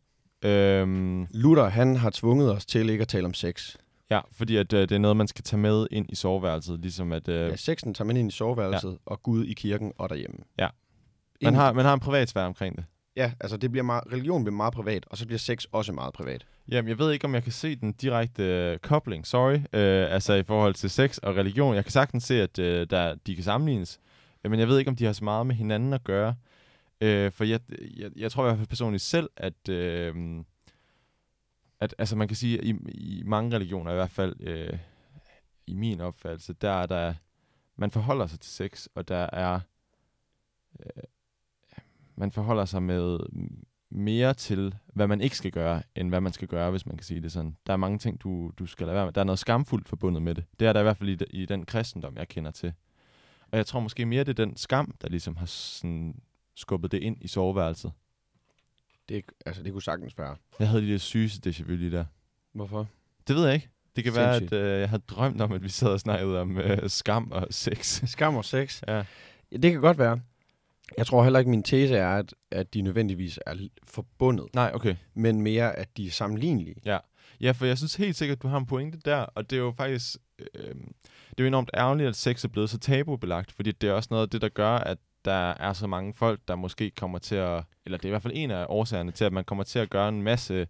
Øhm, 0.45 1.27
Luther, 1.31 1.65
han 1.69 1.97
har 1.97 2.11
tvunget 2.11 2.53
os 2.53 2.67
til 2.67 2.91
ikke 2.91 3.03
at 3.03 3.09
tale 3.09 3.25
om 3.27 3.35
sex. 3.35 3.77
Ja, 4.11 4.21
fordi 4.33 4.57
at, 4.57 4.73
øh, 4.73 4.81
det 4.81 4.93
er 4.93 4.99
noget, 4.99 5.17
man 5.17 5.29
skal 5.29 5.45
tage 5.45 5.61
med 5.61 5.87
ind 5.91 6.07
i 6.09 6.15
soveværelset. 6.15 6.81
Ligesom 6.81 7.13
at... 7.13 7.29
Øh, 7.29 7.51
Ja, 7.51 7.57
sexen 7.57 7.95
tager 7.95 8.07
man 8.07 8.17
ind 8.17 8.29
i 8.29 8.35
soveværelset, 8.35 8.91
ja. 8.91 8.97
og 9.07 9.23
Gud 9.23 9.45
i 9.45 9.53
kirken 9.53 9.93
og 9.99 10.09
derhjemme. 10.09 10.39
Ja. 10.59 10.69
Man, 11.43 11.55
har, 11.55 11.73
man 11.73 11.85
har 11.85 11.95
en 11.95 12.01
privat 12.01 12.29
sfære 12.29 12.47
omkring 12.47 12.77
det. 12.77 12.85
Ja, 13.17 13.33
altså 13.41 13.57
det 13.57 13.71
bliver 13.71 13.85
meget, 13.85 14.05
religion 14.13 14.45
bliver 14.45 14.57
meget 14.57 14.75
privat, 14.75 15.07
og 15.11 15.17
så 15.19 15.27
bliver 15.27 15.39
sex 15.39 15.65
også 15.73 15.93
meget 15.93 16.15
privat. 16.15 16.47
Jamen, 16.69 16.89
jeg 16.89 16.99
ved 16.99 17.13
ikke, 17.13 17.25
om 17.25 17.35
jeg 17.35 17.43
kan 17.43 17.53
se 17.53 17.77
den 17.77 17.93
direkte 17.93 18.43
øh, 18.43 18.79
kobling, 18.79 19.27
sorry, 19.27 19.55
øh, 19.55 20.13
altså 20.15 20.35
i 20.35 20.43
forhold 20.43 20.75
til 20.75 20.91
sex 20.91 21.19
og 21.19 21.37
religion. 21.37 21.75
Jeg 21.75 21.85
kan 21.85 21.93
sagtens 21.93 22.25
se, 22.25 22.43
at 22.43 22.59
øh, 22.59 22.87
der, 22.91 23.15
de 23.27 23.35
kan 23.35 23.45
sammenlignes, 23.45 24.01
øh, 24.45 24.51
men 24.51 24.61
jeg 24.61 24.69
ved 24.69 24.79
ikke, 24.79 24.89
om 24.89 24.97
de 24.97 25.05
har 25.05 25.13
så 25.13 25.25
meget 25.25 25.47
med 25.47 25.55
hinanden 25.55 25.93
at 25.93 26.05
gøre. 26.05 26.35
Øh, 27.01 27.33
for 27.33 27.45
jeg, 27.45 27.61
jeg, 27.97 28.11
jeg 28.17 28.33
tror 28.33 28.45
i 28.45 28.47
hvert 28.47 28.57
fald 28.59 28.69
personligt 28.69 29.03
selv, 29.03 29.31
at, 29.37 29.69
øh, 29.69 30.15
at 31.81 31.95
altså 31.99 32.17
man 32.17 32.29
kan 32.29 32.37
sige, 32.37 32.59
at 32.59 32.65
i, 32.65 32.75
i 32.89 33.23
mange 33.27 33.57
religioner, 33.57 33.93
i 33.93 33.95
hvert 33.95 34.11
fald 34.11 34.41
øh, 34.41 34.79
i 35.67 35.75
min 35.75 36.01
opfattelse, 36.01 36.53
der 36.53 36.71
er 36.71 36.87
der, 36.87 37.15
man 37.77 37.91
forholder 37.91 38.27
sig 38.27 38.41
til 38.41 38.53
sex, 38.53 38.87
og 38.95 39.09
der 39.09 39.29
er, 39.33 39.61
øh, 40.81 41.03
man 42.17 42.33
forholder 42.33 42.65
sig 42.65 42.83
med 42.83 43.19
mere 43.91 44.35
til, 44.35 44.75
hvad 44.87 45.07
man 45.07 45.21
ikke 45.21 45.37
skal 45.37 45.51
gøre, 45.51 45.83
end 45.95 46.09
hvad 46.09 46.21
man 46.21 46.33
skal 46.33 46.49
gøre, 46.49 46.71
hvis 46.71 46.87
man 46.87 46.97
kan 46.97 47.05
sige 47.05 47.21
det 47.21 47.33
sådan. 47.33 47.57
Der 47.67 47.73
er 47.73 47.77
mange 47.77 47.99
ting, 47.99 48.23
du, 48.23 48.53
du 48.59 48.67
skal 48.67 48.87
lade 48.87 48.97
være 48.97 49.05
med. 49.05 49.13
Der 49.13 49.21
er 49.21 49.25
noget 49.25 49.39
skamfuldt 49.39 49.89
forbundet 49.89 50.23
med 50.23 50.35
det. 50.35 50.45
Det 50.61 50.69
er 50.69 50.73
der 50.73 50.81
i 50.81 50.83
hvert 50.83 50.97
fald 50.97 51.09
i, 51.09 51.25
i 51.43 51.47
den 51.47 51.67
kristendom, 51.67 52.17
jeg 52.17 52.29
kender 52.29 52.51
til. 52.51 52.73
Og 53.51 53.59
jeg 53.59 53.67
tror 53.67 53.81
måske 53.81 54.07
mere, 54.07 54.25
det 54.25 54.39
er 54.39 54.45
den 54.45 54.57
skam, 54.57 54.95
der 55.03 55.09
ligesom 55.09 55.37
har 55.37 55.47
sådan 55.47 56.21
skubbet 56.55 56.93
det 56.93 57.03
ind 57.03 57.17
i 57.21 57.29
soveværelset. 57.29 57.93
Det, 59.09 59.25
altså, 59.47 59.63
det 59.63 59.73
kunne 59.73 59.83
sagtens 59.83 60.19
være. 60.19 60.37
Jeg 60.59 60.69
havde 60.69 60.83
lige 60.83 60.93
det 60.93 61.01
sygeste 61.01 61.51
déjà 61.51 61.63
vu 61.65 61.73
lige 61.77 61.91
der. 61.91 62.05
Hvorfor? 62.53 62.87
Det 63.29 63.37
ved 63.37 63.45
jeg 63.45 63.55
ikke. 63.55 63.69
Det 63.97 64.05
kan 64.05 64.15
være, 64.15 64.31
at 64.31 64.39
Sindssygt. 64.39 64.61
øh, 64.61 64.81
jeg 64.81 64.89
havde 64.89 65.03
drømt 65.09 65.41
om, 65.41 65.53
at 65.53 65.63
vi 65.63 65.69
sad 65.69 65.89
og 65.89 66.01
snakkede 66.01 66.41
om 66.41 66.59
øh, 66.59 66.91
skam 66.91 67.33
og 67.33 67.47
sex. 67.51 68.03
Skam 68.13 68.37
og 68.37 68.45
sex. 68.45 68.83
ja. 68.89 69.05
Ja, 69.53 69.57
det 69.57 69.73
kan 69.73 69.81
godt 69.81 69.99
være. 69.99 70.21
Jeg 70.99 71.07
tror 71.07 71.23
heller 71.23 71.39
ikke, 71.39 71.51
min 71.51 71.63
tese 71.63 71.97
er, 71.97 72.09
at, 72.09 72.35
at 72.51 72.75
de 72.75 72.83
nødvendigvis 72.83 73.39
er 73.47 73.55
forbundet, 73.85 74.47
Nej, 74.55 74.71
okay. 74.75 74.97
men 75.15 75.41
mere, 75.43 75.77
at 75.77 75.97
de 75.97 76.07
er 76.07 76.11
sammenlignelige. 76.11 76.77
Ja, 77.41 77.51
for 77.51 77.67
jeg 77.67 77.79
synes 77.79 77.95
helt 77.95 78.17
sikkert, 78.17 78.43
du 78.43 78.49
har 78.49 78.59
en 78.59 78.67
pointe 78.67 78.99
der, 79.05 79.17
og 79.17 79.51
det 79.51 79.57
er 79.57 79.61
jo 79.61 79.75
faktisk, 79.77 80.17
øh, 80.55 80.75
det 81.31 81.39
er 81.39 81.43
jo 81.43 81.47
enormt 81.47 81.71
ærgerligt, 81.75 82.09
at 82.09 82.17
sex 82.17 82.45
er 82.45 82.49
blevet 82.49 82.71
så 82.71 82.79
tabubelagt, 82.79 83.53
fordi 83.53 83.73
det 83.73 83.89
er 83.89 83.93
også 83.93 84.09
noget 84.11 84.23
af 84.23 84.31
det, 84.31 84.41
der 84.43 84.49
gør, 84.49 84.71
at 84.71 84.99
der 85.27 85.51
er 85.51 85.73
så 85.73 85.87
mange 85.87 86.15
folk, 86.15 86.41
der 86.49 86.57
måske 86.57 86.91
kommer 86.91 87.19
til 87.19 87.35
at, 87.35 87.63
eller 87.87 87.99
det 87.99 88.05
er 88.05 88.09
i 88.09 88.11
hvert 88.11 88.23
fald 88.23 88.33
en 88.37 88.51
af 88.51 88.67
årsagerne 88.69 89.13
til, 89.13 89.25
at 89.25 89.33
man 89.33 89.45
kommer 89.45 89.65
til 89.65 89.79
at 89.79 89.91
gøre 89.91 90.09
en 90.09 90.23
masse 90.23 90.67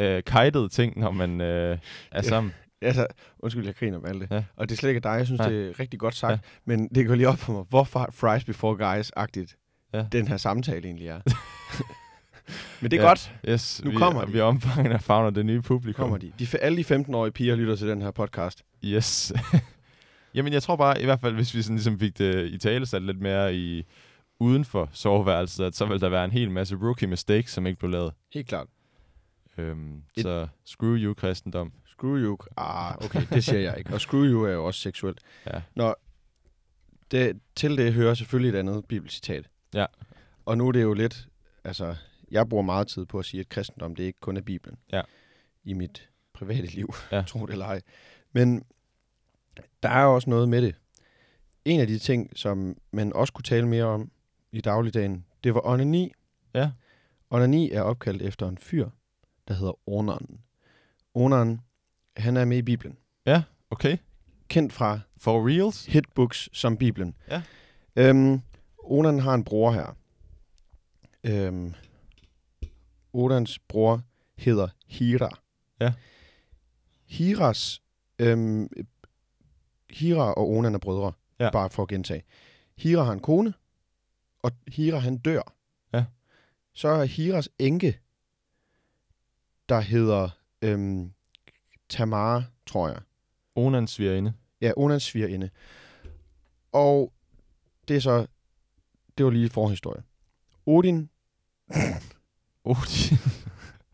øh, 0.00 0.22
kajtet 0.24 0.70
ting, 0.72 0.98
når 0.98 1.10
man 1.10 1.40
øh, 1.40 1.78
er 2.12 2.22
sammen. 2.22 2.52
Altså, 2.82 3.06
undskyld, 3.38 3.64
jeg 3.66 3.74
griner 3.74 3.98
med 4.00 4.08
alt 4.08 4.20
det. 4.20 4.30
Ja. 4.30 4.44
Og 4.56 4.68
det 4.68 4.74
er 4.74 4.78
slet 4.78 4.90
ikke 4.90 5.00
dig, 5.00 5.08
jeg 5.10 5.26
synes, 5.26 5.38
Nej. 5.38 5.48
det 5.48 5.68
er 5.68 5.80
rigtig 5.80 6.00
godt 6.00 6.14
sagt. 6.14 6.30
Ja. 6.32 6.38
Men 6.64 6.88
det 6.94 7.06
går 7.06 7.14
lige 7.14 7.28
op 7.28 7.38
for 7.38 7.52
mig, 7.52 7.64
hvorfor 7.68 8.08
fries 8.12 8.44
before 8.44 8.76
guys-agtigt 8.96 9.56
Ja. 9.94 10.04
den 10.12 10.28
her 10.28 10.36
samtale 10.36 10.86
egentlig 10.86 11.08
er. 11.08 11.20
men 12.80 12.90
det 12.90 12.96
er 12.96 13.02
Ja. 13.02 13.08
godt, 13.08 13.32
Yes, 13.48 13.84
Nu 13.84 13.90
vi, 13.90 13.96
kommer 13.96 14.24
de. 14.24 14.32
vi 14.32 14.40
omfanget 14.40 14.92
af 14.98 15.02
fagner 15.02 15.30
det 15.30 15.46
nye 15.46 15.60
publikum. 15.62 16.02
kommer 16.02 16.18
de. 16.18 16.32
de. 16.38 16.46
Alle 16.60 16.84
de 16.84 16.94
15-årige 16.94 17.32
piger 17.32 17.54
lytter 17.56 17.76
til 17.76 17.88
den 17.88 18.02
her 18.02 18.10
podcast. 18.10 18.62
Yes. 18.84 19.32
Jamen, 20.36 20.52
jeg 20.52 20.62
tror 20.62 20.76
bare, 20.76 21.02
i 21.02 21.04
hvert 21.04 21.20
fald, 21.20 21.34
hvis 21.34 21.54
vi 21.54 21.62
sådan 21.62 21.76
ligesom 21.76 21.98
fik 21.98 22.18
det 22.18 22.48
i 22.50 22.58
tale 22.58 22.86
sat 22.86 23.02
lidt 23.02 23.20
mere 23.20 23.56
i 23.56 23.86
uden 24.40 24.64
for 24.64 24.88
soveværelset, 24.92 25.64
at 25.64 25.74
så 25.74 25.86
vil 25.86 26.00
der 26.00 26.08
være 26.08 26.24
en 26.24 26.30
hel 26.30 26.50
masse 26.50 26.76
rookie 26.76 27.08
mistakes, 27.08 27.50
som 27.50 27.66
ikke 27.66 27.78
blev 27.78 27.90
lavet. 27.90 28.12
Helt 28.34 28.48
klart. 28.48 28.66
Øhm, 29.58 30.02
Et- 30.16 30.22
så 30.22 30.46
screw 30.64 30.96
you, 30.96 31.14
kristendom. 31.14 31.72
Screw 31.86 32.16
you. 32.16 32.36
Ah, 32.56 32.94
okay, 33.04 33.26
det 33.32 33.44
siger 33.44 33.60
jeg 33.60 33.78
ikke. 33.78 33.94
Og 33.94 34.00
screw 34.00 34.24
you 34.24 34.42
er 34.44 34.52
jo 34.52 34.66
også 34.66 34.80
seksuelt. 34.80 35.18
Ja. 35.46 35.62
Nå, 35.74 35.94
det, 37.10 37.40
til 37.54 37.76
det 37.76 37.92
hører 37.92 38.14
selvfølgelig 38.14 38.48
et 38.54 38.58
andet 38.58 38.84
bibelcitat. 38.84 39.48
Ja. 39.74 39.86
Og 40.44 40.58
nu 40.58 40.68
er 40.68 40.72
det 40.72 40.82
jo 40.82 40.92
lidt, 40.92 41.28
altså, 41.64 41.94
jeg 42.30 42.48
bruger 42.48 42.62
meget 42.64 42.88
tid 42.88 43.06
på 43.06 43.18
at 43.18 43.24
sige, 43.24 43.40
at 43.40 43.48
kristendom, 43.48 43.94
det 43.96 44.04
ikke 44.04 44.20
kun 44.20 44.36
er 44.36 44.40
Bibelen. 44.40 44.78
Ja. 44.92 45.02
I 45.64 45.72
mit 45.72 46.08
private 46.34 46.66
liv, 46.66 46.94
Ja. 47.12 47.22
tro 47.28 47.46
det 47.46 47.52
eller 47.52 47.66
ej. 47.66 47.80
Men 48.32 48.62
der 49.86 49.92
er 49.92 50.04
også 50.04 50.30
noget 50.30 50.48
med 50.48 50.62
det. 50.62 50.74
En 51.64 51.80
af 51.80 51.86
de 51.86 51.98
ting, 51.98 52.38
som 52.38 52.76
man 52.92 53.12
også 53.12 53.32
kunne 53.32 53.42
tale 53.42 53.68
mere 53.68 53.84
om 53.84 54.10
i 54.52 54.60
dagligdagen, 54.60 55.24
det 55.44 55.54
var 55.54 55.66
onani. 55.66 56.12
Ja. 56.54 56.70
Onani 57.30 57.70
er 57.70 57.80
opkaldt 57.82 58.22
efter 58.22 58.48
en 58.48 58.58
fyr, 58.58 58.88
der 59.48 59.54
hedder 59.54 59.88
Onan. 59.88 60.40
Onan, 61.14 61.60
han 62.16 62.36
er 62.36 62.44
med 62.44 62.56
i 62.56 62.62
Bibelen. 62.62 62.96
Okay. 63.70 63.96
Kendt 64.48 64.72
fra 64.72 65.00
For 65.16 65.48
reals? 65.48 65.86
hitbooks 65.86 66.48
som 66.52 66.76
Bibelen. 66.76 67.16
Ja. 67.30 67.42
Øhm, 67.96 68.40
Onan 68.78 69.18
har 69.18 69.34
en 69.34 69.44
bror 69.44 69.72
her. 69.72 69.96
Øhm, 71.24 71.74
Onans 73.12 73.58
bror 73.58 74.02
hedder 74.36 74.68
Hira. 74.86 75.30
Ja. 75.80 75.92
Hiras, 77.06 77.82
øhm, 78.18 78.68
Hira 79.96 80.32
og 80.32 80.50
Onan 80.50 80.74
er 80.74 80.78
brødre, 80.78 81.12
Ja. 81.40 81.50
bare 81.50 81.70
for 81.70 81.82
at 81.82 81.88
gentage. 81.88 82.22
Hira 82.76 83.02
har 83.02 83.12
en 83.12 83.20
kone, 83.20 83.54
og 84.42 84.52
Hira 84.68 84.98
han 84.98 85.18
dør. 85.18 85.52
Ja. 85.92 86.04
Så 86.72 86.88
er 86.88 87.04
Hiras 87.04 87.48
enke, 87.58 87.98
der 89.68 89.80
hedder 89.80 90.28
øhm, 90.62 91.12
Tamar, 91.88 92.44
tror 92.66 92.88
jeg. 92.88 92.98
Onans 93.54 93.90
svigerinde. 93.90 94.32
Ja, 94.60 94.72
Onans 94.76 95.02
svigerinde. 95.02 95.50
Og 96.72 97.12
det 97.88 97.96
er 97.96 98.00
så, 98.00 98.26
det 99.18 99.24
var 99.24 99.30
lige 99.30 99.50
forhistorie. 99.50 100.02
Odin, 100.66 101.10
Odin. 102.64 103.18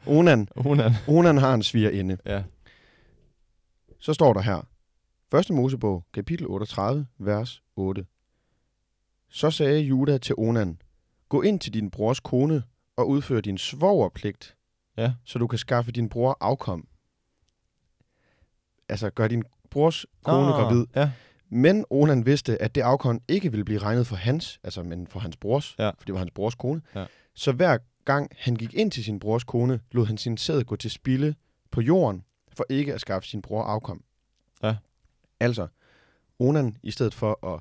Onan, 0.07 0.49
Onan. 0.57 0.93
Onan 1.09 1.39
har 1.39 1.55
en 1.55 1.63
svigerinde. 1.63 2.19
Ja. 2.27 2.43
Så 3.99 4.15
står 4.15 4.33
der 4.33 4.41
her, 4.41 4.67
1. 5.35 5.51
Mosebog, 5.51 6.05
kapitel 6.13 6.47
38, 6.47 7.07
vers 7.19 7.63
8. 7.77 8.07
Så 9.29 9.51
sagde 9.51 9.81
Juda 9.81 10.19
til 10.19 10.35
Onan, 10.39 10.79
gå 11.29 11.43
ind 11.43 11.61
til 11.61 11.75
din 11.75 11.91
brors 11.91 12.21
kone 12.21 12.63
og 12.97 13.09
udfør 13.09 13.41
din 13.41 13.59
svogerpligt, 13.59 14.57
Ja. 14.97 15.13
så 15.25 15.39
du 15.39 15.47
kan 15.47 15.59
skaffe 15.59 15.93
din 15.93 16.09
bror 16.09 16.37
afkom. 16.41 16.89
Altså, 18.89 19.11
gør 19.11 19.29
din 19.29 19.43
brors 19.71 20.07
kone 20.25 20.47
Ah, 20.47 20.53
gravid. 20.63 20.87
Ja. 20.97 21.11
Men 21.49 21.85
Onan 21.91 22.27
vidste, 22.27 22.63
at 22.63 22.75
det 22.75 22.81
afkom 22.81 23.21
ikke 23.29 23.51
ville 23.51 23.65
blive 23.65 23.79
regnet 23.79 24.07
for 24.07 24.17
hans, 24.17 24.61
altså 24.63 24.83
men 24.83 25.07
for 25.07 25.21
hans 25.21 25.37
brors, 25.37 25.77
Ja. 25.79 25.89
for 25.89 26.05
det 26.07 26.13
var 26.13 26.19
hans 26.19 26.31
brors 26.35 26.55
kone. 26.55 26.83
Ja. 26.95 27.07
Så 27.35 27.53
hver 27.53 27.79
gang 28.05 28.31
han 28.39 28.57
gik 28.57 28.75
ind 28.75 28.91
til 28.91 29.05
sin 29.05 29.19
brors 29.19 29.45
kone, 29.45 29.81
lod 29.93 30.07
han 30.07 30.19
sin 30.19 30.37
sæd 30.37 30.63
gå 30.65 30.77
til 30.77 30.91
spilde 30.91 31.35
på 31.71 31.81
jorden, 31.81 32.25
for 32.57 32.65
ikke 32.71 32.95
at 32.95 33.01
skaffe 33.01 33.29
sin 33.29 33.43
bror 33.43 33.63
afkom. 33.63 34.05
Ja. 34.63 34.77
Altså, 35.43 35.69
Onan 36.39 36.77
i 36.83 36.91
stedet 36.91 37.15
for 37.15 37.55
at 37.55 37.61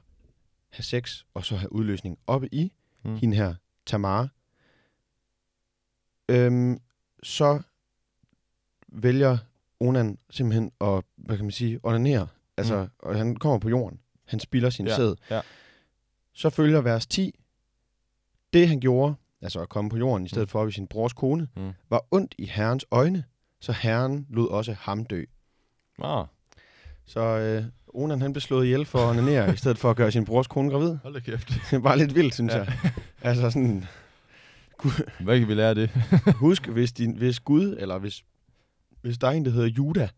have 0.69 0.83
sex 0.83 1.23
og 1.33 1.45
så 1.45 1.55
have 1.55 1.73
udløsning 1.73 2.17
oppe 2.27 2.55
i 2.55 2.73
Mm. 3.03 3.15
hende 3.15 3.37
her, 3.37 3.55
Tamar, 3.85 4.29
øhm, 6.29 6.79
så 7.23 7.61
vælger 8.87 9.37
Onan 9.79 10.17
simpelthen 10.29 10.71
at, 10.81 11.03
hvad 11.15 11.35
kan 11.37 11.45
man 11.45 11.51
sige, 11.51 11.79
onanere. 11.83 12.27
Altså, 12.57 12.81
mm. 12.83 12.89
og 12.99 13.15
han 13.17 13.35
kommer 13.35 13.59
på 13.59 13.69
jorden. 13.69 13.99
Han 14.25 14.39
spilder 14.39 14.69
sin 14.69 14.87
Ja, 14.87 14.95
sæd. 14.95 15.15
ja. 15.29 15.41
Så 16.33 16.49
følger 16.49 16.81
vers 16.81 17.07
10. 17.07 17.39
Det 18.53 18.67
han 18.67 18.79
gjorde, 18.79 19.15
altså 19.41 19.61
at 19.61 19.69
komme 19.69 19.89
på 19.89 19.97
jorden 19.97 20.25
i 20.25 20.29
stedet 20.29 20.47
Mm. 20.47 20.49
for 20.49 20.67
i 20.67 20.71
sin 20.71 20.87
brors 20.87 21.13
kone, 21.13 21.47
Mm. 21.55 21.71
var 21.89 22.05
ondt 22.11 22.35
i 22.37 22.45
herrens 22.45 22.85
øjne, 22.91 23.23
så 23.59 23.71
herren 23.71 24.27
lod 24.29 24.49
også 24.49 24.73
ham 24.73 25.05
dø. 25.05 25.23
Ah, 26.03 26.25
Så 27.05 27.19
øh, 27.19 27.63
Onan 27.87 28.21
han 28.21 28.33
blev 28.33 28.41
slået 28.41 28.65
ihjel 28.65 28.85
for 28.85 28.99
at 28.99 29.09
onanere, 29.09 29.53
i 29.53 29.57
stedet 29.57 29.77
for 29.77 29.89
at 29.89 29.95
gøre 29.95 30.11
sin 30.11 30.25
brors 30.25 30.47
kone 30.47 30.71
gravid. 30.71 30.97
hold 31.03 31.13
da 31.13 31.19
kæft. 31.19 31.47
Det 31.47 31.73
er 31.73 31.79
bare 31.79 31.97
lidt 31.97 32.15
vildt, 32.15 32.33
synes 32.33 32.53
Ja. 32.53 32.57
jeg. 32.59 32.73
Altså 33.21 33.49
sådan, 33.51 33.85
Hvad 35.19 35.39
kan 35.39 35.47
vi 35.47 35.53
lære 35.53 35.69
af 35.69 35.75
det? 35.75 35.89
husk, 36.35 36.67
hvis, 36.67 36.91
din, 36.93 37.17
hvis 37.17 37.39
Gud, 37.39 37.75
eller 37.79 37.97
hvis, 37.97 38.23
hvis 39.01 39.17
der 39.17 39.27
er 39.27 39.31
en, 39.31 39.45
der 39.45 39.51
hedder 39.51 39.67
Juda, 39.67 40.09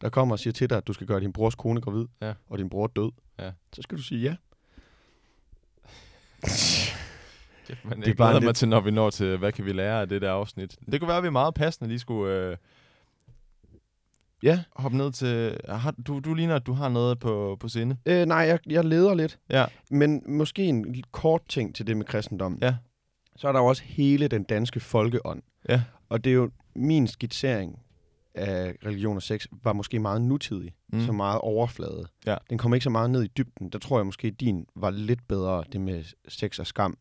der 0.00 0.08
kommer 0.08 0.34
og 0.34 0.38
siger 0.38 0.52
til 0.52 0.70
dig, 0.70 0.78
at 0.78 0.86
du 0.86 0.92
skal 0.92 1.06
gøre 1.06 1.20
din 1.20 1.32
brors 1.32 1.54
kone 1.54 1.80
gravid, 1.80 2.06
Ja. 2.22 2.32
og 2.48 2.58
din 2.58 2.68
bror 2.70 2.86
død, 2.86 3.10
Ja. 3.38 3.50
så 3.72 3.82
skal 3.82 3.98
du 3.98 4.02
sige 4.02 4.20
ja. 4.20 4.34
Kæft, 7.66 7.84
man, 7.84 7.98
Det 8.00 8.06
jeg 8.06 8.12
er 8.12 8.16
bare 8.16 8.28
glæder 8.28 8.40
lidt- 8.40 8.44
mig 8.48 8.54
til, 8.54 8.68
når 8.68 8.80
vi 8.80 8.90
når 8.90 9.10
til, 9.10 9.36
hvad 9.36 9.52
kan 9.52 9.64
vi 9.64 9.72
lære 9.72 10.00
af 10.00 10.08
det 10.08 10.22
der 10.22 10.32
afsnit. 10.32 10.76
Det 10.92 11.00
kunne 11.00 11.08
være, 11.08 11.16
at 11.16 11.22
vi 11.22 11.26
er 11.26 11.30
meget 11.30 11.54
passende 11.54 11.88
lige 11.88 11.98
skulle 11.98 12.34
øh, 12.34 12.56
Ja. 14.42 14.62
hoppe 14.76 14.96
ned 14.98 15.12
til... 15.12 15.56
Har, 15.68 15.94
du, 16.06 16.20
du 16.20 16.34
ligner, 16.34 16.56
at 16.56 16.66
du 16.66 16.72
har 16.72 16.88
noget 16.88 17.18
på, 17.18 17.56
på 17.60 17.68
sinde. 17.68 17.96
Øh, 18.06 18.26
nej, 18.26 18.38
jeg, 18.38 18.58
jeg 18.66 18.84
leder 18.84 19.14
lidt. 19.14 19.38
Ja. 19.50 19.64
Men 19.90 20.22
måske 20.26 20.64
en 20.64 21.02
kort 21.12 21.42
ting 21.48 21.74
til 21.74 21.86
det 21.86 21.96
med 21.96 22.04
kristendom. 22.06 22.58
Ja. 22.62 22.74
Så 23.36 23.48
er 23.48 23.52
der 23.52 23.60
jo 23.60 23.66
også 23.66 23.82
hele 23.82 24.28
den 24.28 24.42
danske 24.42 24.80
folkeånd. 24.80 25.42
Ja. 25.68 25.82
Og 26.08 26.24
det 26.24 26.30
er 26.30 26.34
jo 26.34 26.50
min 26.76 27.06
skitsering 27.06 27.78
af 28.34 28.74
religion 28.86 29.16
og 29.16 29.22
sex 29.22 29.46
var 29.62 29.72
måske 29.72 29.98
meget 29.98 30.22
nutidig, 30.22 30.72
Mm. 30.92 31.00
så 31.00 31.12
meget 31.12 31.40
overflade. 31.40 32.06
Ja. 32.26 32.36
Den 32.50 32.58
kommer 32.58 32.76
ikke 32.76 32.84
så 32.84 32.90
meget 32.90 33.10
ned 33.10 33.22
i 33.22 33.26
dybden. 33.26 33.68
Der 33.70 33.78
tror 33.78 33.98
jeg 33.98 34.06
måske, 34.06 34.30
din 34.30 34.66
var 34.76 34.90
lidt 34.90 35.28
bedre, 35.28 35.64
det 35.72 35.80
med 35.80 36.04
sex 36.28 36.58
og 36.58 36.66
skam. 36.66 36.96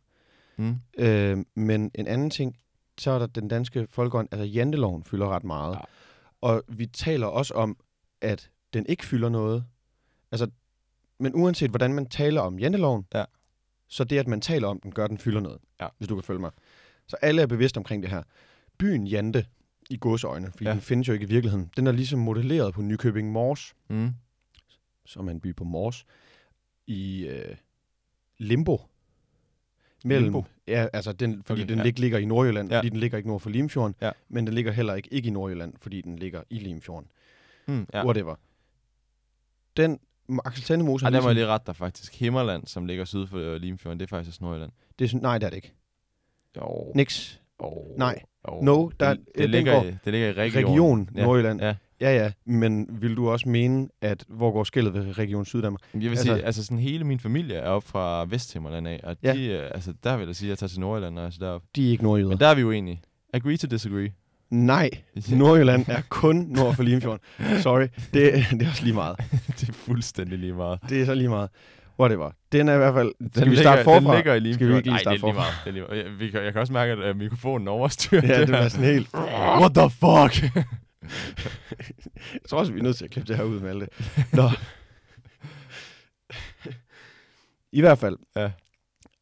Mm. 0.57 0.75
Øh, 0.97 1.37
men 1.55 1.91
en 1.95 2.07
anden 2.07 2.29
ting, 2.29 2.55
så 2.97 3.11
er 3.11 3.19
der 3.19 3.25
den 3.27 3.47
danske 3.47 3.87
folkeånd, 3.89 4.27
altså 4.31 4.45
janteloven 4.45 5.03
fylder 5.03 5.27
ret 5.29 5.43
meget. 5.43 5.73
Ja. 5.75 5.79
Og 6.41 6.63
vi 6.67 6.85
taler 6.85 7.27
også 7.27 7.53
om, 7.53 7.77
at 8.21 8.49
den 8.73 8.85
ikke 8.85 9.05
fylder 9.05 9.29
noget. 9.29 9.65
Altså, 10.31 10.49
men 11.19 11.35
uanset 11.35 11.69
hvordan 11.69 11.93
man 11.93 12.05
taler 12.09 12.41
om 12.41 12.59
janteloven, 12.59 13.05
Ja. 13.15 13.25
så 13.87 14.03
det, 14.03 14.17
at 14.17 14.27
man 14.27 14.41
taler 14.41 14.67
om 14.67 14.79
den, 14.79 14.91
gør, 14.91 15.03
at 15.03 15.09
den 15.09 15.17
fylder 15.17 15.39
noget. 15.39 15.59
Ja. 15.81 15.87
Hvis 15.97 16.07
du 16.07 16.15
kan 16.15 16.23
følge 16.23 16.39
mig. 16.39 16.51
Så 17.07 17.15
alle 17.21 17.41
er 17.41 17.45
bevidste 17.47 17.77
omkring 17.77 18.03
det 18.03 18.11
her. 18.11 18.23
Byen 18.77 19.07
Jante, 19.07 19.45
i 19.89 19.97
gåseøjne, 19.97 20.51
fordi 20.51 20.63
ja. 20.65 20.71
den 20.71 20.81
findes 20.81 21.07
jo 21.07 21.13
ikke 21.13 21.23
i 21.23 21.27
virkeligheden, 21.29 21.71
den 21.77 21.87
er 21.87 21.91
ligesom 21.91 22.19
modelleret 22.19 22.73
på 22.73 22.81
Nykøbing 22.81 23.31
Mors, 23.31 23.73
Mm. 23.89 24.11
som 25.05 25.27
er 25.27 25.31
en 25.31 25.41
by 25.41 25.55
på 25.55 25.63
Mors, 25.63 26.05
i 26.87 27.25
øh, 27.27 27.55
Limbo. 28.37 28.81
Mellem, 30.03 30.23
Limbo? 30.23 30.43
Ja, 30.67 30.87
altså 30.93 31.11
den, 31.13 31.43
fordi 31.45 31.61
okay, 31.61 31.69
den 31.69 31.77
ja. 31.79 31.85
ja. 31.85 31.91
ligger 31.95 32.17
i 32.17 32.25
Nordjylland, 32.25 32.69
Ja. 32.71 32.77
fordi 32.77 32.89
den 32.89 32.99
ligger 32.99 33.17
ikke 33.17 33.29
nord 33.29 33.39
for 33.39 33.49
Limfjorden, 33.49 33.95
Ja. 34.01 34.11
men 34.29 34.45
den 34.47 34.53
ligger 34.53 34.71
heller 34.71 34.93
ikke, 34.95 35.13
ikke 35.13 35.27
i 35.27 35.31
Nordjylland, 35.31 35.73
fordi 35.81 36.01
den 36.01 36.15
ligger 36.15 36.41
i 36.49 36.59
Limfjorden. 36.59 37.09
Mm. 37.67 37.87
Ja. 37.93 38.05
Whatever. 38.05 38.35
Den, 39.77 39.99
Axel 40.45 40.63
Tandemose, 40.63 41.05
Ej, 41.05 41.09
der 41.09 41.21
må 41.21 41.27
jeg 41.29 41.33
ligesom, 41.35 41.45
lige 41.45 41.53
rette 41.53 41.65
dig 41.67 41.75
faktisk. 41.75 42.19
Himmerland, 42.19 42.67
som 42.67 42.85
ligger 42.85 43.05
syd 43.05 43.27
for 43.27 43.37
øh, 43.37 43.55
Limfjorden, 43.61 43.99
det 43.99 44.05
er 44.05 44.09
faktisk 44.09 44.29
også 44.29 44.43
Nordjylland. 44.43 44.71
det 44.99 45.13
er, 45.13 45.17
nej, 45.19 45.37
det 45.37 45.45
er 45.45 45.49
det 45.49 45.55
ikke. 45.57 45.73
Jo. 46.57 46.91
Niks. 46.95 47.41
Oh. 47.59 47.97
Nej. 47.97 48.21
Oh. 48.43 48.63
No, 48.63 48.89
der- 48.99 49.13
det, 49.13 49.25
det, 49.37 49.49
ligger 49.49 49.73
går- 49.81 49.83
i, 49.89 49.95
det 50.05 50.13
ligger 50.13 50.27
i 50.29 50.31
region. 50.31 50.71
Region, 50.71 51.09
Ja. 51.15 51.23
Nordjylland. 51.25 51.61
Ja. 51.61 51.75
Ja, 52.01 52.23
ja, 52.23 52.31
men 52.45 52.87
vil 53.01 53.15
du 53.17 53.29
også 53.29 53.49
mene, 53.49 53.87
at 54.01 54.23
hvor 54.29 54.51
går 54.51 54.63
skældet 54.63 54.93
ved 54.93 55.17
Region 55.17 55.45
Syddanmark? 55.45 55.81
Jeg 55.93 56.01
vil 56.01 56.09
Altså- 56.09 56.23
sige, 56.23 56.43
altså 56.45 56.63
sådan 56.65 56.79
hele 56.79 57.03
min 57.03 57.19
familie 57.19 57.55
er 57.55 57.67
op 57.69 57.83
fra 57.83 58.25
Vesthimmerland 58.29 58.87
af, 58.87 58.99
og 59.03 59.15
Ja. 59.23 59.33
de, 59.33 59.45
øh, 59.45 59.69
altså 59.75 59.93
der 60.03 60.17
vil 60.17 60.25
jeg 60.27 60.35
sige, 60.35 60.47
at 60.47 60.49
jeg 60.49 60.57
tager 60.57 60.67
til 60.69 60.79
Nordjylland, 60.79 61.19
jeg 61.19 61.25
er 61.25 61.29
derop. 61.39 61.61
De 61.75 61.87
er 61.87 61.91
ikke 61.91 62.03
nordjyder. 62.03 62.29
Men 62.29 62.39
der 62.39 62.47
er 62.47 62.55
vi 62.55 62.61
jo 62.61 62.71
enige. 62.71 63.01
Agree 63.33 63.57
to 63.57 63.67
disagree. 63.67 64.11
Nej, 64.49 64.89
Nordjylland 65.31 65.85
er 65.87 66.01
kun 66.09 66.35
nord 66.49 66.75
for 66.75 66.83
Limfjorden. 66.83 67.19
Sorry, 67.63 67.81
det, 68.13 68.45
det 68.51 68.61
er 68.61 68.69
også 68.69 68.83
lige 68.83 68.93
meget. 68.93 69.15
det 69.59 69.69
er 69.69 69.73
fuldstændig 69.73 70.39
lige 70.39 70.53
meget. 70.53 70.79
Det 70.89 71.01
er 71.01 71.05
så 71.05 71.13
lige 71.15 71.29
meget. 71.29 71.49
Whatever. 71.99 72.31
Den 72.51 72.69
er 72.69 72.73
i 72.73 72.77
hvert 72.77 72.93
fald... 72.93 73.11
Den 73.19 73.29
Skal 73.31 73.43
vi 73.45 73.49
ligger, 73.49 73.63
starte 73.63 73.83
forfra? 73.83 74.07
Den 74.09 74.15
ligger 74.15 74.33
i 74.33 74.39
lige 74.39 74.53
Skal 74.53 74.67
vi 74.67 74.73
ikke 74.75 74.87
lige 74.87 74.93
Nej, 74.93 75.01
starte 75.01 75.17
det 75.17 75.23
er 75.23 75.27
lige 75.27 75.35
meget. 75.35 75.53
Det 75.63 75.69
er 75.69 75.73
lige 75.73 75.83
meget. 75.89 75.97
Jeg, 76.05 76.19
vi 76.19 76.29
kan, 76.29 76.43
jeg 76.43 76.51
kan 76.51 76.61
også 76.61 76.73
mærke, 76.73 76.91
at 76.91 77.11
uh, 77.11 77.17
mikrofonen 77.17 77.67
overstyrer 77.67 78.27
Ja, 78.27 78.41
det 78.41 78.49
her. 78.49 78.55
er 78.55 78.69
sådan 78.69 78.85
helt... 78.85 79.09
What 79.61 79.71
the 79.75 79.89
fuck? 79.89 80.33
Jeg 82.33 82.41
tror 82.49 82.59
også, 82.59 82.73
vi 82.73 82.79
er 82.79 82.83
nødt 82.83 82.97
til 82.97 83.05
at 83.05 83.11
klippe 83.11 83.27
det 83.27 83.37
her 83.37 83.43
ud 83.43 83.59
med 83.59 83.69
alt 83.69 83.81
det. 83.81 83.89
Nå. 84.33 84.49
I 87.71 87.81
hvert 87.81 87.97
fald. 87.97 88.17
Ja. 88.35 88.51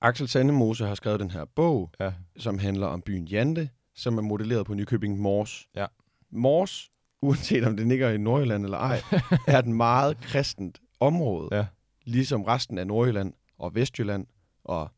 Axel 0.02 0.28
Sandemose 0.28 0.86
har 0.86 0.96
skrevet 0.96 1.20
den 1.20 1.32
her 1.32 1.46
bog, 1.46 1.92
Ja. 2.00 2.14
som 2.38 2.60
handler 2.60 2.88
om 2.88 3.02
byen 3.02 3.26
Jante, 3.26 3.70
som 3.96 4.18
er 4.18 4.22
modelleret 4.22 4.66
på 4.66 4.74
Nykøbing 4.74 5.20
Mors. 5.20 5.68
Ja. 5.76 5.86
Mors, 6.32 6.92
uanset 7.22 7.64
om 7.64 7.78
det 7.78 7.88
ligger 7.88 8.10
i 8.10 8.18
Nordjylland 8.18 8.64
eller 8.64 8.78
ej, 8.78 9.02
er 9.48 9.60
et 9.60 9.68
meget 9.68 10.18
kristent 10.22 10.80
område. 11.00 11.56
Ja. 11.58 11.66
Ligesom 12.06 12.44
resten 12.44 12.78
af 12.78 12.88
Nordjylland 12.88 13.34
og 13.58 13.76
Vestjylland 13.76 14.28
og 14.64 14.90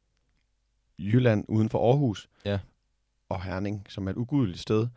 Jylland 1.00 1.46
uden 1.50 1.70
for 1.70 1.90
Aarhus. 1.90 2.30
Ja. 2.46 2.60
Og 3.30 3.44
Herning, 3.44 3.86
som 3.90 4.08
er 4.08 4.12
et 4.12 4.18
ugudeligt 4.18 4.60
sted. 4.60 4.88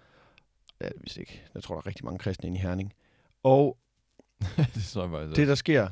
Ja, 0.81 0.89
hvis 1.01 1.17
ikke. 1.17 1.43
Jeg 1.55 1.63
tror, 1.63 1.75
der 1.75 1.83
er 1.83 1.87
rigtig 1.87 2.05
mange 2.05 2.19
kristne 2.19 2.47
inde 2.47 2.59
i 2.59 2.61
Herning. 2.63 2.93
Og 3.43 3.79
det 4.75 4.85
tror 4.85 5.03
jeg 5.03 5.11
faktisk 5.11 5.37
det, 5.37 5.49
der 5.49 5.55
sker, 5.55 5.89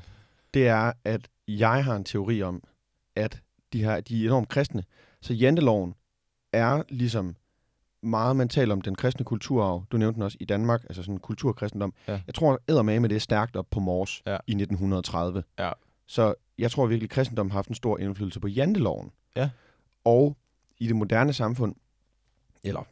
det 0.54 0.68
er, 0.68 0.92
at 1.04 1.28
jeg 1.48 1.84
har 1.84 1.96
en 1.96 2.04
teori 2.04 2.42
om, 2.42 2.62
at 3.16 3.42
de, 3.72 3.84
her, 3.84 4.00
de 4.00 4.22
er 4.22 4.26
enormt 4.26 4.48
kristne. 4.48 4.84
Så 5.20 5.34
janteloven 5.34 5.94
er 6.52 6.82
ligesom 6.88 7.36
meget, 8.02 8.36
man 8.36 8.48
taler 8.48 8.72
om 8.74 8.80
den 8.80 8.94
kristne 8.94 9.24
kulturarv. 9.24 9.84
Du 9.92 9.96
nævnte 9.96 10.14
den 10.14 10.22
også 10.22 10.36
i 10.40 10.44
Danmark, 10.44 10.84
altså 10.84 11.02
sådan 11.02 11.18
kulturkristendom. 11.18 11.94
Ja. 12.08 12.20
Jeg 12.26 12.34
tror, 12.34 12.60
med 13.00 13.08
det 13.08 13.16
er 13.16 13.20
stærkt 13.20 13.56
op 13.56 13.66
på 13.70 13.80
Mors 13.80 14.22
Ja. 14.26 14.36
i 14.46 14.52
1930. 14.52 15.44
Ja. 15.58 15.72
Så 16.06 16.34
jeg 16.58 16.70
tror 16.70 16.86
virkelig, 16.86 17.06
at 17.06 17.10
kristendommen 17.10 17.50
har 17.50 17.56
haft 17.58 17.68
en 17.68 17.74
stor 17.74 17.98
indflydelse 17.98 18.40
på 18.40 18.48
janteloven. 18.48 19.12
Ja. 19.36 19.50
Og 20.04 20.36
i 20.78 20.86
det 20.86 20.96
moderne 20.96 21.32
samfund, 21.32 21.74
eller 22.64 22.86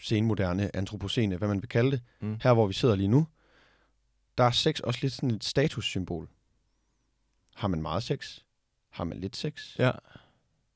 senmoderne, 0.00 0.76
antropocene, 0.76 1.36
hvad 1.36 1.48
man 1.48 1.62
vil 1.62 1.68
kalde 1.68 1.90
det, 1.90 2.02
Mm. 2.20 2.38
her 2.42 2.52
hvor 2.52 2.66
vi 2.66 2.72
sidder 2.72 2.96
lige 2.96 3.08
nu, 3.08 3.26
der 4.38 4.44
er 4.44 4.50
sex 4.50 4.80
også 4.80 4.98
lidt 5.02 5.12
sådan 5.12 5.30
et 5.30 5.44
statussymbol. 5.44 6.28
Har 7.54 7.68
man 7.68 7.82
meget 7.82 8.02
sex? 8.02 8.38
Har 8.90 9.04
man 9.04 9.18
lidt 9.20 9.36
sex? 9.36 9.78
Ja. 9.78 9.90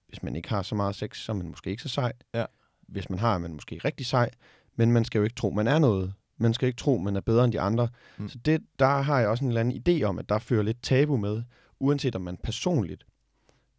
Hvis 0.08 0.22
man 0.22 0.36
ikke 0.36 0.48
har 0.48 0.62
så 0.62 0.74
meget 0.74 0.94
sex, 0.94 1.18
så 1.18 1.32
er 1.32 1.36
man 1.36 1.48
måske 1.48 1.70
ikke 1.70 1.82
så 1.82 1.88
sej. 1.88 2.12
Ja. 2.34 2.44
Hvis 2.88 3.10
man 3.10 3.18
har, 3.18 3.34
er 3.34 3.38
man 3.38 3.52
måske 3.54 3.80
rigtig 3.84 4.06
sej. 4.06 4.30
Men 4.76 4.92
man 4.92 5.04
skal 5.04 5.18
jo 5.18 5.24
ikke 5.24 5.36
tro, 5.36 5.50
man 5.50 5.66
er 5.66 5.78
noget. 5.78 6.14
Man 6.36 6.54
skal 6.54 6.66
ikke 6.66 6.76
tro, 6.76 6.98
man 6.98 7.16
er 7.16 7.20
bedre 7.20 7.44
end 7.44 7.52
de 7.52 7.60
andre. 7.60 7.88
Mm. 8.18 8.28
Så 8.28 8.38
det, 8.38 8.62
der 8.78 8.86
har 9.00 9.18
jeg 9.20 9.28
også 9.28 9.44
en 9.44 9.48
eller 9.50 9.60
anden 9.60 9.82
idé 9.88 10.02
om, 10.02 10.18
at 10.18 10.28
der 10.28 10.38
fører 10.38 10.62
lidt 10.62 10.82
tabu 10.82 11.16
med, 11.16 11.42
uanset 11.78 12.16
om 12.16 12.22
man 12.22 12.36
personligt 12.36 13.06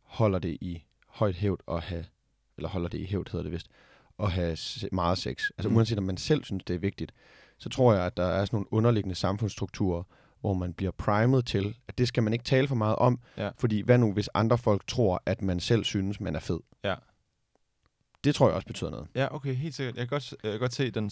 holder 0.04 0.40
det 0.40 0.58
i 0.62 0.84
højt 1.08 1.36
hævd 1.36 1.60
at 1.68 1.82
have, 1.84 2.06
eller 2.58 2.70
holder 2.70 2.90
det 2.90 2.98
i 2.98 3.06
hævd, 3.06 3.32
hedder 3.32 3.44
det 3.44 3.52
vist, 3.52 3.68
at 4.22 4.32
have 4.32 4.58
meget 4.92 5.18
sex. 5.18 5.50
Altså 5.58 5.70
Mm. 5.70 5.76
uanset 5.76 5.98
om 5.98 6.04
man 6.04 6.18
selv 6.18 6.44
synes, 6.44 6.64
det 6.64 6.74
er 6.76 6.80
vigtigt, 6.80 7.12
så 7.58 7.70
tror 7.70 7.94
jeg, 7.94 8.06
at 8.06 8.18
der 8.18 8.26
er 8.26 8.46
sådan 8.46 8.56
nogle 8.58 8.74
underliggende 8.74 9.16
samfundsstrukturer, 9.16 10.04
hvor 10.42 10.54
man 10.54 10.74
bliver 10.74 10.92
primet 10.92 11.46
til, 11.46 11.76
at 11.88 11.98
det 11.98 12.08
skal 12.08 12.24
man 12.24 12.34
ikke 12.34 12.46
tale 12.46 12.68
for 12.68 12.76
meget 12.76 12.96
om, 12.96 13.20
Ja. 13.38 13.50
fordi 13.60 13.82
hvad 13.82 13.98
nu, 13.98 14.14
hvis 14.14 14.30
andre 14.34 14.58
folk 14.58 14.88
tror, 14.88 15.24
at 15.26 15.42
man 15.42 15.60
selv 15.60 15.84
synes, 15.84 16.20
man 16.20 16.36
er 16.36 16.40
fed? 16.40 16.60
Ja. 16.84 16.96
Det 18.24 18.36
tror 18.36 18.48
jeg 18.48 18.56
også 18.56 18.68
betyder 18.68 18.90
noget. 18.90 19.08
Ja, 19.16 19.36
okay, 19.36 19.54
helt 19.56 19.76
sikkert. 19.76 19.96
Jeg 19.96 20.02
kan 20.08 20.16
godt, 20.16 20.34
jeg 20.44 20.52
kan 20.52 20.60
godt 20.60 20.74
se 20.74 20.92
den, 20.92 21.12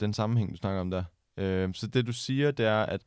den 0.00 0.14
sammenhæng, 0.14 0.50
du 0.52 0.56
snakker 0.56 0.80
om 0.80 0.90
der. 0.90 1.04
Øh, 1.36 1.74
så 1.74 1.86
det, 1.86 2.06
du 2.06 2.12
siger, 2.12 2.50
det 2.50 2.66
er, 2.66 2.82
at 2.82 3.02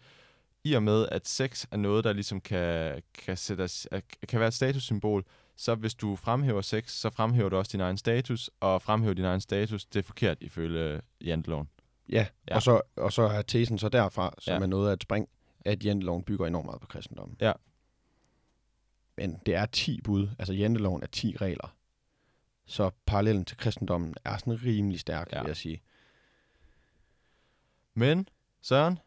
i 0.63 0.73
og 0.73 0.83
med, 0.83 1.07
at 1.11 1.27
sex 1.27 1.65
er 1.71 1.77
noget, 1.77 2.03
der 2.03 2.13
ligesom 2.13 2.41
kan, 2.41 3.01
kan, 3.13 3.37
sættes, 3.37 3.87
kan 4.27 4.39
være 4.39 4.47
et 4.47 4.53
statussymbol, 4.53 5.25
så 5.55 5.75
hvis 5.75 5.95
du 5.95 6.15
fremhæver 6.15 6.61
sex, 6.61 6.91
så 6.91 7.09
fremhæver 7.09 7.49
du 7.49 7.57
også 7.57 7.69
din 7.71 7.81
egen 7.81 7.97
status, 7.97 8.49
og 8.59 8.81
fremhæver 8.81 9.13
din 9.13 9.25
egen 9.25 9.41
status, 9.41 9.85
det 9.85 9.99
er 9.99 10.03
forkert 10.03 10.37
ifølge 10.41 11.01
janteloven. 11.21 11.69
Ja, 12.09 12.27
Ja. 12.49 12.55
Og, 12.55 12.61
så, 12.61 12.81
og 12.95 13.13
så 13.13 13.21
er 13.21 13.41
tesen 13.41 13.77
så 13.77 13.89
derfra, 13.89 14.33
som 14.39 14.51
Ja. 14.53 14.59
er 14.61 14.65
noget 14.65 14.89
af 14.89 14.93
et 14.93 15.03
spring, 15.03 15.29
at 15.65 15.85
janteloven 15.85 16.23
bygger 16.23 16.47
enormt 16.47 16.65
meget 16.65 16.81
på 16.81 16.87
kristendommen. 16.87 17.37
Ja. 17.41 17.51
Men 19.17 19.37
det 19.45 19.55
er 19.55 19.65
10 19.65 20.01
bud, 20.01 20.27
altså 20.39 20.53
janteloven 20.53 21.03
er 21.03 21.07
10 21.07 21.37
regler. 21.37 21.75
Så 22.65 22.91
parallellen 23.05 23.45
til 23.45 23.57
kristendommen 23.57 24.13
er 24.25 24.37
sådan 24.37 24.63
rimelig 24.65 24.99
stærk, 24.99 25.29
ja. 25.33 25.41
vil 25.41 25.47
jeg 25.47 25.57
sige. 25.57 25.81
Men, 27.93 28.27
Søren, 28.61 28.99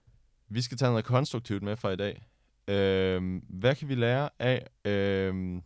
vi 0.49 0.63
skal 0.63 0.79
tage 0.79 0.91
noget 0.91 1.05
konstruktivt 1.05 1.63
med 1.63 1.77
fra 1.77 1.91
i 1.91 1.97
dag. 1.97 2.27
Øhm, 2.69 3.37
hvad 3.49 3.75
kan 3.75 3.89
vi 3.89 3.95
lære 3.95 4.31
af 4.39 4.67
øhm, 4.85 5.63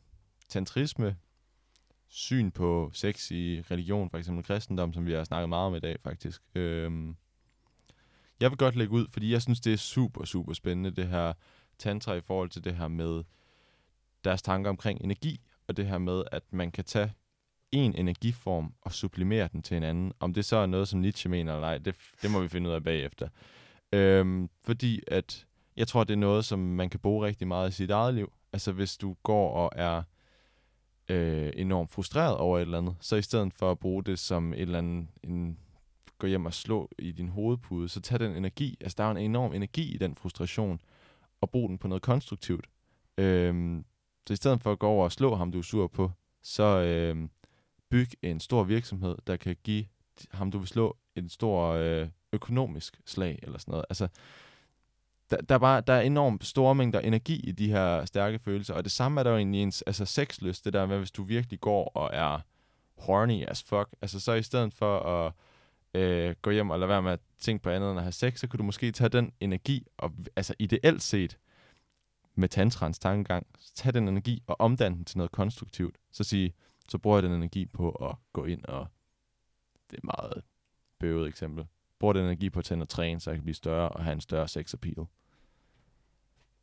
tantrisme, 0.52 1.16
syn 2.08 2.50
på 2.50 2.90
sex 2.94 3.30
i 3.30 3.62
religion, 3.70 4.10
for 4.10 4.18
eksempel 4.18 4.44
kristendom, 4.44 4.92
som 4.92 5.06
vi 5.06 5.12
har 5.12 5.24
snakket 5.24 5.48
meget 5.48 5.66
om 5.66 5.74
i 5.74 5.80
dag, 5.80 5.96
faktisk. 6.02 6.42
Øhm, 6.54 7.16
jeg 8.40 8.50
vil 8.50 8.58
godt 8.58 8.76
lægge 8.76 8.92
ud, 8.92 9.06
fordi 9.10 9.32
jeg 9.32 9.42
synes, 9.42 9.60
det 9.60 9.72
er 9.72 9.76
super, 9.76 10.24
super 10.24 10.52
spændende, 10.52 10.90
det 10.90 11.08
her 11.08 11.32
tantra 11.78 12.14
i 12.14 12.20
forhold 12.20 12.50
til 12.50 12.64
det 12.64 12.74
her 12.74 12.88
med 12.88 13.24
deres 14.24 14.42
tanker 14.42 14.70
omkring 14.70 15.00
energi, 15.04 15.40
og 15.68 15.76
det 15.76 15.86
her 15.86 15.98
med, 15.98 16.22
at 16.32 16.42
man 16.50 16.70
kan 16.70 16.84
tage 16.84 17.12
en 17.72 17.94
energiform 17.94 18.74
og 18.82 18.92
sublimere 18.92 19.48
den 19.52 19.62
til 19.62 19.76
en 19.76 19.82
anden. 19.82 20.12
Om 20.20 20.34
det 20.34 20.44
så 20.44 20.56
er 20.56 20.66
noget, 20.66 20.88
som 20.88 21.00
Nietzsche 21.00 21.30
mener 21.30 21.54
eller 21.54 21.68
ej, 21.68 21.78
det, 21.78 21.94
det 22.22 22.30
må 22.30 22.40
vi 22.40 22.48
finde 22.48 22.70
ud 22.70 22.74
af 22.74 22.84
bagefter. 22.84 23.28
Øhm, 23.92 24.50
fordi 24.64 25.00
at 25.06 25.46
jeg 25.76 25.88
tror, 25.88 26.04
det 26.04 26.12
er 26.12 26.18
noget, 26.18 26.44
som 26.44 26.58
man 26.58 26.90
kan 26.90 27.00
bruge 27.00 27.26
rigtig 27.26 27.48
meget 27.48 27.68
i 27.68 27.72
sit 27.72 27.90
eget 27.90 28.14
liv. 28.14 28.32
Altså 28.52 28.72
hvis 28.72 28.96
du 28.96 29.16
går 29.22 29.52
og 29.52 29.70
er 29.76 30.02
øh, 31.12 31.52
enormt 31.56 31.90
frustreret 31.90 32.36
over 32.36 32.58
et 32.58 32.62
eller 32.62 32.78
andet, 32.78 32.96
så 33.00 33.16
i 33.16 33.22
stedet 33.22 33.54
for 33.54 33.70
at 33.70 33.78
bruge 33.78 34.04
det 34.04 34.18
som 34.18 34.52
et 34.52 34.60
eller 34.60 34.78
andet, 34.78 35.08
en, 35.22 35.58
gå 36.18 36.26
hjem 36.26 36.46
og 36.46 36.54
slå 36.54 36.90
i 36.98 37.12
din 37.12 37.28
hovedpude, 37.28 37.88
så 37.88 38.00
tag 38.00 38.20
den 38.20 38.36
energi. 38.36 38.76
Altså 38.80 38.94
der 38.98 39.04
er 39.04 39.10
en 39.10 39.16
enorm 39.16 39.52
energi 39.52 39.94
i 39.94 39.98
den 39.98 40.14
frustration, 40.14 40.80
og 41.40 41.50
brug 41.50 41.68
den 41.68 41.78
på 41.78 41.88
noget 41.88 42.02
konstruktivt. 42.02 42.66
Øh, 43.18 43.82
så 44.26 44.32
i 44.32 44.36
stedet 44.36 44.62
for 44.62 44.72
at 44.72 44.78
gå 44.78 44.86
over 44.86 45.04
og 45.04 45.12
slå 45.12 45.34
ham, 45.34 45.52
du 45.52 45.58
er 45.58 45.62
sur 45.62 45.86
på, 45.86 46.10
så 46.42 46.62
øh, 46.62 47.28
byg 47.90 48.08
en 48.22 48.40
stor 48.40 48.64
virksomhed, 48.64 49.16
der 49.26 49.36
kan 49.36 49.56
give 49.64 49.84
ham, 50.30 50.50
du 50.50 50.58
vil 50.58 50.68
slå, 50.68 50.96
en 51.16 51.28
stor 51.28 51.68
øh, 51.68 52.08
økonomisk 52.32 53.00
slag 53.06 53.38
eller 53.42 53.58
sådan 53.58 53.72
noget. 53.72 53.84
Altså, 53.90 54.08
der, 55.30 55.36
der, 55.36 55.54
er 55.54 55.58
bare, 55.58 55.80
der 55.80 55.92
er 55.92 56.00
enormt 56.00 56.46
store 56.46 56.74
mængder 56.74 57.00
energi 57.00 57.40
i 57.40 57.52
de 57.52 57.68
her 57.68 58.04
stærke 58.04 58.38
følelser, 58.38 58.74
og 58.74 58.84
det 58.84 58.92
samme 58.92 59.20
er 59.20 59.24
der 59.24 59.30
jo 59.30 59.36
egentlig 59.36 59.58
i 59.58 59.62
ens 59.62 59.82
altså 59.82 60.04
sexlyst, 60.04 60.64
det 60.64 60.72
der 60.72 60.86
med, 60.86 60.98
hvis 60.98 61.10
du 61.10 61.22
virkelig 61.22 61.60
går 61.60 61.84
og 61.84 62.10
er 62.12 62.40
horny 62.96 63.44
as 63.48 63.62
fuck, 63.62 63.88
altså 64.02 64.20
så 64.20 64.32
i 64.32 64.42
stedet 64.42 64.74
for 64.74 64.98
at 64.98 65.32
øh, 65.94 66.34
gå 66.42 66.50
hjem 66.50 66.70
og 66.70 66.78
lade 66.78 66.88
være 66.88 67.02
med 67.02 67.12
at 67.12 67.20
tænke 67.38 67.62
på 67.62 67.70
andet 67.70 67.90
end 67.90 67.98
at 67.98 68.04
have 68.04 68.12
sex, 68.12 68.40
så 68.40 68.46
kunne 68.46 68.58
du 68.58 68.64
måske 68.64 68.92
tage 68.92 69.08
den 69.08 69.32
energi, 69.40 69.86
og 69.96 70.12
altså 70.36 70.54
ideelt 70.58 71.02
set, 71.02 71.38
med 72.34 72.48
tantrans 72.48 72.98
tankegang, 72.98 73.46
tage 73.74 73.92
den 73.92 74.08
energi 74.08 74.42
og 74.46 74.60
omdanne 74.60 74.96
den 74.96 75.04
til 75.04 75.18
noget 75.18 75.32
konstruktivt. 75.32 75.96
Så 76.12 76.24
sige, 76.24 76.54
så 76.88 76.98
bruger 76.98 77.16
jeg 77.16 77.22
den 77.22 77.32
energi 77.32 77.66
på 77.66 77.90
at 77.90 78.16
gå 78.32 78.44
ind 78.44 78.64
og, 78.64 78.86
det 79.90 79.96
er 79.96 79.98
et 79.98 80.04
meget 80.04 80.42
bøvet 80.98 81.28
eksempel, 81.28 81.66
bruger 82.02 82.12
den 82.12 82.24
energi 82.24 82.50
på 82.50 82.58
at 82.58 82.64
tænde 82.64 82.82
og 82.84 82.88
træne, 82.88 83.20
så 83.20 83.30
jeg 83.30 83.36
kan 83.36 83.44
blive 83.44 83.54
større 83.54 83.88
og 83.88 84.04
have 84.04 84.12
en 84.12 84.20
større 84.20 84.48
sex 84.48 84.74
appeal. 84.74 85.06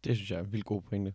Det 0.03 0.15
synes 0.15 0.31
jeg 0.31 0.39
er 0.39 0.43
en 0.43 0.51
vildt 0.51 0.65
god 0.65 0.81
pointe. 0.81 1.13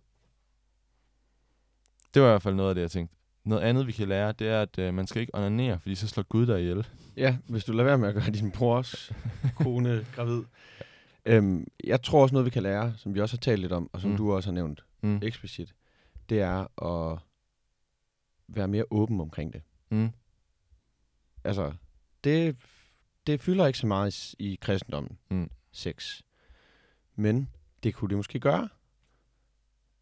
Det 2.15 2.23
var 2.23 2.29
i 2.29 2.31
hvert 2.31 2.43
fald 2.43 2.55
noget 2.55 2.69
af 2.69 2.75
det, 2.75 2.83
jeg 2.83 2.91
tænkte. 2.91 3.17
Noget 3.45 3.63
andet, 3.63 3.87
vi 3.87 3.93
kan 3.93 4.09
lære, 4.09 4.33
det 4.33 4.49
er, 4.49 4.63
at 4.63 4.79
øh, 4.79 4.95
man 4.95 5.07
skal 5.07 5.21
ikke 5.21 5.35
onanere, 5.35 5.81
fordi 5.81 5.95
så 5.95 6.09
slår 6.09 6.23
Gud 6.23 6.47
dig 6.47 6.61
ihjel. 6.61 6.87
Ja, 7.17 7.37
hvis 7.49 7.65
du 7.65 7.73
lader 7.73 7.85
være 7.85 7.99
med 7.99 8.09
at 8.09 8.15
gøre 8.15 8.31
din 8.31 8.51
brors 8.53 9.13
kone 9.57 10.07
gravid. 10.15 10.43
Øhm, 11.27 11.67
jeg 11.85 12.03
tror 12.03 12.23
også 12.23 12.35
noget, 12.35 12.45
vi 12.45 12.51
kan 12.51 12.63
lære, 12.63 12.95
som 12.97 13.15
vi 13.15 13.21
også 13.21 13.37
har 13.37 13.41
talt 13.41 13.61
lidt 13.61 13.73
om, 13.73 13.91
og 13.93 14.01
som 14.01 14.11
Mm. 14.11 14.17
du 14.17 14.33
også 14.33 14.49
har 14.51 14.55
nævnt 14.55 14.85
Mm. 15.03 15.21
eksplicit, 15.23 15.75
det 16.29 16.41
er 16.41 16.83
at 16.85 17.19
være 18.49 18.69
mere 18.69 18.85
åben 18.91 19.21
omkring 19.21 19.53
det. 19.53 19.63
Mm. 19.91 20.11
Altså, 21.45 21.73
det, 22.25 22.57
det 23.27 23.41
fylder 23.41 23.67
ikke 23.67 23.79
så 23.79 23.87
meget 23.87 24.35
i, 24.39 24.53
i 24.53 24.59
kristendommen, 24.61 25.19
Mm. 25.31 25.51
sex. 25.73 26.21
Men 27.17 27.49
det 27.83 27.95
kunne 27.95 28.09
det 28.09 28.17
måske 28.17 28.41
gøre. 28.41 28.69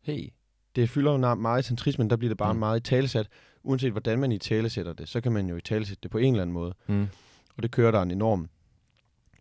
Hey, 0.01 0.29
det 0.77 0.91
fylder 0.91 1.13
jo 1.13 1.35
meget 1.35 1.63
i 1.65 1.67
centrismen, 1.67 2.11
der 2.11 2.17
bliver 2.17 2.31
det 2.31 2.39
bare 2.39 2.53
Mm. 2.53 2.59
meget 2.59 2.81
i 2.81 2.83
talesat. 2.83 3.29
Uanset 3.63 3.93
hvordan 3.93 4.19
man 4.19 4.33
i 4.33 4.39
talesætter 4.39 4.93
det, 4.93 5.09
så 5.09 5.21
kan 5.21 5.33
man 5.33 5.49
jo 5.49 5.57
i 5.57 5.61
talesætte 5.61 6.01
det 6.03 6.11
på 6.11 6.19
en 6.19 6.35
eller 6.35 6.43
anden 6.43 6.55
måde. 6.55 6.75
Mm. 6.87 7.09
Og 7.57 7.63
det 7.63 7.71
kører 7.71 7.91
der 7.91 8.03
en 8.03 8.11
enorm 8.11 8.49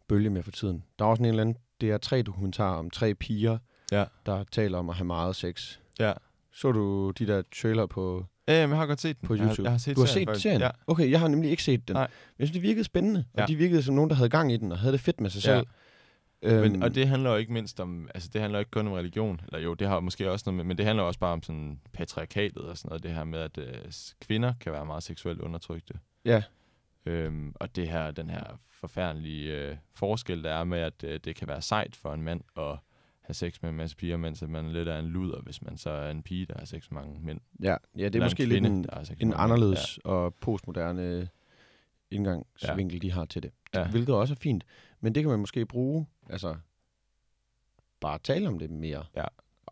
bølge 0.07 0.29
med 0.29 0.43
for 0.43 0.51
tiden. 0.51 0.84
Der 0.99 1.05
er 1.05 1.09
også 1.09 1.23
en 1.23 1.29
eller 1.29 1.41
anden 1.41 1.57
DR3-dokumentar 1.84 2.75
om 2.75 2.89
tre 2.89 3.15
piger, 3.15 3.57
Ja. 3.91 4.05
der 4.25 4.43
taler 4.43 4.77
om 4.77 4.89
at 4.89 4.95
have 4.95 5.05
meget 5.05 5.36
sex. 5.36 5.79
Ja. 5.99 6.13
Så 6.54 6.72
du 6.72 7.12
de 7.12 7.28
der 7.28 7.41
trailer 7.62 7.86
på, 7.86 8.26
Ja, 8.47 8.66
men 8.68 8.72
jeg 8.72 8.80
har 8.80 8.86
godt 8.86 9.02
set 9.02 9.22
den. 9.22 9.28
på 9.28 9.34
Jeg 9.34 9.43
har, 9.43 9.49
YouTube? 9.49 9.64
jeg 9.66 9.72
har 9.72 9.78
set 9.78 9.95
du 9.95 10.02
har 10.02 10.06
serien, 10.08 10.22
set 10.22 10.28
faktisk. 10.30 10.43
serien? 10.43 10.62
Ja. 10.62 10.70
Okay, 10.88 11.12
jeg 11.12 11.20
har 11.20 11.28
nemlig 11.28 11.52
ikke 11.52 11.64
set 11.64 11.88
den. 11.88 11.93
Nej. 11.95 12.08
Men 12.08 12.36
jeg 12.39 12.47
synes, 12.47 12.52
det 12.54 12.62
virkede 12.62 12.84
spændende, 12.84 13.26
og 13.34 13.39
Ja. 13.39 13.45
de 13.45 13.56
virkede 13.56 13.84
som 13.84 13.95
nogen, 13.95 14.10
der 14.10 14.16
havde 14.16 14.30
gang 14.30 14.52
i 14.54 14.58
den, 14.58 14.72
og 14.72 14.78
havde 14.80 14.91
det 14.93 15.02
fedt 15.02 15.22
med 15.22 15.30
sig 15.30 15.45
Ja. 15.47 15.56
selv. 15.58 15.68
Øhm, 16.43 16.72
Men, 16.72 16.84
og 16.84 16.95
det 16.95 17.08
handler 17.08 17.30
jo 17.32 17.36
ikke 17.38 17.54
mindst 17.54 17.80
om, 17.80 18.10
altså 18.16 18.30
det 18.34 18.41
handler 18.41 18.60
ikke 18.60 18.72
kun 18.72 18.88
om 18.88 18.93
religion, 18.93 19.41
eller 19.47 19.60
jo, 19.60 19.74
det 19.74 19.88
har 19.88 19.99
måske 19.99 20.32
også 20.32 20.43
noget 20.47 20.56
med, 20.58 20.64
men 20.66 20.78
det 20.78 20.86
handler 20.86 21.04
også 21.04 21.20
bare 21.20 21.34
om 21.34 21.43
sådan 21.43 21.80
patriarkatet 21.93 22.58
og 22.62 22.78
sådan 22.78 22.89
noget, 22.89 23.04
det 23.04 23.12
her 23.12 23.24
med, 23.24 23.39
at 23.39 23.58
øh, 23.58 23.74
kvinder 24.22 24.54
kan 24.62 24.72
være 24.72 24.86
meget 24.86 25.04
seksuelt 25.04 25.41
undertrykte. 25.41 25.93
Ja, 26.26 26.43
Øhm, 27.06 27.54
og 27.56 27.76
det 27.76 27.88
her, 27.89 28.12
den 28.12 28.30
her 28.30 28.43
forfærdelige 28.72 29.54
øh, 29.54 29.76
forskel, 29.95 30.43
der 30.43 30.49
er 30.54 30.64
med, 30.64 30.80
at 30.80 31.04
øh, 31.04 31.20
det 31.24 31.36
kan 31.36 31.47
være 31.47 31.62
sejt 31.62 31.95
for 31.95 32.14
en 32.14 32.22
mand 32.22 32.41
at 32.58 32.78
have 33.22 33.34
sex 33.34 33.61
med 33.61 33.69
en 33.69 33.76
masse 33.76 33.95
piger, 33.97 34.17
mens 34.17 34.41
man 34.41 34.72
lidt 34.72 34.88
er 34.88 34.99
en 34.99 35.05
luder, 35.05 35.41
hvis 35.41 35.61
man 35.61 35.78
så 35.78 35.89
er 35.89 36.11
en 36.11 36.24
pige, 36.24 36.45
der 36.45 36.53
har 36.57 36.65
sex 36.65 36.91
med 36.91 37.01
mange 37.01 37.19
mænd. 37.19 37.39
ja, 37.63 37.76
ja 37.97 38.05
det 38.05 38.15
er 38.15 38.24
måske 38.24 38.45
lidt 38.45 38.65
en, 38.65 38.86
en 39.19 39.34
anderledes 39.36 39.99
ja. 40.05 40.09
og 40.09 40.34
postmoderne 40.34 41.30
indgangsvinkel, 42.11 42.95
ja. 42.95 43.07
de 43.07 43.11
har 43.11 43.26
til 43.26 43.43
det. 43.43 43.51
Ja. 43.74 43.89
Hvilket 43.89 44.15
også 44.15 44.34
er 44.34 44.38
fint. 44.38 44.65
Men 44.99 45.15
det 45.15 45.24
kan 45.24 45.30
man 45.30 45.39
måske 45.39 45.65
bruge, 45.65 46.07
altså 46.30 46.55
bare 47.99 48.19
tale 48.19 48.47
om 48.47 48.59
det 48.59 48.69
mere. 48.69 49.05
Ja. 49.15 49.26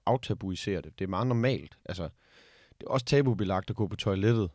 Aftabuisere 0.06 0.82
det. 0.82 1.00
Det 1.00 1.06
er 1.06 1.10
meget 1.10 1.28
normalt. 1.28 1.78
Altså, 1.86 2.04
det 2.80 2.88
er 2.88 2.92
også 2.92 3.06
tabubelagt 3.06 3.70
at 3.70 3.76
gå 3.76 3.88
på 3.88 3.96
toilettet. 3.96 4.50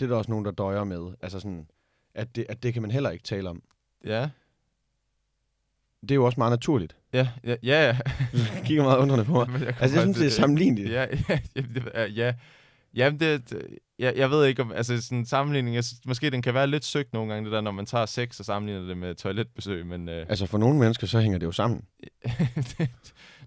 Det 0.00 0.06
er 0.06 0.10
der 0.10 0.16
også 0.16 0.30
nogen, 0.30 0.44
der 0.44 0.50
døjer 0.50 0.84
med. 0.84 1.14
Altså 1.20 1.40
sådan, 1.40 1.68
at 2.14 2.36
det, 2.36 2.46
at 2.48 2.62
det 2.62 2.72
kan 2.72 2.82
man 2.82 2.90
heller 2.90 3.10
ikke 3.10 3.24
tale 3.24 3.50
om. 3.50 3.62
Ja, 4.04 4.30
Det 6.08 6.10
er 6.10 6.14
jo 6.14 6.24
også 6.24 6.40
meget 6.40 6.50
naturligt. 6.50 6.96
ja, 7.12 7.28
ja. 7.44 7.54
ja. 7.62 7.96
Du 8.32 8.38
kigger 8.64 8.82
meget 8.84 8.98
undrende 8.98 9.24
på 9.24 9.32
mig. 9.44 9.50
Men 9.50 9.60
jeg 9.62 9.74
Altså, 9.80 9.96
jeg 9.96 10.02
synes, 10.02 10.16
det 10.18 10.26
er 10.26 10.30
sammenligneligt. 10.30 10.90
Ja, 10.92 11.06
ja, 11.28 11.38
ja, 11.56 11.60
det, 11.74 12.16
ja. 12.16 12.34
Jamen, 12.94 13.20
det, 13.20 13.50
det- 13.50 13.66
jeg, 13.98 14.12
jeg 14.16 14.30
ved 14.30 14.44
ikke 14.46 14.62
om, 14.62 14.72
altså 14.72 15.02
sådan 15.02 15.18
en 15.18 15.26
sammenligning, 15.26 15.76
jeg, 15.76 15.84
synes, 15.84 16.00
måske 16.06 16.30
den 16.30 16.42
kan 16.42 16.54
være 16.54 16.66
lidt 16.66 16.84
søgt 16.84 17.12
nogle 17.12 17.32
gange, 17.32 17.44
det 17.44 17.52
der, 17.52 17.60
når 17.60 17.70
man 17.70 17.86
tager 17.86 18.06
sex 18.06 18.38
og 18.38 18.44
sammenligner 18.44 18.86
det 18.86 18.96
med 18.96 19.14
toiletbesøg, 19.14 19.86
men 19.86 20.08
øh, 20.08 20.26
Altså, 20.28 20.46
for 20.46 20.58
nogle 20.58 20.78
mennesker, 20.78 21.06
så 21.06 21.20
hænger 21.20 21.38
det 21.38 21.46
jo 21.46 21.52
sammen. 21.52 21.82
det, 22.56 22.78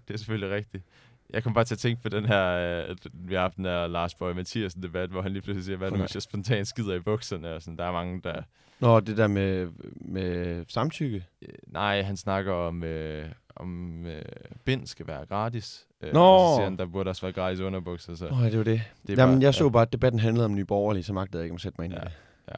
det 0.08 0.14
er 0.14 0.18
selvfølgelig 0.18 0.50
rigtigt. 0.50 0.84
Jeg 1.32 1.42
kom 1.42 1.54
bare 1.54 1.64
til 1.64 1.74
at 1.74 1.78
tænke 1.78 2.02
på 2.02 2.08
den 2.08 2.24
her, 2.24 2.46
øh, 2.46 2.90
at 2.90 2.96
vi 3.12 3.34
har 3.34 3.40
haft 3.40 3.56
den 3.56 3.64
her 3.64 3.86
Lars 3.86 4.14
Boy 4.14 4.32
Mathiasen 4.32 4.82
debat, 4.82 5.10
hvor 5.10 5.22
han 5.22 5.32
lige 5.32 5.42
pludselig 5.42 5.64
siger, 5.64 5.76
hvad 5.76 5.90
nu, 5.90 5.96
hvis 5.96 6.14
jeg 6.14 6.22
spontant 6.22 6.68
skider 6.68 6.94
i 6.94 7.00
bukserne, 7.00 7.54
og 7.54 7.62
sådan, 7.62 7.76
der 7.78 7.84
er 7.84 7.92
mange, 7.92 8.20
der, 8.24 8.42
Nå, 8.80 9.00
det 9.00 9.16
der 9.16 9.26
med, 9.28 9.68
med 9.94 10.64
samtykke. 10.68 11.24
øh, 11.42 11.48
nej, 11.66 12.02
han 12.02 12.16
snakker 12.16 12.52
om, 12.52 12.84
øh, 12.84 13.28
om 13.56 14.06
øh, 14.06 14.22
bind 14.64 14.86
skal 14.86 15.06
være 15.06 15.26
gratis. 15.26 15.86
Øh, 16.02 16.12
Nå. 16.12 16.20
Og 16.20 16.48
så 16.48 16.56
siger 16.56 16.64
han, 16.64 16.76
der 16.78 16.86
burde 16.86 17.08
også 17.10 17.22
være 17.22 17.32
gratis 17.32 17.60
underbukser, 17.60 18.14
så 18.14 18.28
Nå, 18.28 18.44
det 18.44 18.58
var 18.58 18.64
det. 18.64 18.82
det 19.06 19.18
Jamen, 19.18 19.34
bare- 19.34 19.42
jeg 19.44 19.54
så 19.54 19.68
bare, 19.70 19.82
at 19.82 19.92
debatten 19.92 20.20
handlede 20.20 20.44
om 20.44 20.54
Nye 20.54 20.64
Borgerlige, 20.64 21.02
så 21.02 21.12
magtede 21.12 21.38
jeg 21.38 21.44
ikke 21.44 21.54
at 21.54 21.60
sætte 21.60 21.76
mig 21.80 21.84
ind 21.84 21.94
Ja. 21.94 22.00
i 22.00 22.04
det. 22.48 22.56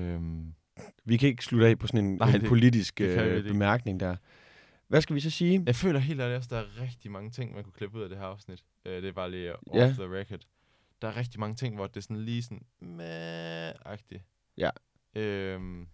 Øhm, 0.00 0.54
Vi 1.04 1.16
kan 1.16 1.28
ikke 1.28 1.44
slutte 1.44 1.66
af 1.66 1.78
på 1.78 1.86
sådan 1.86 2.04
en, 2.04 2.16
Nej, 2.16 2.28
en 2.28 2.40
det- 2.40 2.48
politisk 2.48 2.98
det 2.98 3.16
vi 3.16 3.20
øh, 3.30 3.44
bemærkning 3.44 4.00
der. 4.00 4.16
Hvad 4.88 5.00
skal 5.00 5.14
vi 5.14 5.20
så 5.20 5.30
sige? 5.30 5.62
Jeg 5.66 5.74
føler 5.76 5.98
helt 6.00 6.20
ærligt 6.20 6.36
også, 6.36 6.48
der 6.52 6.60
er 6.60 6.80
rigtig 6.82 7.10
mange 7.10 7.30
ting, 7.30 7.54
man 7.54 7.64
kunne 7.64 7.72
klippe 7.72 7.98
ud 7.98 8.02
af 8.02 8.08
det 8.08 8.18
her 8.18 8.24
afsnit. 8.24 8.64
Øh, 8.84 9.02
det 9.02 9.08
er 9.08 9.12
bare 9.12 9.30
lige 9.30 9.52
off 9.52 9.62
Ja. 9.74 9.86
the 9.88 10.18
record. 10.20 10.40
Der 11.02 11.08
er 11.08 11.16
rigtig 11.16 11.40
mange 11.40 11.56
ting, 11.56 11.74
hvor 11.74 11.86
det 11.86 11.96
er 11.96 12.00
sådan 12.00 12.16
lige 12.24 12.42
sådan, 12.42 12.62
meh-agtigt. 12.82 14.22
Ja. 14.58 14.70
Øhm, 15.16 15.86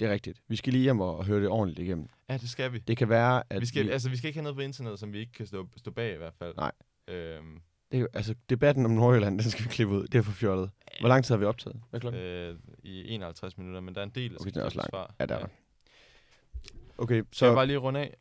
Det 0.00 0.08
er 0.08 0.12
rigtigt. 0.12 0.42
Vi 0.48 0.56
skal 0.56 0.72
lige 0.72 0.82
hjem 0.82 1.00
og 1.00 1.24
høre 1.24 1.40
det 1.40 1.48
ordentligt 1.48 1.86
igennem. 1.86 2.08
ja, 2.28 2.36
det 2.36 2.48
skal 2.48 2.72
vi. 2.72 2.78
Det 2.78 2.96
kan 2.96 3.08
være, 3.08 3.42
at 3.50 3.60
vi 3.60 3.66
skal, 3.66 3.90
altså, 3.90 4.10
vi 4.10 4.16
skal 4.16 4.28
ikke 4.28 4.36
have 4.38 4.42
noget 4.42 4.56
på 4.56 4.60
internettet, 4.62 5.00
som 5.00 5.12
vi 5.12 5.18
ikke 5.18 5.32
kan 5.32 5.46
stå, 5.46 5.68
stå 5.76 5.90
bag 5.90 6.14
i 6.14 6.16
hvert 6.16 6.34
fald. 6.34 6.54
Nej. 6.56 6.72
Øhm, 7.08 7.60
det, 7.92 7.96
er 7.96 8.00
jo- 8.00 8.08
altså, 8.14 8.34
debatten 8.50 8.84
om 8.84 8.90
Nordjylland, 8.90 9.38
den 9.40 9.50
skal 9.50 9.64
vi 9.64 9.68
klippe 9.68 9.94
ud. 9.94 10.06
Det 10.06 10.18
er 10.18 10.22
for 10.22 10.32
fjollet. 10.32 10.70
Hvor 11.00 11.08
lang 11.08 11.24
tid 11.24 11.32
har 11.34 11.38
vi 11.38 11.44
optaget? 11.44 11.80
Hvad 11.90 12.00
klokken? 12.00 12.22
øh, 12.22 12.58
I 12.82 13.08
51 13.14 13.58
minutter, 13.58 13.80
men 13.80 13.94
der 13.94 14.00
er 14.00 14.04
en 14.04 14.10
del, 14.10 14.30
der 14.32 14.36
Okay, 14.40 14.50
skal 14.50 14.60
er 14.60 14.64
også 14.64 14.86
fra. 14.90 15.14
Ja, 15.20 15.26
der 15.26 15.34
er 15.34 15.38
der. 15.40 15.46
Okay, 16.98 17.22
Så 17.32 17.46
jeg 17.46 17.50
så 17.52 17.54
bare 17.54 17.66
lige 17.66 17.76
runde 17.78 18.00
af. 18.00 18.16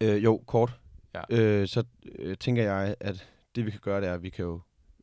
øh, 0.00 0.24
jo, 0.24 0.42
kort. 0.46 0.80
Ja. 1.14 1.22
Øh, 1.30 1.68
så 1.68 1.84
øh, 2.18 2.36
tænker 2.36 2.62
jeg, 2.62 2.94
at 3.00 3.28
det 3.54 3.66
vi 3.66 3.70
kan 3.70 3.80
gøre, 3.80 4.00
det 4.00 4.08
er, 4.08 4.14
at 4.14 4.22
vi 4.22 4.30
kan 4.30 4.44
jo 4.44 4.60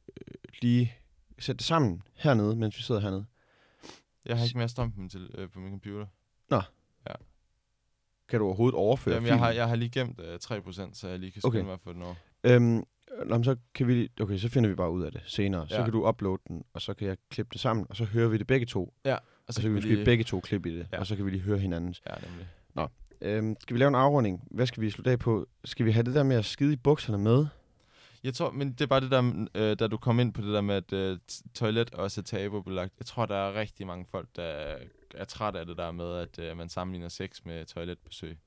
øh, 0.08 0.34
lige 0.62 0.94
sætte 1.40 1.58
det 1.58 1.66
sammen 1.66 2.02
hernede, 2.16 2.56
mens 2.56 2.78
vi 2.78 2.82
sidder 2.84 3.02
hernede. 3.02 3.26
Jeg 4.26 4.38
har 4.38 4.46
ikke 4.46 4.58
mere 4.58 4.70
strøm 4.70 4.92
på 4.92 5.00
min, 5.00 5.10
til, 5.10 5.30
øh, 5.38 5.50
på 5.50 5.60
min 5.60 5.72
computer. 5.72 6.06
Kan 8.30 8.40
du 8.40 8.46
overhovedet 8.46 8.76
overføre 8.76 9.14
Jamen, 9.16 9.28
jeg, 9.28 9.40
har, 9.40 9.52
jeg 9.52 9.68
har 9.68 9.76
lige 9.76 9.90
gemt 9.90 10.20
øh, 10.20 10.36
3%, 10.44 10.90
så 10.94 11.08
jeg 11.08 11.20
lige 11.20 11.32
kan 11.32 11.42
Okay. 11.46 11.58
skynde 11.58 11.70
mig 11.70 11.80
få 11.84 11.94
den 11.94 12.02
over. 12.02 12.16
Øhm, 12.44 12.84
nå, 13.26 13.44
så 13.44 13.56
kan 13.74 13.88
vi 13.88 13.94
lige- 13.94 14.10
okay, 14.22 14.38
så 14.38 14.50
finder 14.50 14.70
vi 14.70 14.76
bare 14.76 14.92
ud 14.92 15.04
af 15.04 15.12
det 15.12 15.22
senere. 15.26 15.70
Så 15.70 15.76
Ja. 15.76 15.84
kan 15.84 15.92
du 15.94 16.08
uploade 16.08 16.42
den, 16.48 16.64
og 16.74 16.82
så 16.82 16.94
kan 16.94 17.08
jeg 17.08 17.18
klippe 17.30 17.50
det 17.54 17.62
sammen, 17.62 17.86
og 17.90 17.96
så 17.96 18.06
hører 18.06 18.28
vi 18.28 18.38
det 18.38 18.48
begge 18.48 18.66
to. 18.66 18.94
Og 19.06 19.20
Og 19.48 19.54
så 19.54 19.62
kan 19.62 19.70
vi 19.70 19.76
måske 19.76 20.06
begge 20.06 20.24
to 20.24 20.40
klippe 20.40 20.72
i 20.72 20.76
det, 20.78 20.88
Ja. 20.94 21.00
og 21.00 21.08
så 21.08 21.16
kan 21.16 21.26
vi 21.26 21.30
lige 21.32 21.42
høre 21.42 21.58
hinandens. 21.58 22.02
Ja, 22.10 22.14
nemlig. 22.28 22.48
Øhm, 23.22 23.55
skal 23.59 23.74
vi 23.74 23.80
lave 23.80 23.88
en 23.88 23.95
afrunding? 23.95 24.47
Hvad 24.51 24.65
skal 24.65 24.82
vi 24.82 24.89
slutte 24.89 25.11
af 25.11 25.20
på? 25.20 25.47
Skal 25.65 25.86
vi 25.86 25.91
have 25.91 26.03
det 26.03 26.15
der 26.15 26.24
med 26.24 26.36
at 26.36 26.45
skide 26.45 26.74
i 26.74 26.76
bukserne 26.76 27.18
med? 27.18 27.45
Jeg 28.24 28.34
tror, 28.34 28.51
men 28.51 28.72
det 28.72 28.82
er 28.82 28.88
bare 28.88 29.01
det 29.01 29.11
der, 29.11 29.47
øh, 29.55 29.80
da 29.80 29.88
du 29.88 29.97
kom 29.97 30.20
ind 30.20 30.34
på 30.34 30.41
det 30.41 30.53
der 30.53 30.61
med, 30.61 30.76
at 30.76 30.93
øh, 30.93 31.20
toilet 31.53 31.93
også 31.93 32.22
er 32.22 32.24
tabubelagt. 32.24 32.93
Jeg 32.99 33.05
tror, 33.05 33.26
der 33.26 33.36
er 33.36 33.59
rigtig 33.59 33.88
mange 33.88 34.05
folk, 34.05 34.28
der 34.36 34.76
er 35.15 35.26
træt 35.26 35.55
af 35.55 35.65
det 35.65 35.78
der 35.78 35.91
med, 35.91 36.15
at 36.15 36.39
øh, 36.39 36.57
man 36.57 36.70
sammenligner 36.70 37.09
sex 37.09 37.45
med 37.45 37.65
toiletbesøg. 37.65 38.38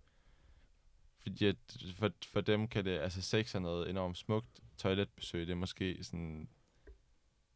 Fordi 1.23 1.47
at 1.47 1.57
for, 1.97 2.11
for 2.33 2.41
dem 2.41 2.69
kan 2.69 2.85
det, 2.85 2.99
altså 2.99 3.23
sex 3.23 3.55
er 3.55 3.59
noget 3.59 3.91
enormt 3.91 4.19
smukt. 4.19 4.61
Toiletbesøg, 4.79 5.47
det 5.47 5.53
er 5.53 5.57
måske 5.57 6.05
sådan... 6.05 6.49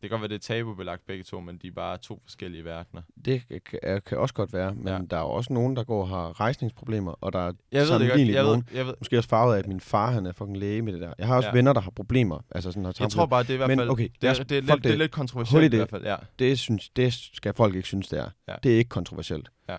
Det 0.04 0.10
kan 0.10 0.18
godt 0.20 0.30
være, 0.30 0.38
det 0.38 0.50
er 0.50 0.54
tabubelagt 0.54 1.06
begge 1.06 1.24
to, 1.24 1.40
men 1.40 1.56
de 1.58 1.66
er 1.66 1.72
bare 1.72 1.98
to 1.98 2.20
forskellige 2.22 2.64
verdener. 2.64 3.02
Det 3.24 3.42
kan, 3.64 3.78
er- 3.82 4.00
kan 4.00 4.18
også 4.18 4.34
godt 4.34 4.52
være, 4.52 4.74
men 4.74 4.86
Ja. 4.88 4.94
ja. 4.94 5.00
der 5.10 5.16
er 5.16 5.20
jo 5.20 5.26
også 5.30 5.52
nogen, 5.52 5.76
der 5.76 5.84
går 5.84 6.00
og 6.00 6.08
har 6.08 6.40
rejsningsproblemer, 6.40 7.12
og 7.20 7.32
der 7.32 7.38
er 7.38 7.52
Jeg 7.72 7.80
ved 7.86 7.98
det 7.98 8.10
godt. 8.10 8.20
Jeg 8.20 8.28
ved, 8.28 8.42
nogen. 8.44 8.68
jeg, 8.74 8.86
ved, 8.86 8.94
Måske 9.00 9.18
også 9.18 9.28
farvet 9.28 9.54
af, 9.54 9.58
at 9.58 9.66
min 9.66 9.80
far 9.80 10.10
han 10.10 10.26
er 10.26 10.32
fucking 10.32 10.56
læge 10.56 10.82
med 10.82 10.92
det 10.92 11.00
der. 11.00 11.12
Jeg 11.18 11.26
har 11.26 11.36
også 11.36 11.46
Ja. 11.46 11.50
ja. 11.52 11.56
venner, 11.58 11.72
der 11.72 11.80
har 11.80 11.90
problemer. 11.90 12.40
Altså 12.50 12.70
sådan, 12.72 12.84
har 12.84 12.94
jeg 13.00 13.10
tror 13.10 13.26
bare, 13.26 13.42
det 13.42 13.50
er 13.50 13.54
i 13.54 13.56
hvert 13.56 13.68
Men 13.68 13.78
fald... 13.78 13.88
okay, 13.90 14.02
det, 14.08 14.10
er, 14.14 14.18
lad 14.22 14.30
os- 14.30 14.38
det, 14.38 14.52
er, 14.52 14.60
lidt, 14.60 14.66
det 14.66 14.72
er 14.86 14.90
det. 14.90 14.98
lidt 14.98 15.12
kontroversielt 15.12 15.62
i 15.62 15.66
i 15.66 15.68
det. 15.68 15.78
hvert 15.78 15.90
fald, 15.90 16.04
ja. 16.04 16.16
det, 16.38 16.58
synes, 16.58 16.88
det 16.88 17.12
skal 17.14 17.54
folk 17.54 17.74
ikke 17.74 17.88
synes, 17.88 18.08
det 18.08 18.18
er. 18.18 18.30
Ja. 18.48 18.54
Det 18.62 18.72
er 18.74 18.76
ikke 18.78 18.88
kontroversielt. 18.88 19.48
Ja. 19.68 19.76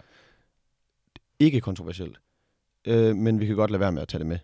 Ikke 1.39 1.61
kontroversielt. 1.61 2.17
Øh, 2.85 3.15
men 3.15 3.39
vi 3.39 3.45
kan 3.45 3.55
godt 3.55 3.71
lade 3.71 3.79
være 3.79 3.91
med 3.91 4.01
at 4.01 4.07
tage 4.07 4.19
det 4.19 4.27
med. 4.27 4.39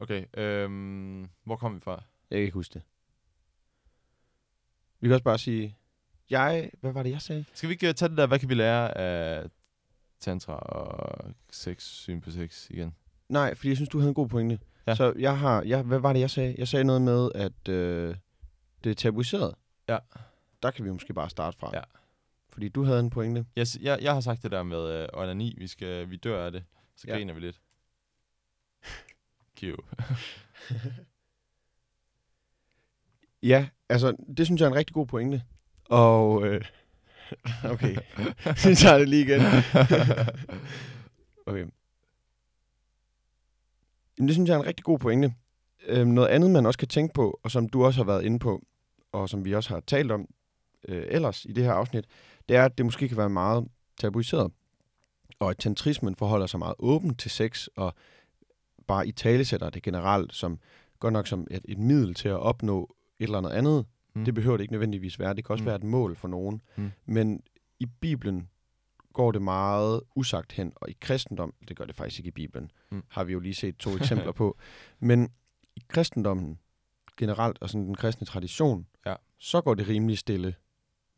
Okay, 0.00 0.24
øhm, 0.36 1.28
hvor 1.44 1.56
kom 1.56 1.74
vi 1.74 1.80
fra? 1.80 2.02
Jeg 2.30 2.36
kan 2.36 2.42
ikke 2.42 2.54
huske 2.54 2.74
det. 2.74 2.82
Vi 5.06 5.08
kan 5.08 5.14
også 5.14 5.24
bare 5.24 5.38
sige, 5.38 5.76
jeg, 6.30 6.70
hvad 6.80 6.92
var 6.92 7.02
det, 7.02 7.10
jeg 7.10 7.20
sagde? 7.20 7.44
Skal 7.54 7.68
vi 7.68 7.72
ikke 7.72 7.88
øh, 7.88 7.94
tage 7.94 8.08
det 8.08 8.18
der, 8.18 8.26
hvad 8.26 8.38
kan 8.38 8.48
vi 8.48 8.54
lære 8.54 8.98
af 8.98 9.46
tantra 10.20 10.52
og 10.52 11.30
sex, 11.50 11.82
syn 11.82 12.20
på 12.20 12.30
sex 12.30 12.70
igen? 12.70 12.94
Nej, 13.28 13.54
fordi 13.54 13.68
jeg 13.68 13.76
synes, 13.76 13.88
du 13.88 13.98
havde 13.98 14.08
en 14.08 14.14
god 14.14 14.28
pointe. 14.28 14.58
Ja. 14.86 14.94
Så 14.94 15.12
jeg 15.18 15.38
har, 15.38 15.62
jeg, 15.62 15.82
hvad 15.82 15.98
var 15.98 16.12
det, 16.12 16.20
jeg 16.20 16.30
sagde? 16.30 16.54
Jeg 16.58 16.68
sagde 16.68 16.84
noget 16.84 17.02
med, 17.02 17.30
at 17.34 17.68
øh, 17.68 18.16
det 18.84 18.90
er 18.90 18.94
tabuiseret. 18.94 19.54
Ja. 19.88 19.98
Der 20.62 20.70
kan 20.70 20.84
vi 20.84 20.90
måske 20.90 21.14
bare 21.14 21.30
starte 21.30 21.58
fra. 21.58 21.70
Ja. 21.74 21.82
Fordi 22.48 22.68
du 22.68 22.82
havde 22.84 23.00
en 23.00 23.10
pointe. 23.10 23.46
Jeg, 23.56 23.66
jeg, 23.80 23.98
jeg 24.02 24.12
har 24.14 24.20
sagt 24.20 24.42
det 24.42 24.50
der 24.50 24.62
med 24.62 25.02
øh, 25.02 25.08
onani, 25.12 25.54
vi, 25.58 25.66
skal, 25.66 26.10
vi 26.10 26.16
dør 26.16 26.46
af 26.46 26.52
det, 26.52 26.64
så 26.96 27.04
Ja. 27.08 27.14
griner 27.14 27.34
vi 27.34 27.40
lidt. 27.40 27.60
Cute. 29.60 29.82
Ja, 33.42 33.68
altså, 33.88 34.16
det 34.36 34.46
synes 34.46 34.60
jeg 34.60 34.66
er 34.66 34.70
en 34.70 34.76
rigtig 34.76 34.94
god 34.94 35.06
pointe. 35.06 35.42
Og, 35.84 36.46
øh, 36.46 36.64
okay, 37.72 37.96
så 38.62 38.74
tager 38.74 38.92
jeg 38.92 39.00
det 39.00 39.08
lige 39.08 39.22
igen. 39.22 39.40
okay. 41.46 41.66
Jamen, 44.18 44.28
det 44.28 44.34
synes 44.34 44.48
jeg 44.48 44.54
er 44.54 44.60
en 44.60 44.66
rigtig 44.66 44.84
god 44.84 44.98
pointe. 44.98 45.34
Øhm, 45.86 46.10
noget 46.10 46.28
andet, 46.28 46.50
man 46.50 46.66
også 46.66 46.78
kan 46.78 46.88
tænke 46.88 47.14
på, 47.14 47.40
og 47.42 47.50
som 47.50 47.68
du 47.68 47.84
også 47.84 48.00
har 48.00 48.04
været 48.04 48.24
inde 48.24 48.38
på, 48.38 48.62
og 49.12 49.28
som 49.28 49.44
vi 49.44 49.54
også 49.54 49.70
har 49.70 49.80
talt 49.80 50.12
om 50.12 50.28
øh, 50.88 51.04
ellers 51.08 51.44
i 51.44 51.52
det 51.52 51.64
her 51.64 51.72
afsnit, 51.72 52.04
det 52.48 52.56
er, 52.56 52.64
at 52.64 52.78
det 52.78 52.86
måske 52.86 53.08
kan 53.08 53.16
være 53.16 53.30
meget 53.30 53.68
tabuiseret. 54.00 54.52
Og 55.38 55.50
at 55.50 55.58
tantrismen 55.58 56.16
forholder 56.16 56.46
sig 56.46 56.58
meget 56.58 56.74
åbent 56.78 57.20
til 57.20 57.30
sex, 57.30 57.66
og 57.76 57.94
bare 58.86 59.08
i 59.08 59.12
talesætter 59.12 59.70
det 59.70 59.82
generelt 59.82 60.34
som 60.34 60.58
godt 61.00 61.12
nok 61.12 61.26
som 61.26 61.46
et, 61.50 61.64
et 61.68 61.78
middel 61.78 62.14
til 62.14 62.28
at 62.28 62.38
opnå 62.38 62.95
eller 63.24 63.38
andet 63.38 63.50
andet. 63.50 63.86
Mm. 64.14 64.24
Det 64.24 64.34
behøver 64.34 64.56
det 64.56 64.64
ikke 64.64 64.72
nødvendigvis 64.74 65.18
være. 65.18 65.34
Det 65.34 65.44
kan 65.44 65.52
også 65.52 65.62
Mm. 65.62 65.66
være 65.66 65.76
et 65.76 65.82
mål 65.84 66.16
for 66.16 66.28
nogen. 66.28 66.60
Mm. 66.76 66.90
Men 67.06 67.40
i 67.80 67.86
Bibelen 67.86 68.48
går 69.12 69.32
det 69.32 69.42
meget 69.42 70.00
usagt 70.16 70.52
hen, 70.52 70.72
og 70.76 70.90
i 70.90 70.96
kristendom, 71.00 71.54
det 71.68 71.76
gør 71.76 71.84
det 71.84 71.94
faktisk 71.94 72.20
ikke 72.20 72.28
i 72.28 72.30
Bibelen, 72.30 72.70
Mm. 72.90 73.02
har 73.08 73.24
vi 73.24 73.32
jo 73.32 73.38
lige 73.38 73.54
set 73.54 73.76
to 73.76 73.90
eksempler 74.00 74.32
på. 74.32 74.58
Men 75.00 75.30
i 75.76 75.82
kristendommen 75.88 76.58
generelt, 77.16 77.58
og 77.60 77.70
sådan 77.70 77.86
den 77.86 77.94
kristne 77.94 78.26
tradition, 78.26 78.86
Ja. 79.06 79.14
så 79.38 79.60
går 79.60 79.74
det 79.74 79.88
rimelig 79.88 80.18
stille 80.18 80.54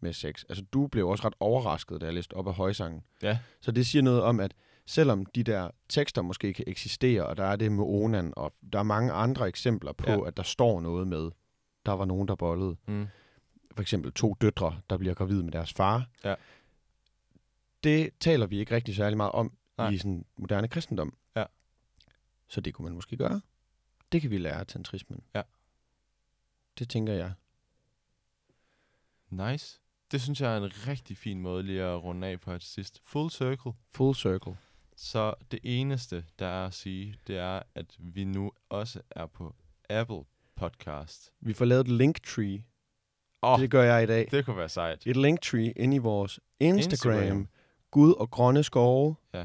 med 0.00 0.12
sex. 0.12 0.44
Altså, 0.48 0.64
du 0.72 0.86
blev 0.86 1.08
også 1.08 1.24
ret 1.26 1.34
overrasket, 1.40 2.00
da 2.00 2.06
jeg 2.06 2.14
læste 2.14 2.34
op 2.34 2.46
af 2.46 2.54
højsangen. 2.54 3.02
Ja. 3.22 3.38
Så 3.60 3.72
det 3.72 3.86
siger 3.86 4.02
noget 4.02 4.22
om, 4.22 4.40
at 4.40 4.54
selvom 4.86 5.26
de 5.26 5.42
der 5.42 5.70
tekster 5.88 6.22
måske 6.22 6.54
kan 6.54 6.64
eksistere, 6.68 7.26
og 7.26 7.36
der 7.36 7.44
er 7.44 7.56
det 7.56 7.72
med 7.72 7.84
Onan, 7.84 8.32
og 8.36 8.52
der 8.72 8.78
er 8.78 8.82
mange 8.82 9.12
andre 9.12 9.48
eksempler 9.48 9.92
på, 9.92 10.10
ja. 10.10 10.26
at 10.26 10.36
der 10.36 10.42
står 10.42 10.80
noget 10.80 11.08
med, 11.08 11.30
der 11.88 11.96
var 11.96 12.04
nogen, 12.04 12.28
der 12.28 12.34
bollede. 12.34 12.76
Mm. 12.86 13.06
For 13.72 13.82
eksempel 13.82 14.12
to 14.12 14.36
døtre, 14.40 14.80
der 14.90 14.96
bliver 14.96 15.14
gravide 15.14 15.42
med 15.44 15.52
deres 15.52 15.72
far. 15.72 16.06
Ja. 16.24 16.34
det 17.84 18.10
taler 18.20 18.46
vi 18.46 18.58
ikke 18.58 18.74
rigtig 18.74 18.96
særlig 18.96 19.16
meget 19.16 19.32
om 19.32 19.52
Nej. 19.78 19.90
i 19.90 19.98
sådan 19.98 20.24
moderne 20.36 20.68
kristendom. 20.68 21.16
Ja. 21.36 21.44
Så 22.48 22.60
det 22.60 22.74
kunne 22.74 22.84
man 22.84 22.94
måske 22.94 23.16
gøre. 23.16 23.40
Det 24.12 24.20
kan 24.20 24.30
vi 24.30 24.38
lære 24.38 24.60
af 24.60 24.66
tantrismen. 24.66 25.22
Ja. 25.34 25.42
Det 26.78 26.88
tænker 26.88 27.12
jeg. 27.12 27.32
Nice. 29.30 29.80
Det 30.10 30.20
synes 30.20 30.40
jeg 30.40 30.52
er 30.52 30.56
en 30.56 30.86
rigtig 30.86 31.16
fin 31.16 31.40
måde 31.40 31.62
lige 31.62 31.82
at 31.82 32.02
runde 32.02 32.26
af 32.26 32.40
på 32.40 32.50
her 32.50 32.58
til 32.58 32.70
sidst. 32.70 33.00
Full 33.02 33.30
circle. 33.30 33.72
Full 33.86 34.14
circle. 34.14 34.56
Så 34.96 35.34
det 35.50 35.60
eneste, 35.62 36.24
der 36.38 36.46
er 36.46 36.66
at 36.66 36.74
sige, 36.74 37.18
det 37.26 37.38
er, 37.38 37.62
at 37.74 37.96
vi 37.98 38.24
nu 38.24 38.52
også 38.68 39.00
er 39.10 39.26
på 39.26 39.54
Apple 39.90 40.24
Podcast. 40.58 41.32
Vi 41.40 41.52
får 41.52 41.64
lavet 41.64 41.80
et 41.80 41.88
linktree. 41.88 42.62
Oh, 43.42 43.60
det 43.60 43.70
gør 43.70 43.82
jeg 43.82 44.02
i 44.02 44.06
dag. 44.06 44.28
det 44.30 44.44
kunne 44.44 44.56
være 44.56 44.68
sejt. 44.68 45.06
Et 45.06 45.16
linktree 45.16 45.72
inde 45.76 45.94
i 45.96 45.98
vores 45.98 46.40
Instagram. 46.60 47.12
Instagram. 47.18 47.48
Gud 47.90 48.12
og 48.12 48.30
grønne 48.30 48.62
skove. 48.62 49.16
Ja. 49.34 49.44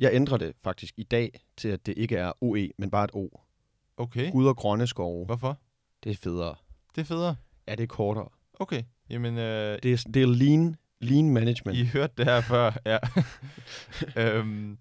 Jeg 0.00 0.10
ændrer 0.12 0.36
det 0.36 0.52
faktisk 0.62 0.94
i 0.96 1.02
dag 1.02 1.40
til, 1.56 1.68
at 1.68 1.86
det 1.86 1.94
ikke 1.98 2.16
er 2.16 2.32
OE, 2.40 2.68
men 2.78 2.90
bare 2.90 3.04
et 3.04 3.10
O. 3.14 3.28
Okay. 3.96 4.32
Gud 4.32 4.46
og 4.46 4.56
grønne 4.56 4.86
skove. 4.86 5.26
Hvorfor? 5.26 5.58
Det 6.04 6.12
er 6.12 6.16
federe. 6.16 6.54
Det 6.94 7.00
er 7.00 7.04
federe. 7.04 7.36
Ja, 7.68 7.74
det 7.74 7.82
er 7.82 7.86
kortere. 7.86 8.28
Okay. 8.54 8.82
Jamen, 9.10 9.38
øh, 9.38 9.78
Det 9.82 9.92
er, 9.92 10.04
det 10.14 10.22
er 10.22 10.26
lean, 10.26 10.76
lean 11.00 11.30
management. 11.30 11.78
I 11.78 11.84
hørte 11.84 12.12
det 12.16 12.24
her 12.24 12.40
før, 12.40 12.72
ja. 12.86 12.98
øhm, 14.38 14.78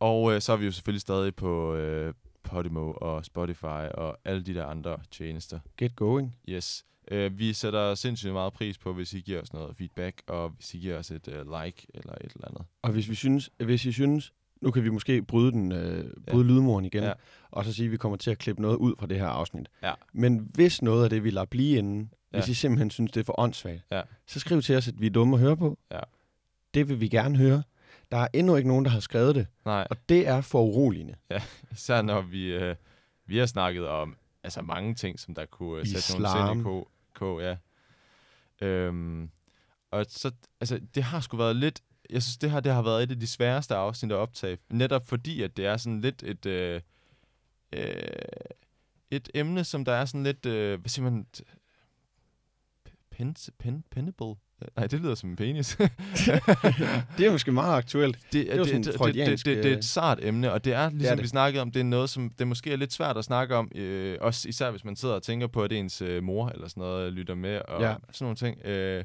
og 0.00 0.32
øh, 0.34 0.40
så 0.40 0.52
er 0.52 0.56
vi 0.56 0.64
jo 0.64 0.72
selvfølgelig 0.72 1.00
stadig 1.00 1.34
på 1.36 1.74
øh, 1.74 2.14
Podimo 2.44 2.92
og 2.96 3.24
Spotify 3.24 3.88
og 3.94 4.18
alle 4.24 4.42
de 4.42 4.54
der 4.54 4.66
andre 4.66 4.96
tjenester. 5.10 5.58
Get 5.76 5.96
going. 5.96 6.36
Yes. 6.48 6.84
Øh, 7.10 7.38
vi 7.38 7.52
sætter 7.52 7.94
sindssygt 7.94 8.32
meget 8.32 8.52
pris 8.52 8.78
på, 8.78 8.92
hvis 8.92 9.12
I 9.14 9.20
giver 9.20 9.40
os 9.42 9.52
noget 9.52 9.76
feedback, 9.76 10.22
og 10.26 10.48
hvis 10.48 10.74
I 10.74 10.78
giver 10.78 10.98
os 10.98 11.10
et 11.10 11.28
øh, 11.28 11.34
like 11.36 11.86
eller 11.94 12.12
et 12.12 12.32
eller 12.34 12.48
andet. 12.48 12.64
Og 12.82 12.92
hvis 12.92 13.08
vi 13.10 13.14
synes, 13.14 13.50
hvis 13.64 13.84
I 13.84 13.92
synes, 13.92 14.32
nu 14.60 14.70
kan 14.70 14.84
vi 14.84 14.88
måske 14.90 15.22
bryde, 15.22 15.52
den, 15.52 15.72
øh, 15.72 16.04
Ja. 16.26 16.32
bryde 16.32 16.44
lydmuren 16.46 16.84
igen, 16.84 17.02
Ja. 17.02 17.12
og 17.50 17.64
så 17.64 17.72
sige, 17.72 17.86
at 17.86 17.92
vi 17.92 17.96
kommer 17.96 18.16
til 18.18 18.30
at 18.30 18.38
klippe 18.38 18.62
noget 18.62 18.76
ud 18.76 18.94
fra 18.98 19.06
det 19.06 19.18
her 19.18 19.26
afsnit. 19.26 19.68
Ja. 19.82 19.92
Men 20.12 20.50
hvis 20.54 20.82
noget 20.82 21.04
af 21.04 21.10
det, 21.10 21.24
vi 21.24 21.30
lader 21.30 21.46
blive 21.46 21.78
inden, 21.78 22.10
Ja. 22.32 22.38
hvis 22.38 22.48
I 22.48 22.54
simpelthen 22.54 22.90
synes, 22.90 23.10
det 23.12 23.20
er 23.20 23.24
for 23.24 23.40
åndssvagt, 23.40 23.82
Ja. 23.92 24.02
så 24.26 24.40
skriv 24.40 24.62
til 24.62 24.76
os, 24.76 24.88
at 24.88 24.94
vi 25.00 25.06
er 25.06 25.10
dumme 25.10 25.36
at 25.36 25.40
høre 25.40 25.56
på. 25.56 25.78
Ja. 25.92 26.00
Det 26.74 26.88
vil 26.88 27.00
vi 27.00 27.08
gerne 27.08 27.36
høre. 27.38 27.62
Der 28.12 28.16
er 28.16 28.28
endnu 28.32 28.56
ikke 28.56 28.68
nogen, 28.68 28.84
der 28.84 28.90
har 28.90 29.00
skrevet 29.00 29.34
det, 29.34 29.46
Nej, 29.64 29.86
og 29.90 29.96
det 30.08 30.28
er 30.28 30.40
for 30.40 30.62
uroligende. 30.62 31.14
især 31.72 32.02
når 32.12 32.22
vi, 32.22 32.46
øh, 32.46 32.76
vi 33.26 33.38
har 33.38 33.46
snakket 33.46 33.88
om 33.88 34.16
altså 34.42 34.62
mange 34.62 34.94
ting, 34.94 35.20
som 35.20 35.34
der 35.34 35.46
kunne 35.46 35.80
øh, 35.80 35.86
sætte 35.86 36.22
nogle 36.22 36.48
sind 36.48 36.60
i 36.60 36.62
ko, 36.62 36.88
ko 37.14 37.40
ja. 37.40 37.56
Øhm, 38.60 39.30
og 39.90 40.06
så, 40.08 40.30
altså, 40.60 40.80
det 40.94 41.02
har 41.02 41.20
sgu 41.20 41.36
været 41.36 41.56
lidt, 41.56 41.82
jeg 42.10 42.22
synes, 42.22 42.36
det 42.36 42.50
her 42.50 42.60
det 42.60 42.72
har 42.72 42.82
været 42.82 43.02
et 43.02 43.10
af 43.10 43.20
de 43.20 43.26
sværeste 43.26 43.74
afsnit 43.74 44.12
at 44.12 44.16
optage, 44.16 44.58
netop 44.70 45.06
fordi, 45.08 45.42
at 45.42 45.56
det 45.56 45.66
er 45.66 45.76
sådan 45.76 46.00
lidt 46.00 46.22
et, 46.22 46.46
øh, 46.46 46.80
øh, 47.72 48.02
et 49.10 49.30
emne, 49.34 49.64
som 49.64 49.84
der 49.84 49.92
er 49.92 50.04
sådan 50.04 50.22
lidt, 50.22 50.46
øh, 50.46 50.80
hvad 50.80 50.88
siger 50.88 51.10
man, 51.10 51.26
pen, 53.10 53.36
pen, 53.58 53.84
penable? 53.90 54.34
Nej, 54.76 54.86
det 54.86 55.00
lyder 55.00 55.14
som 55.14 55.30
en 55.30 55.36
penis. 55.36 55.76
Det 57.18 57.26
er 57.26 57.30
måske 57.32 57.52
meget 57.52 57.76
aktuelt. 57.76 58.18
det, 58.32 58.52
er 58.52 58.56
jo 58.56 58.62
det, 58.62 58.68
sådan 58.68 58.82
det, 58.82 58.92
det, 58.92 58.98
freudiansk, 58.98 59.46
det, 59.46 59.56
det, 59.56 59.64
det 59.64 59.70
er 59.70 59.74
øh, 59.74 59.78
et 59.78 59.84
sart 59.84 60.18
emne, 60.22 60.52
og 60.52 60.64
det 60.64 60.72
er, 60.72 60.90
ligesom 60.90 61.16
det. 61.16 61.22
vi 61.22 61.28
snakkede 61.28 61.62
om, 61.62 61.70
det 61.70 61.80
er 61.80 61.84
noget, 61.84 62.10
som 62.10 62.30
det 62.30 62.46
måske 62.46 62.72
er 62.72 62.76
lidt 62.76 62.92
svært 62.92 63.16
at 63.16 63.24
snakke 63.24 63.56
om, 63.56 63.70
øh, 63.74 64.18
også 64.20 64.48
især 64.48 64.70
hvis 64.70 64.84
man 64.84 64.96
sidder 64.96 65.14
og 65.14 65.22
tænker 65.22 65.46
på, 65.46 65.62
at 65.62 65.72
ens 65.72 66.02
øh, 66.02 66.22
mor 66.22 66.48
eller 66.48 66.68
sådan 66.68 66.80
noget 66.80 67.12
lytter 67.12 67.34
med, 67.34 67.60
og 67.68 67.82
Ja. 67.82 67.94
sådan 68.12 68.24
nogle 68.24 68.36
ting. 68.36 68.66
Øh, 68.66 69.04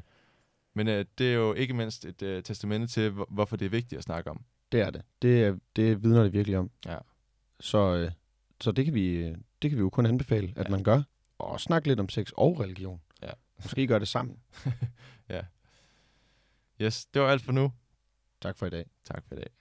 men 0.74 0.88
øh, 0.88 1.04
det 1.18 1.30
er 1.30 1.34
jo 1.34 1.54
ikke 1.54 1.74
mindst 1.74 2.04
et 2.04 2.22
øh, 2.22 2.42
testamente 2.42 2.86
til, 2.86 3.10
hvor, 3.10 3.26
hvorfor 3.30 3.56
det 3.56 3.66
er 3.66 3.70
vigtigt 3.70 3.98
at 3.98 4.04
snakke 4.04 4.30
om. 4.30 4.40
Det 4.72 4.80
er 4.80 4.90
det. 4.90 5.02
Det, 5.22 5.44
er, 5.44 5.54
det 5.76 6.02
vidner 6.02 6.22
det 6.22 6.32
virkelig 6.32 6.58
om. 6.58 6.70
Ja. 6.86 6.96
Så, 7.60 7.78
øh, 7.94 8.10
så 8.60 8.72
det, 8.72 8.84
kan 8.84 8.94
vi, 8.94 9.06
øh, 9.12 9.34
det 9.62 9.70
kan 9.70 9.76
vi 9.78 9.80
jo 9.80 9.90
kun 9.90 10.06
anbefale, 10.06 10.52
at 10.56 10.64
Ja. 10.66 10.70
man 10.70 10.82
gør. 10.82 11.02
Og 11.38 11.60
snakke 11.60 11.88
lidt 11.88 12.00
om 12.00 12.08
sex 12.08 12.30
og 12.36 12.60
religion. 12.60 13.00
Ja. 13.22 13.28
Måske 13.62 13.86
gøre 13.86 13.98
det 14.00 14.08
sammen. 14.08 14.36
Yes, 16.80 17.06
det 17.06 17.22
var 17.22 17.28
alt 17.28 17.42
for 17.42 17.52
nu. 17.52 17.72
Tak 18.40 18.56
for 18.56 18.66
i 18.66 18.70
dag. 18.70 18.90
Tak 19.04 19.24
for 19.28 19.34
i 19.34 19.38
dag. 19.38 19.59